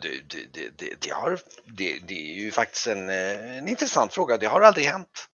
Det, 0.01 0.51
det, 0.77 1.01
det, 1.01 1.09
har, 1.09 1.39
det, 1.65 2.11
är 2.11 2.35
ju 2.35 2.51
faktiskt 2.51 2.87
en, 2.87 3.09
en 3.09 3.67
intressant 3.67 4.13
fråga. 4.13 4.37
Det 4.37 4.45
har 4.45 4.61
aldrig 4.61 4.85
hänt. 4.85 5.27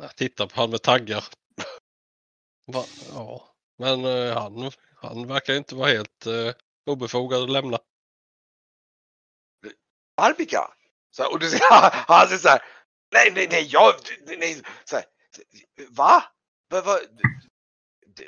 Jag 0.00 0.16
tittar 0.16 0.46
på 0.46 0.60
han 0.60 0.70
med 0.70 0.82
taggar. 0.82 1.24
Va? 2.66 2.84
Ja, 3.12 3.54
men 3.78 4.04
eh, 4.04 4.34
han, 4.34 4.70
han 4.96 5.26
verkar 5.26 5.54
inte 5.54 5.74
vara 5.74 5.88
helt 5.88 6.26
eh, 6.26 6.54
obefogad 6.86 7.42
att 7.42 7.50
lämna. 7.50 7.78
Arvika. 10.16 10.70
Så, 11.10 11.32
och 11.32 11.38
du 11.38 11.50
ser, 11.50 11.60
han 12.06 12.26
säger 12.26 12.38
så 12.38 12.48
här, 12.48 12.62
nej, 13.12 13.32
nej, 13.34 13.48
nej, 13.50 13.68
jag, 13.70 13.94
nej, 14.26 14.62
så 14.84 14.96
här, 14.96 15.04
va? 15.88 16.24
va, 16.70 16.80
va? 16.80 16.98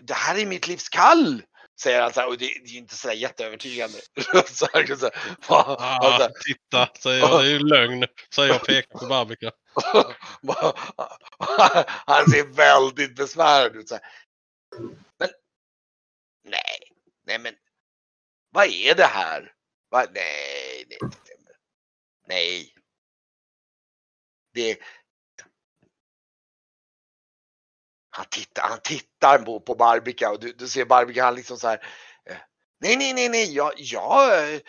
Det 0.03 0.15
här 0.15 0.39
är 0.39 0.47
mitt 0.47 0.67
livs 0.67 0.89
kall, 0.89 1.43
säger 1.81 2.03
han 2.03 2.13
så 2.13 2.21
här, 2.21 2.29
och 2.29 2.39
det, 2.39 2.47
det 2.65 2.71
är 2.71 2.79
inte 2.79 2.95
så 2.95 3.13
jätteövertygande. 3.13 3.99
så 4.47 4.67
här, 4.73 4.97
så 4.97 5.07
här, 5.07 5.37
va? 5.49 5.63
Och 5.63 5.81
så 5.81 5.85
Ah, 5.85 6.19
här, 6.19 6.31
titta, 6.45 6.89
säger 6.99 7.19
jag. 7.21 7.43
Det 7.43 7.47
är 7.47 7.51
ju 7.51 7.59
lögn. 7.59 8.05
Säger 8.35 8.53
jag 8.53 8.67
pekar 8.67 8.99
på 8.99 9.07
Barbika. 9.07 9.51
han 12.07 12.31
ser 12.31 12.55
väldigt 12.55 13.17
besvärad 13.17 13.77
ut. 13.77 13.89
Så. 13.89 13.99
Men 15.19 15.29
nej, 16.45 16.93
nej 17.27 17.39
men 17.39 17.55
vad 18.51 18.67
är 18.67 18.95
det 18.95 19.07
här? 19.07 19.53
Va? 19.91 20.07
Nej, 20.15 20.85
nej, 20.89 20.99
nej, 21.01 21.57
nej. 22.29 22.73
Det. 24.55 24.79
Han 28.17 28.27
tittar, 28.31 28.63
han 28.69 28.79
tittar 28.83 29.39
på, 29.39 29.61
på 29.61 29.75
Barbika 29.75 30.31
och 30.31 30.41
du, 30.41 30.53
du 30.53 30.69
ser 30.69 30.85
Barbika 30.85 31.25
han 31.25 31.35
liksom 31.35 31.57
så 31.57 31.69
här. 31.69 31.79
eh, 32.31 32.37
Nej, 32.81 32.97
nej, 32.97 33.13
nej, 33.15 33.29
nej, 33.29 33.55
jag, 33.55 33.73
jag, 33.77 34.39
eh, 34.55 34.61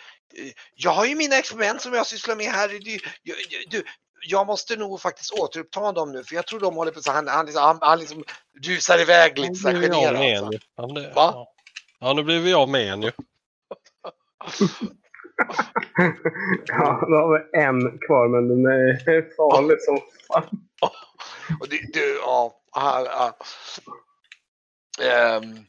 jag 0.74 0.90
har 0.90 1.04
ju 1.04 1.14
mina 1.14 1.36
experiment 1.36 1.82
som 1.82 1.92
jag 1.94 2.06
sysslar 2.06 2.36
med 2.36 2.46
här. 2.46 2.68
Du, 2.68 2.98
jag, 3.22 3.36
du, 3.70 3.84
jag 4.26 4.46
måste 4.46 4.76
nog 4.76 5.00
faktiskt 5.00 5.32
återuppta 5.32 5.92
dem 5.92 6.12
nu 6.12 6.24
för 6.24 6.34
jag 6.34 6.46
tror 6.46 6.60
de 6.60 6.74
håller 6.74 6.92
på 6.92 7.02
så 7.02 7.12
han, 7.12 7.28
han, 7.28 7.46
liksom, 7.46 7.62
han, 7.62 7.78
han 7.80 7.98
liksom 7.98 8.24
rusar 8.66 8.98
iväg 9.00 9.38
lite 9.38 9.54
så 9.54 9.68
här 9.68 9.74
Nu 9.74 9.80
blir 9.80 9.88
vi 9.90 10.06
av 10.06 10.12
med 10.12 10.20
generad. 10.20 10.44
en 10.44 10.46
så. 10.46 10.52
ju. 10.52 10.58
Han, 10.76 10.94
det, 10.94 11.12
Va? 11.14 11.30
Ja. 11.34 11.52
ja, 12.00 12.12
nu 12.12 12.22
blir 12.22 12.40
vi 12.40 12.54
av 12.54 12.68
med 12.68 12.92
en 12.92 13.02
ju. 13.02 13.12
Ja, 16.66 17.06
då 17.08 17.14
har 17.16 17.38
vi 17.38 17.58
en 17.58 17.98
kvar, 17.98 18.28
men 18.28 18.48
den 18.48 18.66
är 18.66 19.36
farlig 19.36 19.82
som 19.82 20.00
fan. 20.28 20.44
Och 21.60 21.68
det, 21.68 21.92
du, 21.92 22.18
ja, 22.22 22.52
han, 22.78 23.04
ja. 23.04 23.36
Ehm, 25.04 25.64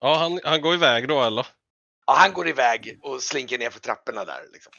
Ja, 0.00 0.14
han, 0.18 0.40
han 0.44 0.60
går 0.60 0.74
iväg 0.74 1.08
då 1.08 1.22
eller? 1.22 1.46
ja, 2.06 2.14
han 2.14 2.32
går 2.32 2.48
iväg 2.48 2.98
och 3.02 3.22
slinker 3.22 3.58
ner 3.58 3.70
för 3.70 3.80
trapporna 3.80 4.24
där. 4.24 4.40
Liksom. 4.52 4.72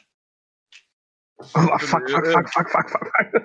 Oh, 1.54 1.78
fuck, 1.78 2.10
fuck, 2.10 2.32
fuck, 2.32 2.52
fuck, 2.52 2.70
fuck, 2.70 2.90
fuck. 2.90 3.42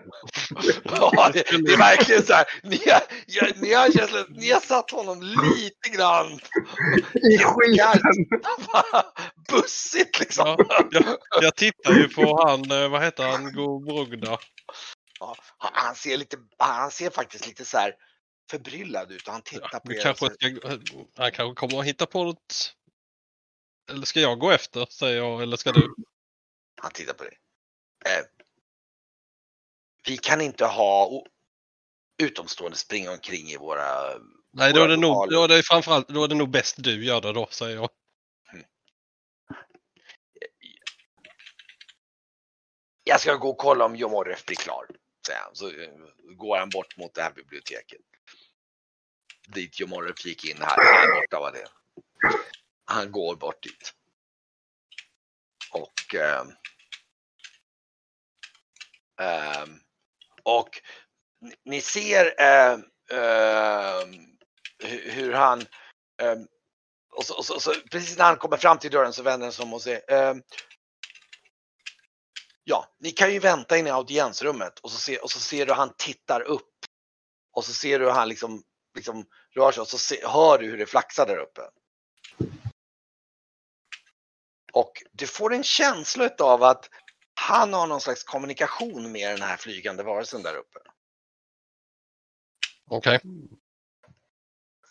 Ja, 1.16 1.30
det, 1.34 1.44
det 1.66 1.74
är 1.74 1.78
verkligen 1.78 2.24
så 2.24 2.34
här. 2.34 2.46
Ni 2.64 2.78
har, 2.90 3.62
ni, 3.62 3.74
har 3.74 3.92
känslan, 3.92 4.26
ni 4.30 4.52
har 4.52 4.60
satt 4.60 4.92
honom 4.92 5.22
lite 5.22 5.90
grann 5.98 6.40
I 7.32 7.38
skiten! 7.38 8.02
bussigt 9.52 10.20
liksom. 10.20 10.56
Ja, 10.70 10.88
jag, 10.92 11.04
jag 11.42 11.56
tittar 11.56 11.94
ju 11.94 12.08
på 12.10 12.48
han, 12.48 12.72
eh, 12.72 12.90
vad 12.90 13.04
heter 13.04 13.24
han, 13.28 13.54
Go 13.54 13.80
Brugda. 13.80 14.38
Ja, 15.20 15.36
han, 15.58 15.96
ser 15.96 16.18
lite, 16.18 16.38
han 16.58 16.92
ser 16.92 17.10
faktiskt 17.10 17.48
lite 17.48 17.66
så 17.66 17.78
här 17.78 17.96
förbryllad 18.50 19.12
ut 19.12 19.28
och 19.28 19.34
han 19.34 19.42
tittar 19.42 19.80
på 19.80 19.90
Vi 19.90 19.98
er. 19.98 20.02
kanske 20.02 20.30
ska, 20.30 20.48
han 21.16 21.32
kanske 21.32 21.56
kommer 21.56 21.80
att 21.80 21.86
hitta 21.86 22.06
på 22.06 22.24
något. 22.24 22.76
Eller 23.90 24.06
ska 24.06 24.20
jag 24.20 24.40
gå 24.40 24.52
efter, 24.52 24.86
säger 24.86 25.18
jag, 25.18 25.42
eller 25.42 25.58
ska 25.58 25.72
du? 25.72 25.96
Han 26.82 26.92
tittar 26.92 27.14
på 27.14 27.24
dig. 27.24 27.38
Eh, 28.06 28.26
vi 30.08 30.18
kan 30.18 30.42
inte 30.42 30.66
ha 30.66 31.24
utomstående 32.24 32.78
springa 32.78 33.12
omkring 33.12 33.48
i 33.48 33.58
våra... 33.58 34.18
Nej, 34.52 34.74
då 34.74 34.84
är 34.84 34.88
det 34.88 34.96
Våra 34.96 35.08
nog, 35.08 35.30
då 35.30 35.44
är 35.44 35.48
det 35.48 35.64
framförallt, 35.64 36.08
då 36.08 36.24
är 36.24 36.28
det 36.28 36.36
nog 36.36 36.50
bäst 36.50 36.76
du 36.78 37.06
gör 37.06 37.22
det 37.22 37.34
då, 37.34 37.48
säger 37.52 37.76
jag. 37.76 37.90
Jag 43.04 43.22
ska 43.22 43.36
gå 43.36 43.50
och 43.50 43.58
kolla 43.58 43.86
om 43.86 43.96
Jomorref 43.96 44.46
blir 44.46 44.56
klar. 44.58 44.86
Säger 45.28 45.40
han. 45.40 45.56
Så 45.56 45.68
eh, 45.70 45.90
går 46.36 46.58
han 46.58 46.70
bort 46.70 46.98
mot 46.98 47.14
det 47.14 47.22
här 47.22 47.32
biblioteket. 47.32 48.02
Dit 49.48 49.80
Jomorref 49.80 50.26
gick 50.26 50.46
in 50.46 50.58
här. 50.62 50.78
här 50.84 51.22
borta 51.22 51.40
var 51.40 51.52
det. 51.52 51.68
Han 52.86 53.12
går 53.12 53.36
bort 53.36 53.64
dit. 53.64 53.94
Och 55.72 56.16
eh, 56.16 56.44
eh, 59.20 59.66
och 60.44 60.70
ni- 61.42 61.56
ni 61.66 61.82
ser 61.82 62.26
eh, 62.42 62.80
ehm, 63.12 64.38
hur 65.04 65.34
han 65.34 65.66
ehm, 66.22 66.48
och 67.12 67.26
så, 67.26 67.38
och 67.38 67.46
så, 67.46 67.56
och 67.56 67.62
så, 67.62 67.74
precis 67.92 68.18
när 68.18 68.26
han 68.26 68.38
kommer 68.38 68.58
fram 68.58 68.80
till 68.80 68.92
dörren 68.92 69.14
så 69.14 69.24
vänder 69.24 69.46
han 69.46 69.54
sig 69.54 69.64
om 69.64 69.74
och 69.74 69.82
säger 69.82 70.12
ehm, 70.12 70.44
Ja, 72.70 72.88
ni 73.00 73.12
kan 73.12 73.34
ju 73.34 73.40
vänta 73.40 73.78
inne 73.78 73.90
i 73.90 73.92
audiensrummet 73.92 74.80
och 74.80 74.92
så, 74.92 74.98
ser, 74.98 75.24
och 75.24 75.32
så 75.32 75.40
ser 75.40 75.66
du 75.66 75.74
han 75.74 75.94
tittar 75.98 76.42
upp. 76.42 76.86
Och 77.52 77.66
så 77.66 77.74
ser 77.74 78.00
du 78.00 78.06
hur 78.06 78.12
han 78.12 78.30
liksom, 78.30 78.64
liksom 78.96 79.26
rör 79.56 79.72
sig 79.72 79.82
och 79.82 79.88
så 79.88 79.98
se, 79.98 80.28
hör 80.28 80.58
du 80.58 80.66
hur 80.66 80.78
det 80.78 80.86
flaxar 80.86 81.28
där 81.28 81.38
uppe. 81.38 81.62
Och 84.74 85.04
du 85.12 85.28
får 85.28 85.54
en 85.54 85.64
känsla 85.64 86.30
av 86.40 86.64
att 86.64 86.90
han 87.34 87.74
har 87.74 87.88
någon 87.88 88.02
slags 88.02 88.24
kommunikation 88.24 89.12
med 89.12 89.32
den 89.32 89.42
här 89.42 89.58
flygande 89.58 90.04
varelsen 90.04 90.44
där 90.44 90.56
uppe. 90.56 90.80
Okej. 92.90 93.20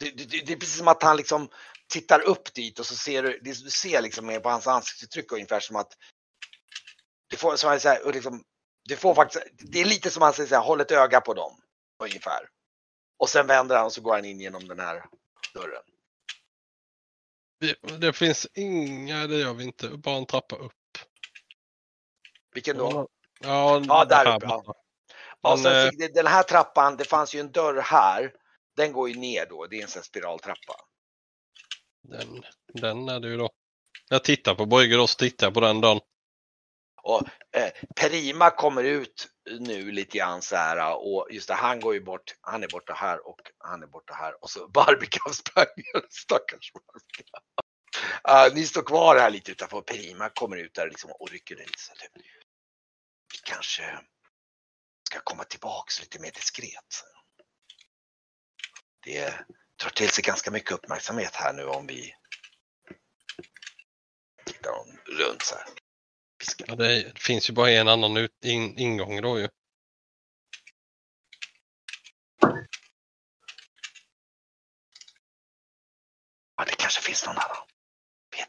Det, 0.00 0.10
det, 0.10 0.46
det 0.46 0.52
är 0.52 0.56
precis 0.56 0.78
som 0.78 0.88
att 0.88 1.02
han 1.02 1.16
liksom 1.16 1.50
tittar 1.88 2.20
upp 2.20 2.54
dit 2.54 2.78
och 2.78 2.86
så 2.86 2.96
ser 2.96 3.22
du, 3.22 3.38
du 3.42 3.54
ser 3.54 4.02
liksom 4.02 4.26
mer 4.26 4.40
på 4.40 4.48
hans 4.48 4.66
ansiktsuttryck 4.66 5.32
ungefär 5.32 5.60
som 5.60 5.76
att 5.76 5.92
det 7.30 7.36
får, 7.36 7.56
som 7.56 7.80
säger, 7.80 8.06
och 8.06 8.14
liksom, 8.14 8.44
det 8.88 8.96
får 8.96 9.14
faktiskt, 9.14 9.44
det 9.58 9.80
är 9.80 9.84
lite 9.84 10.10
som 10.10 10.22
han 10.22 10.32
säger 10.32 10.48
så 10.48 10.54
här, 10.54 10.62
håll 10.62 10.80
ett 10.80 10.90
öga 10.90 11.20
på 11.20 11.34
dem. 11.34 11.60
Ungefär. 12.02 12.48
Och 13.18 13.28
sen 13.28 13.46
vänder 13.46 13.76
han 13.76 13.86
och 13.86 13.92
så 13.92 14.00
går 14.00 14.14
han 14.14 14.24
in 14.24 14.40
genom 14.40 14.68
den 14.68 14.80
här 14.80 15.04
dörren. 15.54 15.82
Det, 17.60 17.98
det 17.98 18.12
finns 18.12 18.46
inga, 18.54 19.26
det 19.26 19.36
gör 19.36 19.54
vi 19.54 19.64
inte, 19.64 19.88
bara 19.88 20.16
en 20.16 20.26
trappa 20.26 20.56
upp. 20.56 20.72
Vilken 22.54 22.76
då? 22.76 23.08
Ja, 23.40 23.82
Ja, 23.88 24.04
där 24.04 24.36
uppe, 24.36 24.46
ja. 24.46 24.74
Men, 25.42 25.58
sen 25.58 25.98
det, 25.98 26.14
den 26.14 26.26
här 26.26 26.42
trappan, 26.42 26.96
det 26.96 27.04
fanns 27.04 27.34
ju 27.34 27.40
en 27.40 27.52
dörr 27.52 27.80
här. 27.80 28.32
Den 28.76 28.92
går 28.92 29.08
ju 29.08 29.14
ner 29.14 29.46
då, 29.46 29.66
det 29.66 29.78
är 29.78 29.82
en 29.82 29.88
sån 29.88 30.02
spiraltrappa. 30.02 30.74
Den, 32.02 32.44
den 32.72 33.08
är 33.08 33.20
det 33.20 33.28
ju 33.28 33.36
då. 33.36 33.50
Jag 34.08 34.24
tittar 34.24 34.54
på 34.54 34.66
Brygger 34.66 35.00
och 35.00 35.10
så 35.10 35.16
tittar 35.16 35.46
jag 35.46 35.54
på 35.54 35.60
den 35.60 35.80
och 37.08 37.28
Eh, 37.58 37.70
Perima 37.96 38.50
kommer 38.50 38.84
ut 38.84 39.28
nu 39.60 39.92
lite 39.92 40.18
grann 40.18 40.42
så 40.42 40.56
här 40.56 40.96
och 40.96 41.28
just 41.30 41.48
det, 41.48 41.54
han 41.54 41.80
går 41.80 41.94
ju 41.94 42.00
bort, 42.00 42.34
han 42.40 42.62
är 42.62 42.68
borta 42.68 42.92
här 42.92 43.26
och 43.26 43.40
han 43.58 43.82
är 43.82 43.86
borta 43.86 44.14
här 44.14 44.42
och 44.42 44.50
så 44.50 44.68
Barbican 44.68 45.34
sprang, 45.34 45.66
stackars 46.10 46.72
Barbican. 46.72 47.42
Uh, 48.28 48.54
ni 48.54 48.66
står 48.66 48.82
kvar 48.82 49.16
här 49.16 49.30
lite 49.30 49.52
utanför. 49.52 49.80
Perima 49.80 50.28
kommer 50.28 50.56
ut 50.56 50.74
där 50.74 50.88
liksom 50.88 51.10
och 51.10 51.30
rycker 51.30 51.56
den 51.56 51.66
lite. 51.66 51.82
Så 51.82 51.92
vi 53.32 53.38
kanske 53.44 53.98
ska 55.10 55.20
komma 55.20 55.44
tillbaks 55.44 56.00
lite 56.00 56.20
mer 56.20 56.30
diskret. 56.30 57.04
Det 59.04 59.34
drar 59.82 59.90
till 59.90 60.10
sig 60.10 60.24
ganska 60.24 60.50
mycket 60.50 60.72
uppmärksamhet 60.72 61.34
här 61.34 61.52
nu 61.52 61.64
om 61.64 61.86
vi 61.86 62.14
tittar 64.44 64.72
runt 65.06 65.42
så 65.42 65.54
här. 65.54 65.87
Ja, 66.66 66.74
det 66.74 67.18
finns 67.18 67.50
ju 67.50 67.54
bara 67.54 67.70
en 67.70 67.88
annan 67.88 68.16
ut, 68.16 68.44
in, 68.44 68.78
ingång 68.78 69.22
då 69.22 69.38
ju. 69.38 69.48
Ja, 76.56 76.64
det 76.64 76.76
kanske 76.78 77.02
finns 77.02 77.26
någon 77.26 77.36
annan. 77.38 77.66
Vet. 78.30 78.48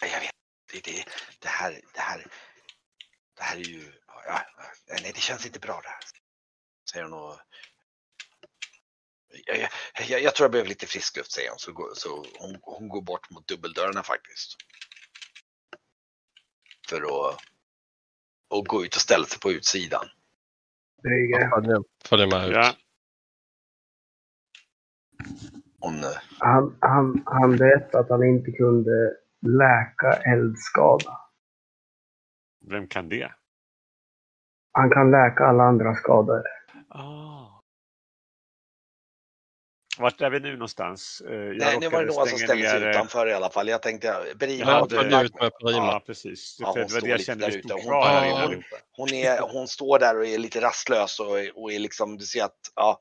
Jag 0.00 0.20
vet. 0.20 0.30
Det, 0.72 0.80
det, 0.80 1.04
det, 1.38 1.48
här, 1.48 1.80
det, 1.94 2.00
här, 2.00 2.26
det 3.36 3.42
här 3.42 3.56
är 3.56 3.60
ju... 3.60 3.92
Ja, 4.06 4.46
nej, 4.88 5.12
det 5.14 5.20
känns 5.20 5.46
inte 5.46 5.58
bra 5.58 5.80
det 5.80 5.88
här. 5.88 6.00
Säger 6.92 7.04
hon 7.04 7.12
och... 7.12 7.40
Jag, 9.46 9.58
jag, 9.58 9.68
jag, 10.08 10.22
jag 10.22 10.34
tror 10.34 10.44
jag 10.44 10.52
behöver 10.52 10.68
lite 10.68 10.86
frisk 10.86 11.16
luft, 11.16 11.32
säger 11.32 11.50
hon. 11.50 11.58
Så, 11.58 11.72
går, 11.72 11.90
så 11.94 12.24
hon, 12.38 12.58
hon 12.62 12.88
går 12.88 13.02
bort 13.02 13.30
mot 13.30 13.48
dubbeldörrarna 13.48 14.02
faktiskt. 14.02 14.56
För 16.88 16.96
att 16.96 17.40
och 18.48 18.66
gå 18.66 18.84
ut 18.84 18.94
och 18.94 19.00
ställa 19.00 19.24
sig 19.24 19.40
på 19.40 19.50
utsidan. 19.50 20.06
Brygge. 21.02 21.50
Följer, 22.04 22.26
med 22.26 22.48
ut. 22.48 22.54
Ja. 22.54 22.72
Hon, 25.80 25.94
eh, 25.94 26.10
Han, 26.38 26.76
han, 26.80 27.22
han 27.26 27.56
berättade 27.56 27.98
att 27.98 28.10
han 28.10 28.24
inte 28.24 28.50
kunde 28.52 29.16
läka 29.40 30.12
eldskada. 30.12 31.20
Vem 32.70 32.88
kan 32.88 33.08
det? 33.08 33.32
Han 34.72 34.90
kan 34.90 35.10
läka 35.10 35.44
alla 35.44 35.62
andra 35.64 35.94
skador. 35.94 36.42
Ah. 36.88 37.33
Vart 39.98 40.20
är 40.20 40.30
vi 40.30 40.40
nu 40.40 40.52
någonstans? 40.52 41.22
Eh, 41.28 41.34
Jag 41.34 41.56
nej, 41.56 41.78
nu 41.80 41.88
var 41.88 42.00
det 42.04 42.06
några 42.12 42.26
som 42.26 42.38
ställde 42.38 42.68
sig 42.70 42.80
ner, 42.80 42.86
eh, 42.86 42.90
utanför 42.90 43.26
i 43.28 43.32
alla 43.32 43.50
fall. 43.50 43.68
Jag 43.68 43.82
tänkte, 43.82 44.16
Berima 44.36 44.70
Ja, 44.70 44.78
hade- 45.00 45.24
ut 45.26 45.34
med 45.40 45.52
Prima. 45.58 45.76
Ja, 45.86 46.02
precis. 46.06 46.56
Ja, 46.60 46.72
För 46.72 46.80
hon 46.80 46.88
det 46.88 46.94
var 46.94 47.00
det 47.00 47.00
står 47.00 47.08
jag 47.08 47.18
lite 47.18 47.24
kände 47.26 47.46
vi 47.48 47.54
ute. 47.56 47.68
stod 47.68 47.78
Hon- 47.80 47.88
kvar 47.88 48.06
här 48.08 48.26
Ja, 48.26 48.44
inne 48.44 48.54
hon- 48.54 48.62
hon, 48.96 49.08
är, 49.14 49.40
hon 49.40 49.68
står 49.68 49.98
där 49.98 50.18
och 50.18 50.26
är 50.26 50.38
lite 50.38 50.60
rastlös 50.60 51.20
och, 51.20 51.40
är- 51.40 51.58
och 51.58 51.72
är 51.72 51.78
liksom, 51.78 52.18
du 52.18 52.24
ser 52.24 52.44
att, 52.44 52.58
ja, 52.76 53.00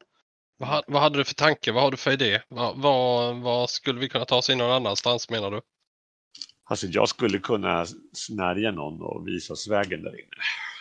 Vad, 0.58 0.84
vad 0.88 1.02
hade 1.02 1.18
du 1.18 1.24
för 1.24 1.34
tanke? 1.36 1.72
Vad 1.72 1.84
har 1.84 1.92
du 1.92 1.98
för 1.98 2.12
idé? 2.12 2.42
Vad, 2.48 2.78
vad, 2.82 3.36
vad 3.42 3.70
skulle 3.70 4.00
vi 4.00 4.10
kunna 4.10 4.26
ta 4.26 4.36
oss 4.38 4.50
in 4.50 4.58
någon 4.58 4.72
annanstans 4.72 5.30
menar 5.30 5.52
du? 5.52 5.62
Alltså 6.66 6.88
jag 6.88 7.10
skulle 7.10 7.40
kunna 7.40 7.86
snärja 8.14 8.72
någon 8.72 9.02
och 9.02 9.28
visa 9.28 9.54
oss 9.54 9.68
vägen 9.68 10.04
där 10.04 10.20
inne. 10.20 10.36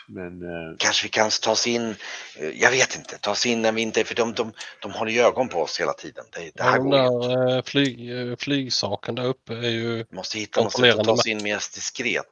Men 0.07 0.41
eh, 0.41 0.75
kanske 0.77 1.05
vi 1.05 1.09
kan 1.09 1.29
ta 1.43 1.51
oss 1.51 1.67
in, 1.67 1.95
eh, 2.39 2.49
jag 2.49 2.71
vet 2.71 2.95
inte, 2.95 3.17
ta 3.17 3.31
oss 3.31 3.45
in 3.45 3.61
när 3.61 3.71
vi 3.71 3.81
inte, 3.81 4.03
för 4.03 4.15
de, 4.15 4.33
de, 4.33 4.51
de 4.81 4.91
håller 4.91 5.11
ju 5.11 5.19
ögon 5.19 5.49
på 5.49 5.61
oss 5.61 5.79
hela 5.79 5.93
tiden. 5.93 6.25
Det, 6.31 6.51
det 6.55 6.63
här 6.63 6.71
Den 6.79 6.89
går 6.89 6.99
inte. 7.23 7.27
där 7.27 7.57
eh, 7.57 7.63
flyg, 7.63 8.29
eh, 8.29 8.35
flygsaken 8.35 9.15
där 9.15 9.25
uppe 9.25 9.53
är 9.53 9.69
ju... 9.69 9.95
Vi 10.09 10.15
måste 10.15 10.39
hitta 10.39 10.63
något 10.63 10.71
sätt 10.77 10.99
att 10.99 11.05
ta 11.05 11.11
oss 11.11 11.27
in 11.27 11.43
mer 11.43 11.55
diskret. 11.55 12.25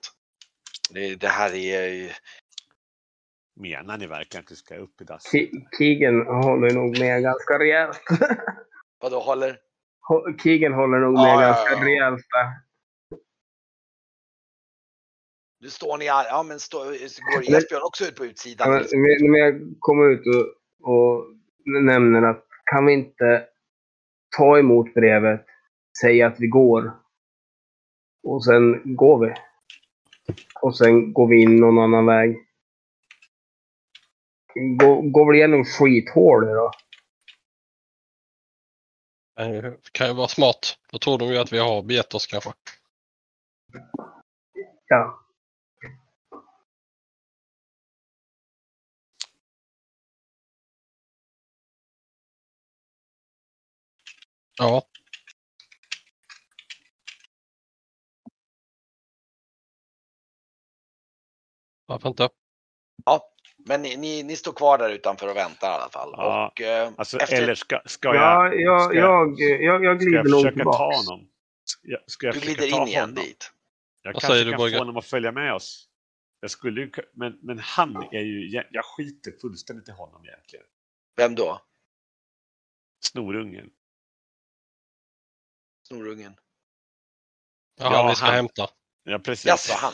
Det, 0.89 1.15
det 1.15 1.28
här 1.28 1.53
är 1.55 1.88
ju, 1.88 2.09
menar 3.59 3.97
ni 3.97 4.07
verkligen 4.07 4.43
att 4.45 4.51
vi 4.51 4.55
ska 4.55 4.76
upp 4.76 5.01
i 5.01 5.03
dass? 5.03 5.34
Ki- 5.34 5.65
Keegan 5.78 6.26
håller 6.28 6.72
nog 6.74 6.99
med 6.99 7.22
ganska 7.24 7.59
rejält. 7.59 8.01
vadå 9.01 9.19
håller? 9.19 9.57
Keegan 10.43 10.74
håller 10.74 10.99
nog 10.99 11.13
med 11.13 11.22
Ja, 11.24 11.41
ja, 11.41 11.47
ganska 11.47 11.72
ja. 11.74 11.86
rejält 11.86 12.26
där. 12.30 12.70
Nu 15.62 15.70
står 15.70 15.97
ni, 15.97 16.05
ja 16.05 16.43
men 16.43 16.59
stå, 16.59 16.78
går 16.80 17.55
Esbjörn 17.55 17.82
också 17.84 18.05
ut 18.05 18.16
på 18.16 18.26
Ja, 18.26 18.30
utsidan? 18.30 18.72
men 18.72 18.82
När 18.91 19.32
när 19.32 19.39
jag 19.39 19.76
kommer 19.80 20.09
ut 20.09 20.22
och, 20.28 20.91
och 20.91 21.26
nämner 21.66 22.22
att 22.30 22.45
kan 22.72 22.86
vi 22.86 22.93
inte 22.93 23.47
ta 24.38 24.59
emot 24.59 24.93
brevet, 24.93 25.45
säga 26.01 26.28
att 26.28 26.39
vi 26.39 26.47
går 26.47 26.93
och 28.24 28.45
sen 28.45 28.95
går 28.95 29.26
vi. 29.28 29.34
Och 30.62 30.78
sen 30.78 31.14
går 31.14 31.28
vi 31.28 31.41
in 31.41 31.55
någon 31.55 31.80
annan 31.80 32.05
väg. 32.05 32.38
Går, 34.80 35.01
går 35.12 35.32
vi 35.32 35.38
igenom 35.38 35.66
skithål 35.66 36.45
då? 36.45 36.72
eh, 39.39 39.74
kan 39.91 40.07
ju 40.07 40.14
vara 40.14 40.28
smart. 40.28 40.78
Då 40.91 40.99
tror 40.99 41.18
de 41.18 41.28
ju 41.30 41.38
att 41.38 41.53
vi 41.53 41.59
har 41.59 41.84
begett 41.84 42.14
oss 42.14 42.28
kanske. 42.28 42.53
Ja. 44.88 45.20
Ja. 54.62 54.84
Varför 61.86 62.09
inte? 62.09 62.30
Men 63.66 63.82
ni, 63.82 63.97
ni, 63.97 64.24
ni 64.24 64.36
står 64.36 64.53
kvar 64.53 64.78
där 64.78 64.89
utanför 64.89 65.28
och 65.30 65.36
väntar 65.36 65.68
i 65.72 65.74
alla 65.74 65.89
fall. 65.89 66.09
Ja, 66.18 66.47
och, 66.47 66.62
eh, 66.62 66.91
Alltså, 66.97 67.18
efter, 67.18 67.43
eller 67.43 67.55
ska, 67.55 67.82
ska 67.86 68.07
jag, 68.07 68.16
Ja, 68.16 68.53
jag, 68.53 68.84
ska 68.84 68.93
jag, 68.99 69.39
jag, 69.39 69.84
jag 69.86 69.99
glider 69.99 70.18
jag 70.18 70.30
nog 70.30 70.39
försöka 70.41 70.55
tillbaks. 70.55 70.78
ta 70.78 71.12
honom? 71.12 71.28
Ska, 71.64 71.97
ska 72.07 72.26
jag 72.28 72.36
du 72.36 72.39
glider 72.39 72.66
in 72.82 72.88
igen 72.88 73.01
honom? 73.01 73.16
dit. 73.16 73.51
Jag 74.01 74.14
Vad 74.14 74.22
kanske 74.22 74.43
kan 74.49 74.57
Borge? 74.57 74.74
få 74.74 74.80
honom 74.80 74.97
att 74.97 75.05
följa 75.05 75.32
med 75.32 75.53
oss. 75.53 75.88
Jag 76.39 76.51
skulle 76.51 76.82
ju, 76.82 76.91
men, 77.14 77.39
men 77.41 77.59
han 77.59 77.95
är 78.12 78.22
ju, 78.22 78.49
jag, 78.49 78.66
jag 78.72 78.86
skiter 78.86 79.32
fullständigt 79.41 79.89
i 79.89 79.91
honom 79.91 80.26
egentligen. 80.26 80.66
Vem 81.18 81.36
då? 81.36 81.62
Snorungen. 83.03 83.70
Snorungen? 85.96 86.34
Ja, 87.80 87.94
Ja, 87.94 88.08
vi 88.10 88.16
ska 88.16 88.26
han. 88.26 88.36
hämta. 88.36 88.68
Ja, 89.04 89.20
precis. 89.20 89.46
Jaså, 89.46 89.74
han? 89.78 89.94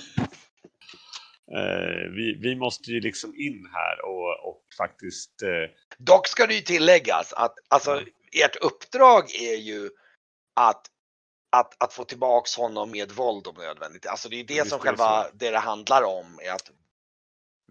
Eh, 1.58 2.12
vi, 2.16 2.38
vi 2.41 2.56
måste 2.56 2.91
ju 2.91 3.00
liksom 3.00 3.36
in 3.36 3.70
här 3.74 4.06
och, 4.06 4.50
och 4.50 4.64
faktiskt... 4.78 5.41
Eh, 5.41 5.76
Dock 5.98 6.28
ska 6.28 6.48
det 6.48 6.54
ju 6.54 6.62
tilläggas 6.62 7.34
att 7.34 7.54
alltså, 7.68 7.91
Mm. 7.91 8.06
ert 8.45 8.56
uppdrag 8.56 9.24
är 9.36 9.56
ju 9.56 9.89
att, 10.56 10.86
att, 11.52 11.84
att 11.84 11.93
få 11.93 12.04
tillbaks 12.04 12.56
honom 12.58 12.91
med 12.91 13.12
våld 13.12 13.48
om 13.48 13.56
nödvändigt. 13.56 14.06
Alltså 14.06 14.30
det 14.30 14.36
är 14.36 14.38
ju 14.38 14.43
det 14.43 14.54
Visst 14.54 14.70
som 14.70 14.80
är 14.80 14.84
det 14.84 14.89
själva 14.89 15.24
så. 15.24 15.30
det 15.34 15.50
det 15.52 15.58
handlar 15.60 16.04
om. 16.04 16.39
Är 16.43 16.52
att, 16.52 16.72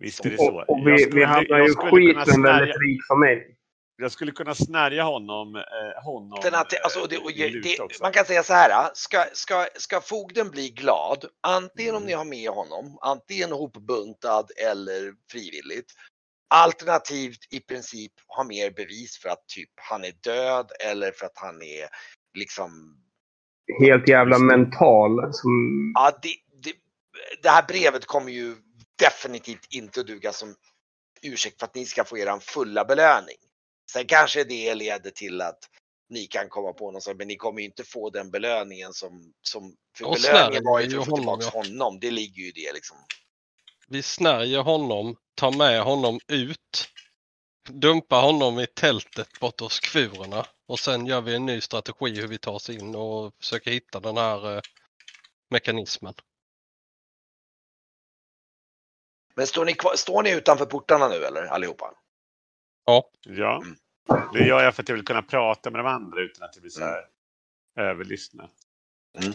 visst 0.00 0.24
är 0.26 0.30
det 0.30 0.36
så. 0.36 0.60
Och, 0.60 0.70
och 0.70 0.86
vi, 0.86 0.92
vi 0.92 0.98
skulle- 0.98 1.26
hamnar 1.26 1.58
jag 1.58 1.66
ju 1.66 1.72
skulle 1.72 1.90
skit 1.90 2.14
kunna 2.14 2.24
med 2.24 2.28
en 2.28 2.34
snärja- 2.34 2.58
väldigt 2.58 2.76
rik 2.80 3.00
familj. 3.08 3.56
Jag 3.98 4.12
skulle 4.12 4.32
kunna 4.32 4.54
snärja 4.54 5.02
honom, 5.02 5.56
eh, 5.56 6.04
honom 6.04 6.38
den 6.42 6.54
att, 6.54 6.72
eh, 6.72 6.78
alltså, 6.84 7.06
det, 7.06 7.18
och, 7.18 7.32
det, 7.32 8.00
man 8.02 8.12
kan 8.12 8.24
säga 8.24 8.42
så 8.42 8.52
här, 8.52 8.90
ska, 8.94 9.24
ska, 9.32 9.66
ska 9.74 10.00
fogden 10.00 10.50
bli 10.50 10.68
glad, 10.68 11.24
antingen 11.40 11.94
om 11.94 12.02
Mm. 12.02 12.06
ni 12.06 12.12
har 12.12 12.24
med 12.24 12.50
honom, 12.50 12.98
antingen 13.00 13.52
hopbuntad 13.52 14.50
eller 14.56 15.14
frivilligt, 15.30 15.92
alternativt 16.48 17.38
i 17.50 17.60
princip 17.60 18.12
ha 18.26 18.44
mer 18.44 18.70
bevis 18.70 19.18
för 19.18 19.28
att 19.28 19.48
typ 19.48 19.70
han 19.76 20.04
är 20.04 20.12
död 20.22 20.70
eller 20.84 21.12
för 21.12 21.26
att 21.26 21.38
han 21.38 21.62
är 21.62 21.88
liksom 22.38 22.96
Helt 23.80 24.08
jävla 24.08 24.38
mental. 24.38 25.32
Som, 25.32 25.52
Ja, 25.94 26.18
det, 26.22 26.28
det, 26.62 26.72
det 27.42 27.48
här 27.48 27.64
brevet 27.68 28.06
kommer 28.06 28.32
ju 28.32 28.56
definitivt 28.98 29.66
inte 29.70 30.00
att 30.00 30.06
duga 30.06 30.32
som 30.32 30.54
ursäkt 31.22 31.58
för 31.58 31.66
att 31.66 31.74
ni 31.74 31.84
ska 31.84 32.04
få 32.04 32.18
er 32.18 32.40
fulla 32.40 32.84
belöning. 32.84 33.36
Sen 33.92 34.06
kanske 34.06 34.44
det 34.44 34.74
leder 34.74 35.10
till 35.10 35.40
att 35.40 35.58
ni 36.08 36.26
kan 36.26 36.48
komma 36.48 36.72
på 36.72 36.90
något 36.90 37.02
sånt, 37.02 37.18
men 37.18 37.28
ni 37.28 37.36
kommer 37.36 37.60
ju 37.60 37.66
inte 37.66 37.84
få 37.84 38.10
den 38.10 38.30
belöningen 38.30 38.92
som, 38.92 39.32
som 39.42 39.76
för 39.98 40.04
Och 40.04 40.14
belöningen 40.22 40.64
var 40.64 40.80
ju 40.80 40.90
för 40.90 40.98
att 40.98 41.04
få 41.04 41.10
honom, 41.10 41.40
tillbaka 41.40 41.58
honom. 41.58 42.00
Det 42.00 42.10
ligger 42.10 42.42
ju 42.42 42.48
i 42.48 42.52
det 42.52 42.72
liksom. 42.72 42.96
Vi 43.88 44.02
snärjer 44.02 44.60
honom, 44.60 45.16
tar 45.34 45.52
med 45.52 45.82
honom 45.82 46.20
ut, 46.28 46.88
dumpar 47.68 48.22
honom 48.22 48.58
i 48.58 48.66
tältet 48.66 49.40
bort 49.40 49.60
hos 49.60 49.80
kfurerna 49.80 50.46
och 50.68 50.78
sen 50.78 51.06
gör 51.06 51.20
vi 51.20 51.34
en 51.34 51.46
ny 51.46 51.60
strategi 51.60 52.20
hur 52.20 52.28
vi 52.28 52.38
tar 52.38 52.52
oss 52.52 52.70
in 52.70 52.94
och 52.94 53.34
försöker 53.38 53.70
hitta 53.70 54.00
den 54.00 54.16
här 54.16 54.56
eh, 54.56 54.60
mekanismen. 55.50 56.14
Men 59.34 59.46
står 59.46 59.64
ni, 59.64 59.74
kvar, 59.74 59.96
står 59.96 60.22
ni 60.22 60.30
utanför 60.30 60.66
portarna 60.66 61.08
nu 61.08 61.24
eller 61.24 61.42
allihopa? 61.46 61.94
Ja, 62.86 63.10
Ja, 63.22 63.62
Mm. 63.62 63.76
det 64.32 64.46
gör 64.46 64.62
jag 64.64 64.74
för 64.74 64.82
att 64.82 64.88
jag 64.88 64.96
vill 64.96 65.04
kunna 65.04 65.22
prata 65.22 65.70
med 65.70 65.78
de 65.80 65.86
andra 65.86 66.20
utan 66.20 66.44
att 66.44 66.52
det 66.52 66.60
blir 66.60 66.70
så 66.70 66.84
här 66.84 67.04
överlyssnat. 67.76 68.50
Mm. 69.18 69.32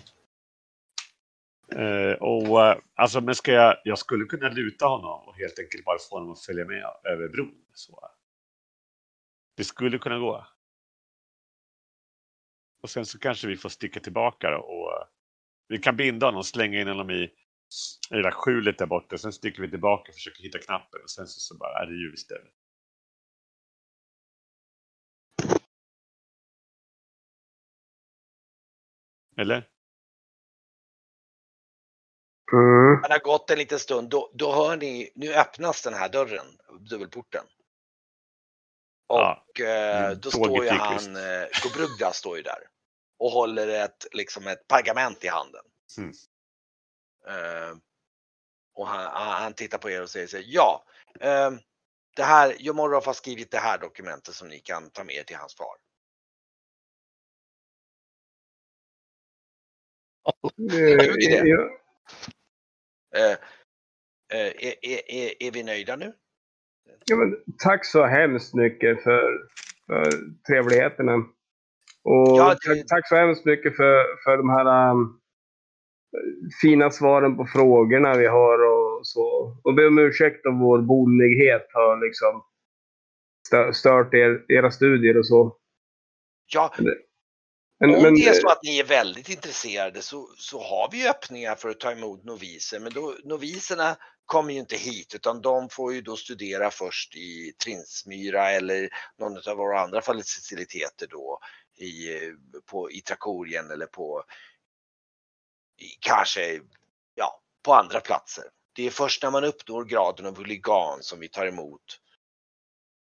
Eh, 1.76 2.14
och 2.14 2.66
eh, 2.66 2.78
alltså, 2.96 3.22
men 3.22 3.36
ska 3.36 3.52
jag, 3.52 3.78
jag 3.84 3.98
skulle 4.00 4.26
kunna 4.26 4.50
luta 4.50 4.86
honom 4.86 5.28
och 5.28 5.36
helt 5.36 5.60
enkelt 5.60 5.86
bara 5.86 5.98
få 6.10 6.16
honom 6.16 6.32
att 6.32 6.42
följa 6.46 6.66
med 6.66 6.84
över 7.04 7.28
bron. 7.30 7.66
Så. 7.74 8.10
Det 9.58 9.64
skulle 9.64 9.98
kunna 10.00 10.20
gå. 10.20 10.48
Och 12.84 12.90
sen 12.90 13.06
så 13.06 13.20
kanske 13.20 13.48
vi 13.48 13.58
får 13.58 13.70
sticka 13.70 14.00
tillbaka 14.00 14.52
då 14.52 14.58
och 14.58 14.94
eh, 14.94 15.08
vi 15.68 15.78
kan 15.78 15.96
binda 15.98 16.26
honom 16.26 16.40
och 16.40 16.46
slänga 16.46 16.82
in 16.82 16.88
honom 16.88 17.10
i 17.12 17.24
i 18.12 18.16
det 18.16 18.22
där 18.22 18.32
skjulet 18.32 18.78
där 18.78 18.86
borta. 18.86 19.18
Sen 19.18 19.34
sticker 19.34 19.62
vi 19.62 19.70
tillbaka 19.70 20.10
och 20.10 20.16
försöker 20.16 20.44
hitta 20.44 20.60
knappen. 20.60 21.02
Och 21.04 21.10
sen 21.10 21.28
så, 21.28 21.40
så 21.40 21.58
bara 21.58 21.80
är 21.84 21.86
det 21.86 21.94
ljus 21.96 22.28
där. 22.28 22.52
Eller? 29.42 29.68
Mm. 32.54 33.02
Det 33.02 33.12
har 33.12 33.20
gått 33.20 33.50
en 33.50 33.58
liten 33.58 33.80
stund, 33.80 34.10
då, 34.10 34.32
då 34.34 34.54
hör 34.54 34.78
ni, 34.78 35.12
nu 35.16 35.34
öppnas 35.34 35.82
den 35.82 35.94
här 35.94 36.10
dörren, 36.10 36.46
dubbelporten. 36.80 37.46
Ja. 39.08 39.46
Och 39.50 39.62
eh, 39.62 40.06
Mm, 40.06 40.20
då 40.20 40.32
tåget 40.32 40.46
står 40.46 40.64
ju 40.64 40.70
han, 40.70 41.16
eh, 41.16 41.48
Gobrugda 41.64 42.12
står 42.14 42.38
ju 42.38 42.44
där. 42.44 42.68
Och 43.20 43.32
håller 43.32 43.68
ett, 43.68 44.06
liksom 44.12 44.48
ett 44.48 44.68
pergament 44.68 45.24
i 45.24 45.28
handen. 45.28 45.66
Mm. 45.98 46.12
Eh, 47.28 47.78
och 48.74 48.88
han, 48.88 49.12
han 49.14 49.44
han 49.44 49.54
tittar 49.54 49.78
på 49.78 49.90
er 49.90 50.02
och 50.02 50.10
säger 50.10 50.28
så 50.28 50.38
här, 50.38 50.46
ja, 50.48 50.86
eh, 51.20 51.52
det 52.16 52.24
här, 52.24 52.56
Jomorov 52.60 53.06
har 53.06 53.14
skrivit 53.14 53.52
det 53.52 53.58
här 53.58 53.78
dokumentet 53.78 54.36
som 54.36 54.48
ni 54.48 54.60
kan 54.60 54.90
ta 54.90 55.04
med 55.04 55.16
er 55.16 55.24
till 55.24 55.38
hans 55.38 55.56
far. 55.56 55.76
Hur 60.58 61.00
är 61.00 61.44
det? 61.44 61.50
Ja, 61.50 61.68
Eh, 63.16 63.32
eh, 64.40 64.48
är, 64.48 64.86
är, 65.10 65.44
är, 65.44 65.52
vi 65.52 65.64
nöjda 65.64 65.96
nu? 65.96 66.14
ja, 67.06 67.16
men, 67.16 67.38
tack 67.64 67.86
så 67.86 68.06
hemskt 68.06 68.54
mycket 68.54 69.04
för, 69.04 69.48
för 69.86 70.20
trevligheterna. 70.48 71.14
Och 72.04 72.38
Ja, 72.38 72.50
det- 72.62 72.76
tack, 72.76 72.88
tack 72.88 73.08
så 73.08 73.16
hemskt 73.16 73.46
mycket 73.46 73.76
för, 73.76 74.06
för 74.24 74.38
de 74.38 74.50
här 74.50 74.92
um, 74.92 75.20
fina 76.62 76.92
svaren 76.92 77.38
på 77.38 77.46
frågorna 77.46 78.16
vi 78.16 78.28
har 78.28 78.60
och 78.72 79.08
så. 79.08 79.58
Och 79.64 79.74
be 79.74 79.88
om 79.88 79.98
ursäkt 80.00 80.46
om 80.46 80.60
vår 80.60 80.82
bolighet 80.82 81.68
har 81.74 82.06
liksom 82.06 82.44
stö- 83.52 83.72
stört 83.72 84.14
er, 84.14 84.46
era 84.48 84.72
studier 84.72 85.18
och 85.18 85.28
så. 85.28 85.58
Ja, 86.54 86.74
Men, 87.82 87.96
Om 87.96 88.02
men, 88.02 88.16
det 88.16 88.28
är 88.28 88.34
så 88.34 88.50
att 88.50 88.64
ni 88.64 88.80
är 88.80 88.84
väldigt 88.84 89.30
intresserade 89.30 90.02
så, 90.02 90.30
så 90.38 90.64
har 90.64 90.90
vi 90.92 90.98
ju 90.98 91.08
öppningar 91.08 91.56
för 91.56 91.70
att 91.70 91.80
ta 91.80 91.92
emot 91.92 92.24
noviser, 92.24 92.80
men 92.80 92.94
då, 92.94 93.16
noviserna 93.24 93.98
kommer 94.26 94.54
ju 94.54 94.60
inte 94.60 94.76
hit 94.76 95.16
utan 95.16 95.42
de 95.42 95.70
får 95.70 95.94
ju 95.94 96.02
då 96.02 96.16
studera 96.16 96.72
först 96.72 97.16
i 97.16 97.54
Trinsmyra 97.64 98.52
eller 98.52 98.90
någon 99.18 99.38
av 99.50 99.58
våra 99.58 99.82
andra 99.82 100.02
faciliteter 100.02 101.08
då 101.08 101.40
i, 101.78 102.18
på, 102.66 102.92
i 102.92 103.02
Trakorien 103.02 103.72
eller 103.72 103.86
på 103.86 104.24
i, 105.78 105.88
kanske 106.00 106.62
ja, 107.16 107.42
på 107.64 107.74
andra 107.74 108.00
platser. 108.00 108.44
Det 108.74 108.88
är 108.88 108.92
först 108.92 109.24
när 109.24 109.32
man 109.32 109.44
uppnår 109.44 109.86
graden 109.86 110.26
av 110.26 110.38
huligan 110.38 110.98
som 111.02 111.20
vi 111.20 111.28
tar 111.28 111.46
emot 111.46 112.00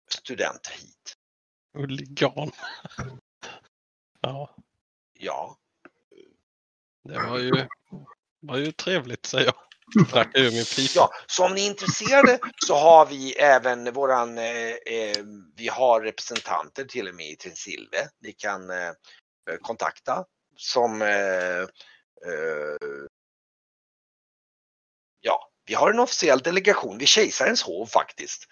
studenter 0.09 0.71
hit. 0.71 1.15
Huligan. 1.73 2.51
Ja, 4.21 4.55
Ja, 5.21 5.57
det 7.03 7.19
var 7.19 7.39
ju, 7.39 7.67
var 8.39 8.57
ju 8.57 8.71
trevligt 8.71 9.25
säger 9.25 9.45
jag. 9.45 9.55
Drack 10.09 10.37
ur 10.37 10.51
min 10.51 10.65
pipa. 10.65 10.91
Ja, 10.95 11.11
så 11.27 11.45
om 11.45 11.53
ni 11.53 11.61
är 11.65 11.69
intresserade 11.69 12.39
så 12.65 12.75
har 12.75 13.05
vi 13.05 13.33
även 13.33 13.93
våran, 13.93 14.37
eh, 14.37 14.69
eh, 14.69 15.23
vi 15.55 15.67
har 15.67 16.01
representanter 16.01 16.85
till 16.85 17.07
och 17.07 17.15
med 17.15 17.29
i 17.29 17.35
Trinsilve. 17.35 18.09
Ni 18.21 18.31
kan 18.31 18.69
eh, 18.69 18.91
kontakta 19.61 20.25
som 20.57 21.01
eh, 21.01 21.59
eh, 21.59 22.77
Ja, 25.21 25.49
vi 25.65 25.73
har 25.73 25.91
en 25.91 25.99
officiell 25.99 26.39
delegation 26.39 26.97
vid 26.97 27.07
kejsarens 27.07 27.63
hov 27.63 27.85
faktiskt. 27.85 28.47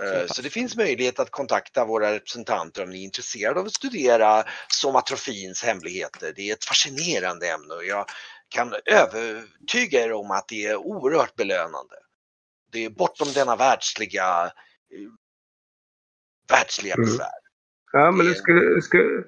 Eh, 0.00 0.26
Så 0.26 0.42
det 0.42 0.50
finns 0.50 0.76
möjlighet 0.76 1.18
att 1.18 1.30
kontakta 1.30 1.84
våra 1.84 2.12
representanter 2.12 2.82
om 2.82 2.90
ni 2.90 3.00
är 3.00 3.04
intresserade 3.04 3.60
av 3.60 3.66
att 3.66 3.72
studera 3.74 4.44
somatrofins 4.68 5.62
hemligheter. 5.62 6.32
Det 6.36 6.50
är 6.50 6.52
ett 6.52 6.64
fascinerande 6.64 7.48
ämne 7.50 7.74
och 7.74 7.84
jag 7.84 8.06
kan 8.48 8.74
övertyga 8.86 10.04
er 10.04 10.12
om 10.12 10.30
att 10.30 10.48
det 10.48 10.66
är 10.66 10.76
oerhört 10.76 11.34
belönande. 11.34 11.94
Det 12.72 12.84
är 12.84 12.90
bortom 12.90 13.28
denna 13.34 13.56
världsliga, 13.56 14.44
eh, 14.44 15.10
världsliga 16.48 16.94
Mm. 16.94 17.06
besvär. 17.06 17.38
ja, 17.92 18.10
men 18.10 18.26
det 18.26 18.34
skulle... 18.34 18.82
skulle 18.82 19.24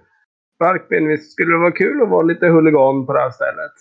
Barkben, 0.58 1.08
visst 1.08 1.32
skulle 1.32 1.52
det 1.52 1.58
vara 1.58 1.72
kul 1.72 2.02
att 2.02 2.08
vara 2.08 2.22
lite 2.22 2.46
huligan 2.46 3.06
på 3.06 3.12
det 3.12 3.20
här 3.20 3.30
stället? 3.30 3.72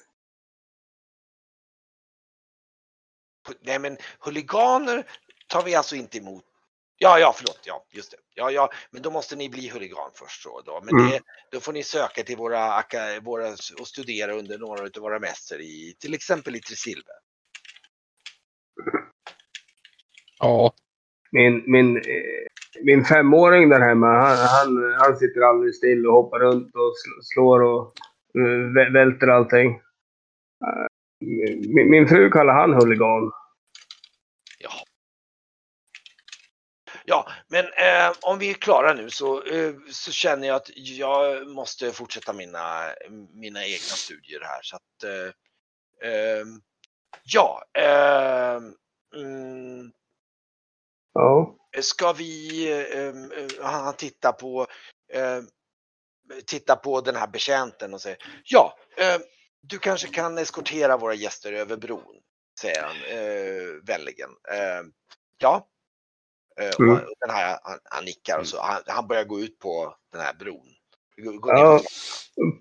Nej 3.61 3.80
men 3.80 3.97
huliganer 4.19 5.07
tar 5.47 5.63
vi 5.63 5.76
alltså 5.76 5.95
inte 5.95 6.17
emot. 6.17 6.45
Ja, 6.97 7.19
ja, 7.19 7.33
förlåt, 7.37 7.61
ja, 7.65 7.85
just 7.91 8.11
det. 8.11 8.17
Ja, 8.35 8.51
ja, 8.51 8.69
men 8.91 9.01
då 9.01 9.11
måste 9.11 9.35
ni 9.35 9.49
bli 9.49 9.69
huligan 9.69 10.11
först 10.15 10.43
så 10.43 10.61
då. 10.61 10.81
Men 10.85 10.95
Mm. 10.99 11.11
det, 11.11 11.21
då 11.51 11.59
får 11.59 11.73
ni 11.73 11.83
söka 11.83 12.23
till 12.23 12.37
våra, 12.37 12.83
våra 13.21 13.49
och 13.79 13.87
studera 13.87 14.33
under 14.33 14.57
några 14.57 14.81
av 14.83 14.89
våra 15.01 15.19
mäster 15.19 15.61
i, 15.61 15.95
till 15.99 16.13
exempel 16.13 16.55
i 16.55 16.61
Trisilve. 16.61 17.11
Ja, 20.39 20.73
Min, 21.31 21.63
min, 21.67 21.97
eh, 21.97 22.03
min 22.83 23.05
femåring 23.05 23.69
där 23.69 23.79
hemma, 23.79 24.07
han, 24.07 24.37
han, 24.37 24.93
han 24.99 25.17
sitter 25.17 25.41
aldrig 25.41 25.75
still 25.75 26.07
och 26.07 26.13
hoppar 26.13 26.39
runt 26.39 26.75
och 26.75 26.81
sl- 26.81 27.21
slår 27.21 27.61
och 27.63 27.93
eh, 28.35 28.41
vä- 28.75 28.93
välter 28.93 29.27
allting. 29.27 29.69
Eh, 30.65 30.87
Min, 31.75 31.89
min 31.89 32.07
fru 32.07 32.29
kallar 32.31 32.53
han 32.53 32.73
huligan. 32.73 33.31
Ja, 37.06 37.28
men 37.47 37.66
eh, 37.66 38.14
om 38.22 38.39
vi 38.39 38.49
är 38.49 38.54
klara 38.54 38.93
nu 38.93 39.10
så, 39.10 39.43
eh, 39.43 39.74
så 39.91 40.12
känner 40.12 40.47
jag 40.47 40.56
att 40.56 40.70
jag 40.76 41.47
måste 41.47 41.91
fortsätta 41.91 42.34
mina, 42.34 42.93
mina 43.34 43.66
egna 43.66 43.78
studier 43.95 44.41
här. 44.41 44.60
Så 44.62 44.76
att, 44.76 45.04
eh, 45.04 46.12
eh, 46.12 46.45
ja, 47.24 47.64
eh, 47.78 48.60
mm, 49.16 49.91
Ja. 51.14 51.56
ska 51.82 52.14
vi, 52.14 52.66
eh, 52.72 53.08
eh, 53.08 53.66
han 53.72 53.93
tittar 53.93 54.32
på, 54.32 54.68
tittar 56.45 56.76
på 56.76 57.01
den 57.01 57.16
här 57.16 57.28
betjänten 57.28 57.93
och 57.93 58.01
säger 58.01 58.18
ja, 58.43 58.78
du 59.62 59.80
kanske 59.80 60.08
kan 60.08 60.38
eskortera 60.38 60.97
våra 60.97 61.14
gäster 61.14 61.54
över 61.54 61.78
bron, 61.78 62.16
säger 62.60 62.84
han 62.84 62.95
eh, 62.95 63.84
vänligen. 63.84 64.30
Ja. 65.38 65.68
Eh, 66.58 66.68
och 66.68 66.80
Mm. 66.80 67.06
den 67.20 67.30
här, 67.30 67.60
han, 67.64 67.80
han 67.84 68.06
nickar 68.06 68.39
och 68.39 68.47
så, 68.47 68.62
han, 68.62 68.82
han 68.88 69.08
börjar 69.08 69.24
gå 69.24 69.39
ut 69.39 69.60
på 69.60 69.95
den 70.12 70.22
här 70.22 70.34
bron. 70.34 70.68
Gå, 71.18 71.49
Ja. 71.51 71.82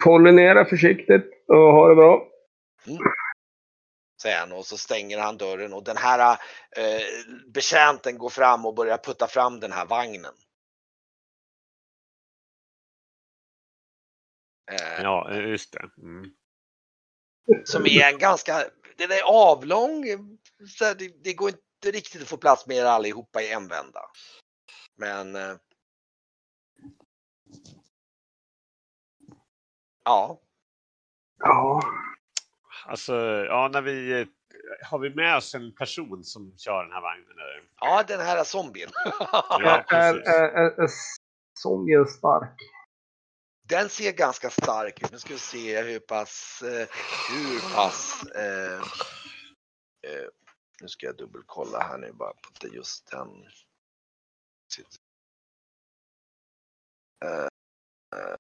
Pollinera 0.05 0.65
försiktigt 0.65 1.45
och 1.49 1.57
ha 1.73 1.89
det 1.89 1.95
bra. 1.95 2.29
säger 4.23 4.39
han 4.39 4.53
och 4.53 4.67
så 4.67 4.79
stänger 4.79 5.19
han 5.19 5.37
dörren 5.37 5.73
och 5.73 5.85
den 5.85 5.97
här 5.97 6.39
eh, 6.77 7.03
betjänten 7.47 8.19
går 8.19 8.31
fram 8.31 8.67
och 8.67 8.75
börjar 8.75 8.99
putta 8.99 9.27
fram 9.27 9.61
den 9.61 9.73
här 9.73 9.87
vagnen. 9.87 10.35
Eh, 14.73 15.03
Ja, 15.03 15.35
just 15.35 15.73
det. 15.73 15.91
Mm. 16.03 16.31
Som 17.65 17.87
är 17.87 18.13
en 18.13 18.19
ganska, 18.19 18.65
den 18.97 19.11
är 19.11 19.23
avlång, 19.23 20.05
så 20.79 20.85
här, 20.85 20.95
det, 20.95 21.25
det 21.25 21.35
går 21.35 21.49
inte 21.49 21.63
riktigt 21.91 22.23
att 22.23 22.29
få 22.29 22.37
plats 22.37 22.67
med 22.67 22.77
er 22.77 22.85
allihopa 22.85 23.43
i 23.43 23.53
en 23.53 23.69
vända. 23.69 24.01
Men 24.97 25.37
eh, 25.37 25.57
Ja, 30.05 30.41
Ja. 31.39 31.83
Alltså, 32.87 33.15
ja, 33.49 33.69
när 33.73 33.83
vi... 33.83 34.21
eh, 34.21 34.27
Har 34.91 34.99
vi 34.99 35.15
med 35.15 35.37
oss 35.37 35.55
en 35.55 35.75
person 35.75 36.25
som 36.25 36.55
kör 36.59 36.83
den 36.83 36.93
här 36.93 37.01
vagnen? 37.01 37.31
Eller? 37.31 37.63
ja 37.81 38.03
den 38.09 38.21
här 38.21 38.45
zombien. 38.45 38.91
Ja, 39.21 39.59
är, 39.61 39.83
precis. 39.83 40.29
är, 40.29 40.43
är, 40.49 40.83
är 40.83 40.89
Sonja 41.59 42.05
stark? 42.05 42.51
Den 43.69 43.89
ser 43.89 44.13
ganska 44.13 44.51
stark 44.51 45.03
ut. 45.03 45.13
Nu 45.13 45.19
ska 45.19 45.33
vi 45.33 45.39
se 45.39 45.83
hur 45.83 45.99
pass, 45.99 46.63
eh, 46.63 46.89
hur 47.31 47.75
pass, 47.75 48.23
eh, 48.23 48.81
eh, 50.11 50.29
nu 50.83 50.89
ska 50.89 51.07
jag 51.07 51.17
dubbelkolla 51.17 51.81
här 51.81 51.99
nu 51.99 52.13
bara 52.13 52.33
på 52.33 52.51
det- 52.61 52.69
just 52.77 53.11
den. 53.11 53.29
Eh, 57.25 57.49
eh, 58.21 58.37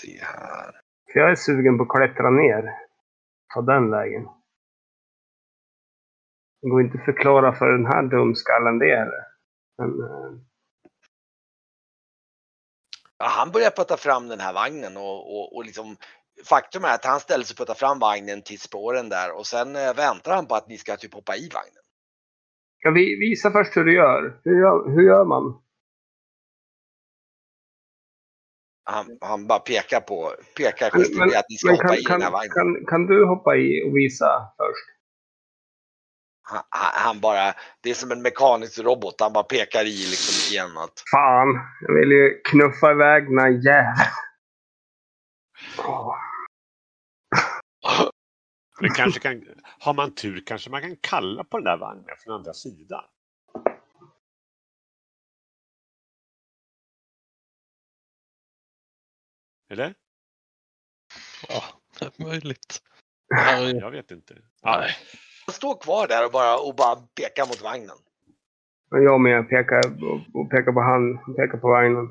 se 0.00 0.18
här. 0.22 0.80
För 1.12 1.20
jag 1.20 1.30
är 1.30 1.36
sugen 1.36 1.78
på 1.78 1.84
att 1.84 1.90
klättra 1.90 2.30
ner. 2.30 2.74
Ta 3.54 3.62
den 3.62 3.90
vägen. 3.90 4.28
Det 6.62 6.68
går 6.68 6.80
inte 6.82 6.98
att 6.98 7.04
förklara 7.04 7.52
för 7.54 7.72
den 7.72 7.86
här 7.86 8.02
dumskallen 8.02 8.78
det 8.78 8.96
heller. 8.96 9.26
Men, 9.78 10.02
eh, 10.02 10.40
Ja, 13.18 13.26
han 13.28 13.50
börjar 13.52 13.70
putta 13.70 13.96
fram 13.96 14.28
den 14.28 14.40
här 14.40 14.52
vagnen 14.52 14.96
och, 14.96 15.36
och, 15.36 15.56
och 15.56 15.64
liksom 15.64 15.96
faktum 16.44 16.84
är 16.84 16.94
att 16.94 17.04
han 17.04 17.20
ställer 17.20 17.44
sig 17.44 17.54
och 17.54 17.58
puttar 17.58 17.74
fram 17.74 17.98
vagnen 17.98 18.42
till 18.42 18.60
spåren 18.60 19.08
där 19.08 19.38
och 19.38 19.46
sen 19.46 19.76
eh, 19.76 19.94
väntar 19.94 20.34
han 20.34 20.46
på 20.46 20.54
att 20.54 20.68
ni 20.68 20.78
ska 20.78 20.96
typ 20.96 21.14
hoppa 21.14 21.36
i 21.36 21.48
vagnen. 21.54 21.82
Ska 22.80 22.90
vi 22.90 23.16
visa 23.20 23.50
först 23.50 23.76
hur 23.76 23.84
du 23.84 23.94
gör? 23.94 24.40
Hur 24.44 24.60
gör, 24.60 24.90
hur 24.94 25.02
gör 25.02 25.24
man? 25.24 25.62
Han, 28.84 29.18
han 29.20 29.46
bara 29.46 29.58
pekar 29.58 30.00
på, 30.00 30.34
pekar 30.56 30.90
gestikulerar 30.90 31.26
men- 31.30 31.38
att 31.38 31.44
ni 31.50 31.56
ska 31.56 31.70
hoppa 31.70 31.88
kan, 31.88 31.94
i 31.98 32.02
kan, 32.04 32.20
den 32.20 32.22
här 32.22 32.30
vagnen. 32.32 32.50
kan, 32.54 32.86
kan 32.86 33.06
du 33.06 33.26
hoppa 33.26 33.56
i 33.56 33.82
och 33.90 33.96
visa 33.96 34.52
först? 34.56 34.88
Han, 36.42 36.62
han 36.70 37.20
bara, 37.20 37.54
det 37.80 37.90
är 37.90 37.94
som 37.94 38.10
en 38.10 38.22
mekanisk 38.22 38.78
robot, 38.78 39.20
han 39.20 39.32
bara 39.32 39.44
pekar 39.44 39.84
i 39.84 40.06
liksom 40.10 40.54
igen 40.54 40.78
att 40.78 41.02
Fan, 41.12 41.48
jag 41.80 41.94
vill 41.94 42.10
ju 42.10 42.40
knuffa 42.44 42.90
iväg 42.90 43.24
den 43.28 43.38
här 43.38 43.50
jäveln. 43.50 44.12
Åh. 45.78 46.16
Det 48.82 48.88
kanske 48.88 49.20
kan, 49.20 49.44
har 49.78 49.94
man 49.94 50.14
tur 50.14 50.42
kanske 50.46 50.70
man 50.70 50.80
kan 50.80 50.96
kalla 50.96 51.44
på 51.44 51.58
den 51.58 51.64
där 51.64 51.76
vagnen 51.76 52.16
från 52.18 52.34
andra 52.34 52.52
sidan. 52.52 53.04
Eller? 59.70 59.94
Ja, 61.48 61.62
det 61.98 62.04
är 62.04 62.24
möjligt. 62.24 62.82
Jag 63.80 63.90
vet 63.90 64.10
inte. 64.10 64.38
Ja, 64.62 64.86
står 65.52 65.80
kvar 65.80 66.08
där 66.08 66.26
och 66.26 66.32
bara, 66.32 66.58
och 66.58 66.74
bara 66.76 66.96
pekar 66.96 67.46
mot 67.46 67.62
vagnen. 67.62 67.96
Jag 68.90 69.20
med 69.20 69.48
pekar, 69.48 69.82
och, 70.34 70.50
pekar 70.50 70.72
på 70.72 70.80
han, 70.80 71.34
pekar 71.36 71.58
på 71.58 71.68
vagnen. 71.68 72.10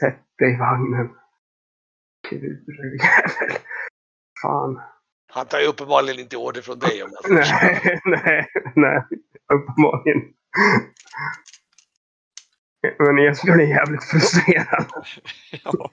Sätt 0.00 0.38
dig 0.38 0.54
i 0.54 0.56
vagnen. 0.56 1.25
Kurjävel. 2.28 2.98
Fan. 4.42 4.80
Han 5.32 5.46
tar 5.46 5.60
ju 5.60 5.66
uppenbarligen 5.66 6.20
inte 6.20 6.36
order 6.36 6.62
från 6.62 6.78
dig 6.78 7.02
om 7.02 7.10
jag. 7.12 7.30
Nej, 7.34 8.00
nej, 8.04 8.46
nej. 8.74 9.02
Uppenbarligen. 9.54 10.22
Men 12.98 13.18
Jesper 13.18 13.52
är 13.52 13.66
jävligt 13.66 14.04
frustrerad. 14.04 14.86
Ja. 15.64 15.90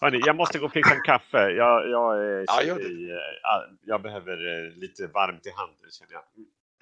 Hörni, 0.00 0.20
jag 0.26 0.36
måste 0.36 0.58
gå 0.58 0.66
och 0.66 0.72
fixa 0.72 0.94
en 0.94 1.00
kaffe. 1.02 1.50
Jag, 1.50 1.90
jag, 1.90 2.24
är, 2.24 2.44
Ja, 2.46 2.62
gör 2.62 2.74
det. 2.78 2.82
i, 2.84 3.10
eh, 3.10 3.76
jag 3.82 4.02
behöver 4.02 4.32
eh, 4.32 4.72
lite 4.76 5.06
varmt 5.06 5.46
i 5.46 5.50
handen 5.56 5.90
känner 5.90 6.12
jag. 6.12 6.22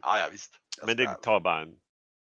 Ja, 0.03 0.19
ja 0.19 0.29
visst. 0.33 0.55
Jag 0.79 0.87
Men 0.87 0.97
det 0.97 1.23
tar 1.23 1.41
bara 1.41 1.61
en, 1.61 1.75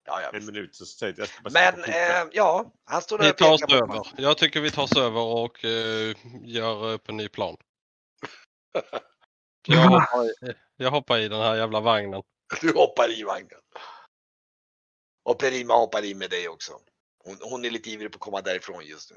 ja, 0.06 0.22
ja, 0.22 0.30
en 0.38 0.46
minut. 0.46 0.74
Så 0.74 0.86
säg- 0.86 1.14
jag 1.16 1.28
ska 1.28 1.50
Men 1.50 1.84
eh, 1.84 2.28
ja, 2.32 2.72
han 2.84 3.02
står 3.02 3.18
där 3.18 3.24
Vi 3.24 3.30
och 3.32 3.36
tar 3.36 3.52
oss 3.52 3.62
över. 3.72 4.02
Jag 4.16 4.38
tycker 4.38 4.60
vi 4.60 4.70
tar 4.70 4.82
oss 4.82 4.96
över 4.96 5.20
och 5.20 5.64
eh, 5.64 6.16
gör 6.44 6.86
upp 6.86 7.08
en 7.08 7.16
ny 7.16 7.28
plan. 7.28 7.56
Jag 9.68 9.88
hoppar, 9.88 10.24
i, 10.24 10.54
jag 10.76 10.90
hoppar 10.90 11.18
i 11.18 11.28
den 11.28 11.40
här 11.40 11.56
jävla 11.56 11.80
vagnen. 11.80 12.22
Du 12.60 12.72
hoppar 12.72 13.18
i 13.20 13.22
vagnen. 13.22 13.60
Och 15.24 15.38
Perima 15.38 15.74
hoppar 15.74 16.04
in 16.04 16.18
med 16.18 16.30
dig 16.30 16.48
också. 16.48 16.72
Hon, 17.24 17.36
hon 17.40 17.64
är 17.64 17.70
lite 17.70 17.90
ivrig 17.90 18.12
på 18.12 18.16
att 18.16 18.20
komma 18.20 18.40
därifrån 18.40 18.86
just 18.86 19.10
nu. 19.10 19.16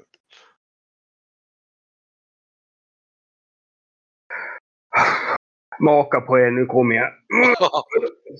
Maka 5.80 6.20
på 6.20 6.38
er, 6.38 6.50
nu 6.50 6.66
kommer 6.66 6.94
jag. 6.94 7.10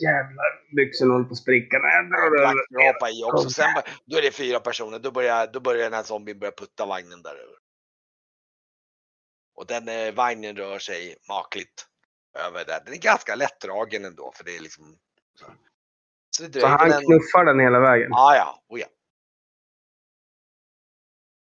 Jävlar, 0.02 0.74
byxorna 0.76 1.12
håller 1.12 1.24
på 1.24 1.32
att 1.32 1.38
spricka. 1.38 1.78
Nej, 1.78 1.96
jag 1.96 2.10
drar 2.10 2.26
över. 2.26 2.54
Black 2.70 2.94
hoppar 2.94 3.20
i 3.20 3.24
också. 3.24 3.50
Sen, 3.50 3.82
då 4.06 4.16
är 4.16 4.22
det 4.22 4.30
fyra 4.30 4.60
personer. 4.60 4.98
Då 4.98 5.10
börjar, 5.10 5.46
då 5.52 5.60
börjar 5.60 5.84
den 5.84 5.92
här 5.92 6.02
zombien 6.02 6.38
börja 6.38 6.52
putta 6.52 6.86
vagnen 6.86 7.22
där 7.22 7.34
över. 7.34 7.56
Och 9.54 9.66
den 9.66 9.88
eh, 9.88 10.14
vagnen 10.14 10.56
rör 10.56 10.78
sig 10.78 11.16
makligt 11.28 11.86
över 12.38 12.64
där. 12.64 12.80
Den 12.84 12.94
är 12.94 12.98
ganska 12.98 13.34
lättdragen 13.34 14.04
ändå 14.04 14.32
för 14.34 14.44
det 14.44 14.56
är 14.56 14.60
liksom. 14.60 14.98
Så, 15.34 15.46
så 16.30 16.42
det 16.42 16.60
Så 16.60 16.66
han 16.66 16.88
väl 16.88 16.98
en... 16.98 17.06
knuffar 17.06 17.44
den 17.44 17.60
hela 17.60 17.80
vägen. 17.80 18.08
Ja, 18.10 18.36
ja, 18.36 18.62
oh, 18.68 18.80
ja. 18.80 18.86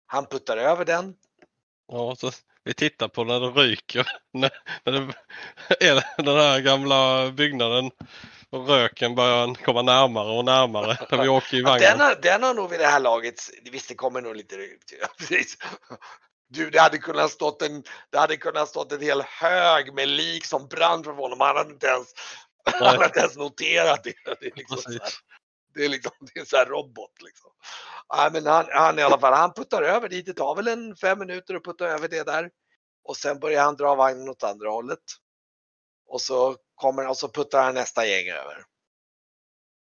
Han 0.06 0.26
puttar 0.26 0.58
över 0.58 0.86
den. 0.86 1.16
Ja, 1.88 2.16
så 2.16 2.32
vi 2.66 2.74
tittar 2.74 3.07
på 3.07 3.24
när 3.24 3.39
det 3.39 3.47
ryker. 3.47 4.07
När, 4.34 4.51
när 4.84 4.91
det 4.91 6.03
den 6.18 6.38
här 6.38 6.59
gamla 6.59 7.32
byggnaden 7.32 7.91
och 8.49 8.68
röken 8.68 9.16
börjar 9.16 9.53
komma 9.53 9.82
närmare 9.82 10.38
och 10.38 10.45
närmare 10.45 10.97
när 11.11 11.24
vi 11.24 11.28
åker 11.28 11.57
i 11.57 11.59
Ja, 11.59 11.63
den, 11.63 11.82
vagnen. 11.82 11.99
har, 11.99 12.16
den 12.22 12.43
har 12.43 12.53
nog 12.53 12.70
vid 12.70 12.80
det 12.80 12.88
här 12.88 12.99
laget, 12.99 13.36
visst 13.72 13.89
det 13.89 13.95
kommer 13.95 14.22
nog 14.22 14.36
lite 14.36 14.55
ja, 15.01 15.07
precis. 15.18 15.57
Du, 16.49 16.70
det 16.70 16.80
hade 16.80 16.97
kunnat 16.97 17.32
stått 17.32 17.61
en, 17.61 17.84
det 18.11 18.18
hade 18.18 18.38
kunnat 18.38 18.70
stått 18.70 18.91
en 18.91 19.01
hel 19.01 19.22
hög 19.22 19.93
med 19.93 20.07
lik 20.07 20.45
som 20.45 20.68
brann 20.68 21.03
från 21.03 21.16
honom. 21.16 21.39
Han 21.39 21.57
hade 21.57 21.72
inte 21.74 21.88
ens, 21.88 22.07
han 22.72 22.88
hade 22.88 23.05
inte 23.05 23.20
ens 23.20 23.38
noterat 23.38 24.03
det. 24.03 24.13
Det 24.39 24.55
liksom 24.55 24.99
det 25.76 25.86
är 25.86 25.89
liksom, 25.89 26.11
det 26.19 26.39
är 26.39 26.39
en 26.39 26.45
sån 26.45 26.59
här 26.59 26.65
robot 26.65 27.21
liksom. 27.21 27.51
Ja, 28.07 28.30
men 28.34 28.45
han, 28.45 28.65
han 28.71 28.99
i 28.99 29.01
alla 29.01 29.19
fall, 29.19 29.34
han 29.34 29.53
puttar 29.53 29.82
över 29.82 30.09
dit. 30.09 30.26
Det 30.26 30.34
tar 30.34 30.55
väl 30.55 30.67
en 30.67 30.95
fem 30.95 31.19
minuter 31.19 31.55
att 31.55 31.63
putta 31.63 31.88
över 31.88 32.07
det 32.07 32.23
där. 32.23 32.51
Och 33.03 33.17
sen 33.17 33.39
börjar 33.39 33.63
han 33.63 33.76
dra 33.76 33.95
vagnen 33.95 34.30
åt 34.30 34.43
andra 34.43 34.69
hållet. 34.69 35.03
Och 36.07 36.21
så 36.21 36.57
kommer 36.76 37.07
och 37.07 37.17
så 37.17 37.30
puttar 37.30 37.63
han 37.63 37.73
nästa 37.73 38.05
gäng 38.05 38.30
över. 38.30 38.65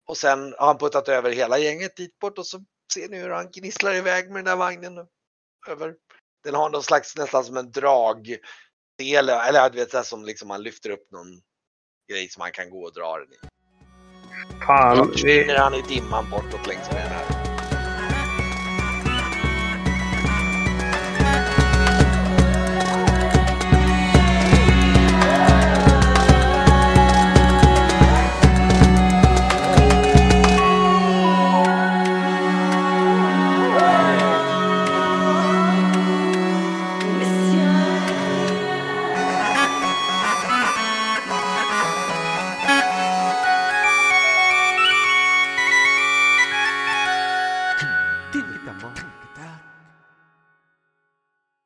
Och 0.07 0.17
sen 0.17 0.55
har 0.57 0.67
han 0.67 0.77
puttat 0.77 1.07
över 1.07 1.31
hela 1.31 1.57
gänget 1.57 1.95
dit 1.95 2.19
bort 2.19 2.37
och 2.37 2.47
så 2.47 2.59
ser 2.93 3.09
ni 3.09 3.17
hur 3.17 3.29
han 3.29 3.51
gnisslar 3.51 3.93
iväg 3.93 4.27
med 4.27 4.37
den 4.37 4.45
där 4.45 4.55
vagnen 4.55 5.07
över. 5.67 5.95
Den 6.43 6.55
har 6.55 6.69
någon 6.69 6.83
slags 6.83 7.15
nästan 7.15 7.45
som 7.45 7.57
en 7.57 7.71
dragdel, 7.71 8.39
eller 9.29 9.69
du 9.69 9.85
vet 9.85 10.05
som 10.05 10.25
liksom 10.25 10.47
man 10.47 10.63
lyfter 10.63 10.89
upp 10.89 11.11
någon 11.11 11.41
grej 12.09 12.29
som 12.29 12.39
man 12.39 12.51
kan 12.51 12.69
gå 12.69 12.83
och 12.83 12.93
dra 12.93 13.17
den 13.17 13.33
i. 13.33 13.54
Fan, 14.67 14.97
Då 14.97 15.03
vi, 15.03 15.11
försvinner 15.11 15.57
han 15.57 15.73
i 15.73 15.81
dimman 15.81 16.25
bortåt 16.31 16.67
längs 16.67 16.91
med 16.91 17.01
den 17.01 17.11
här. 17.11 17.34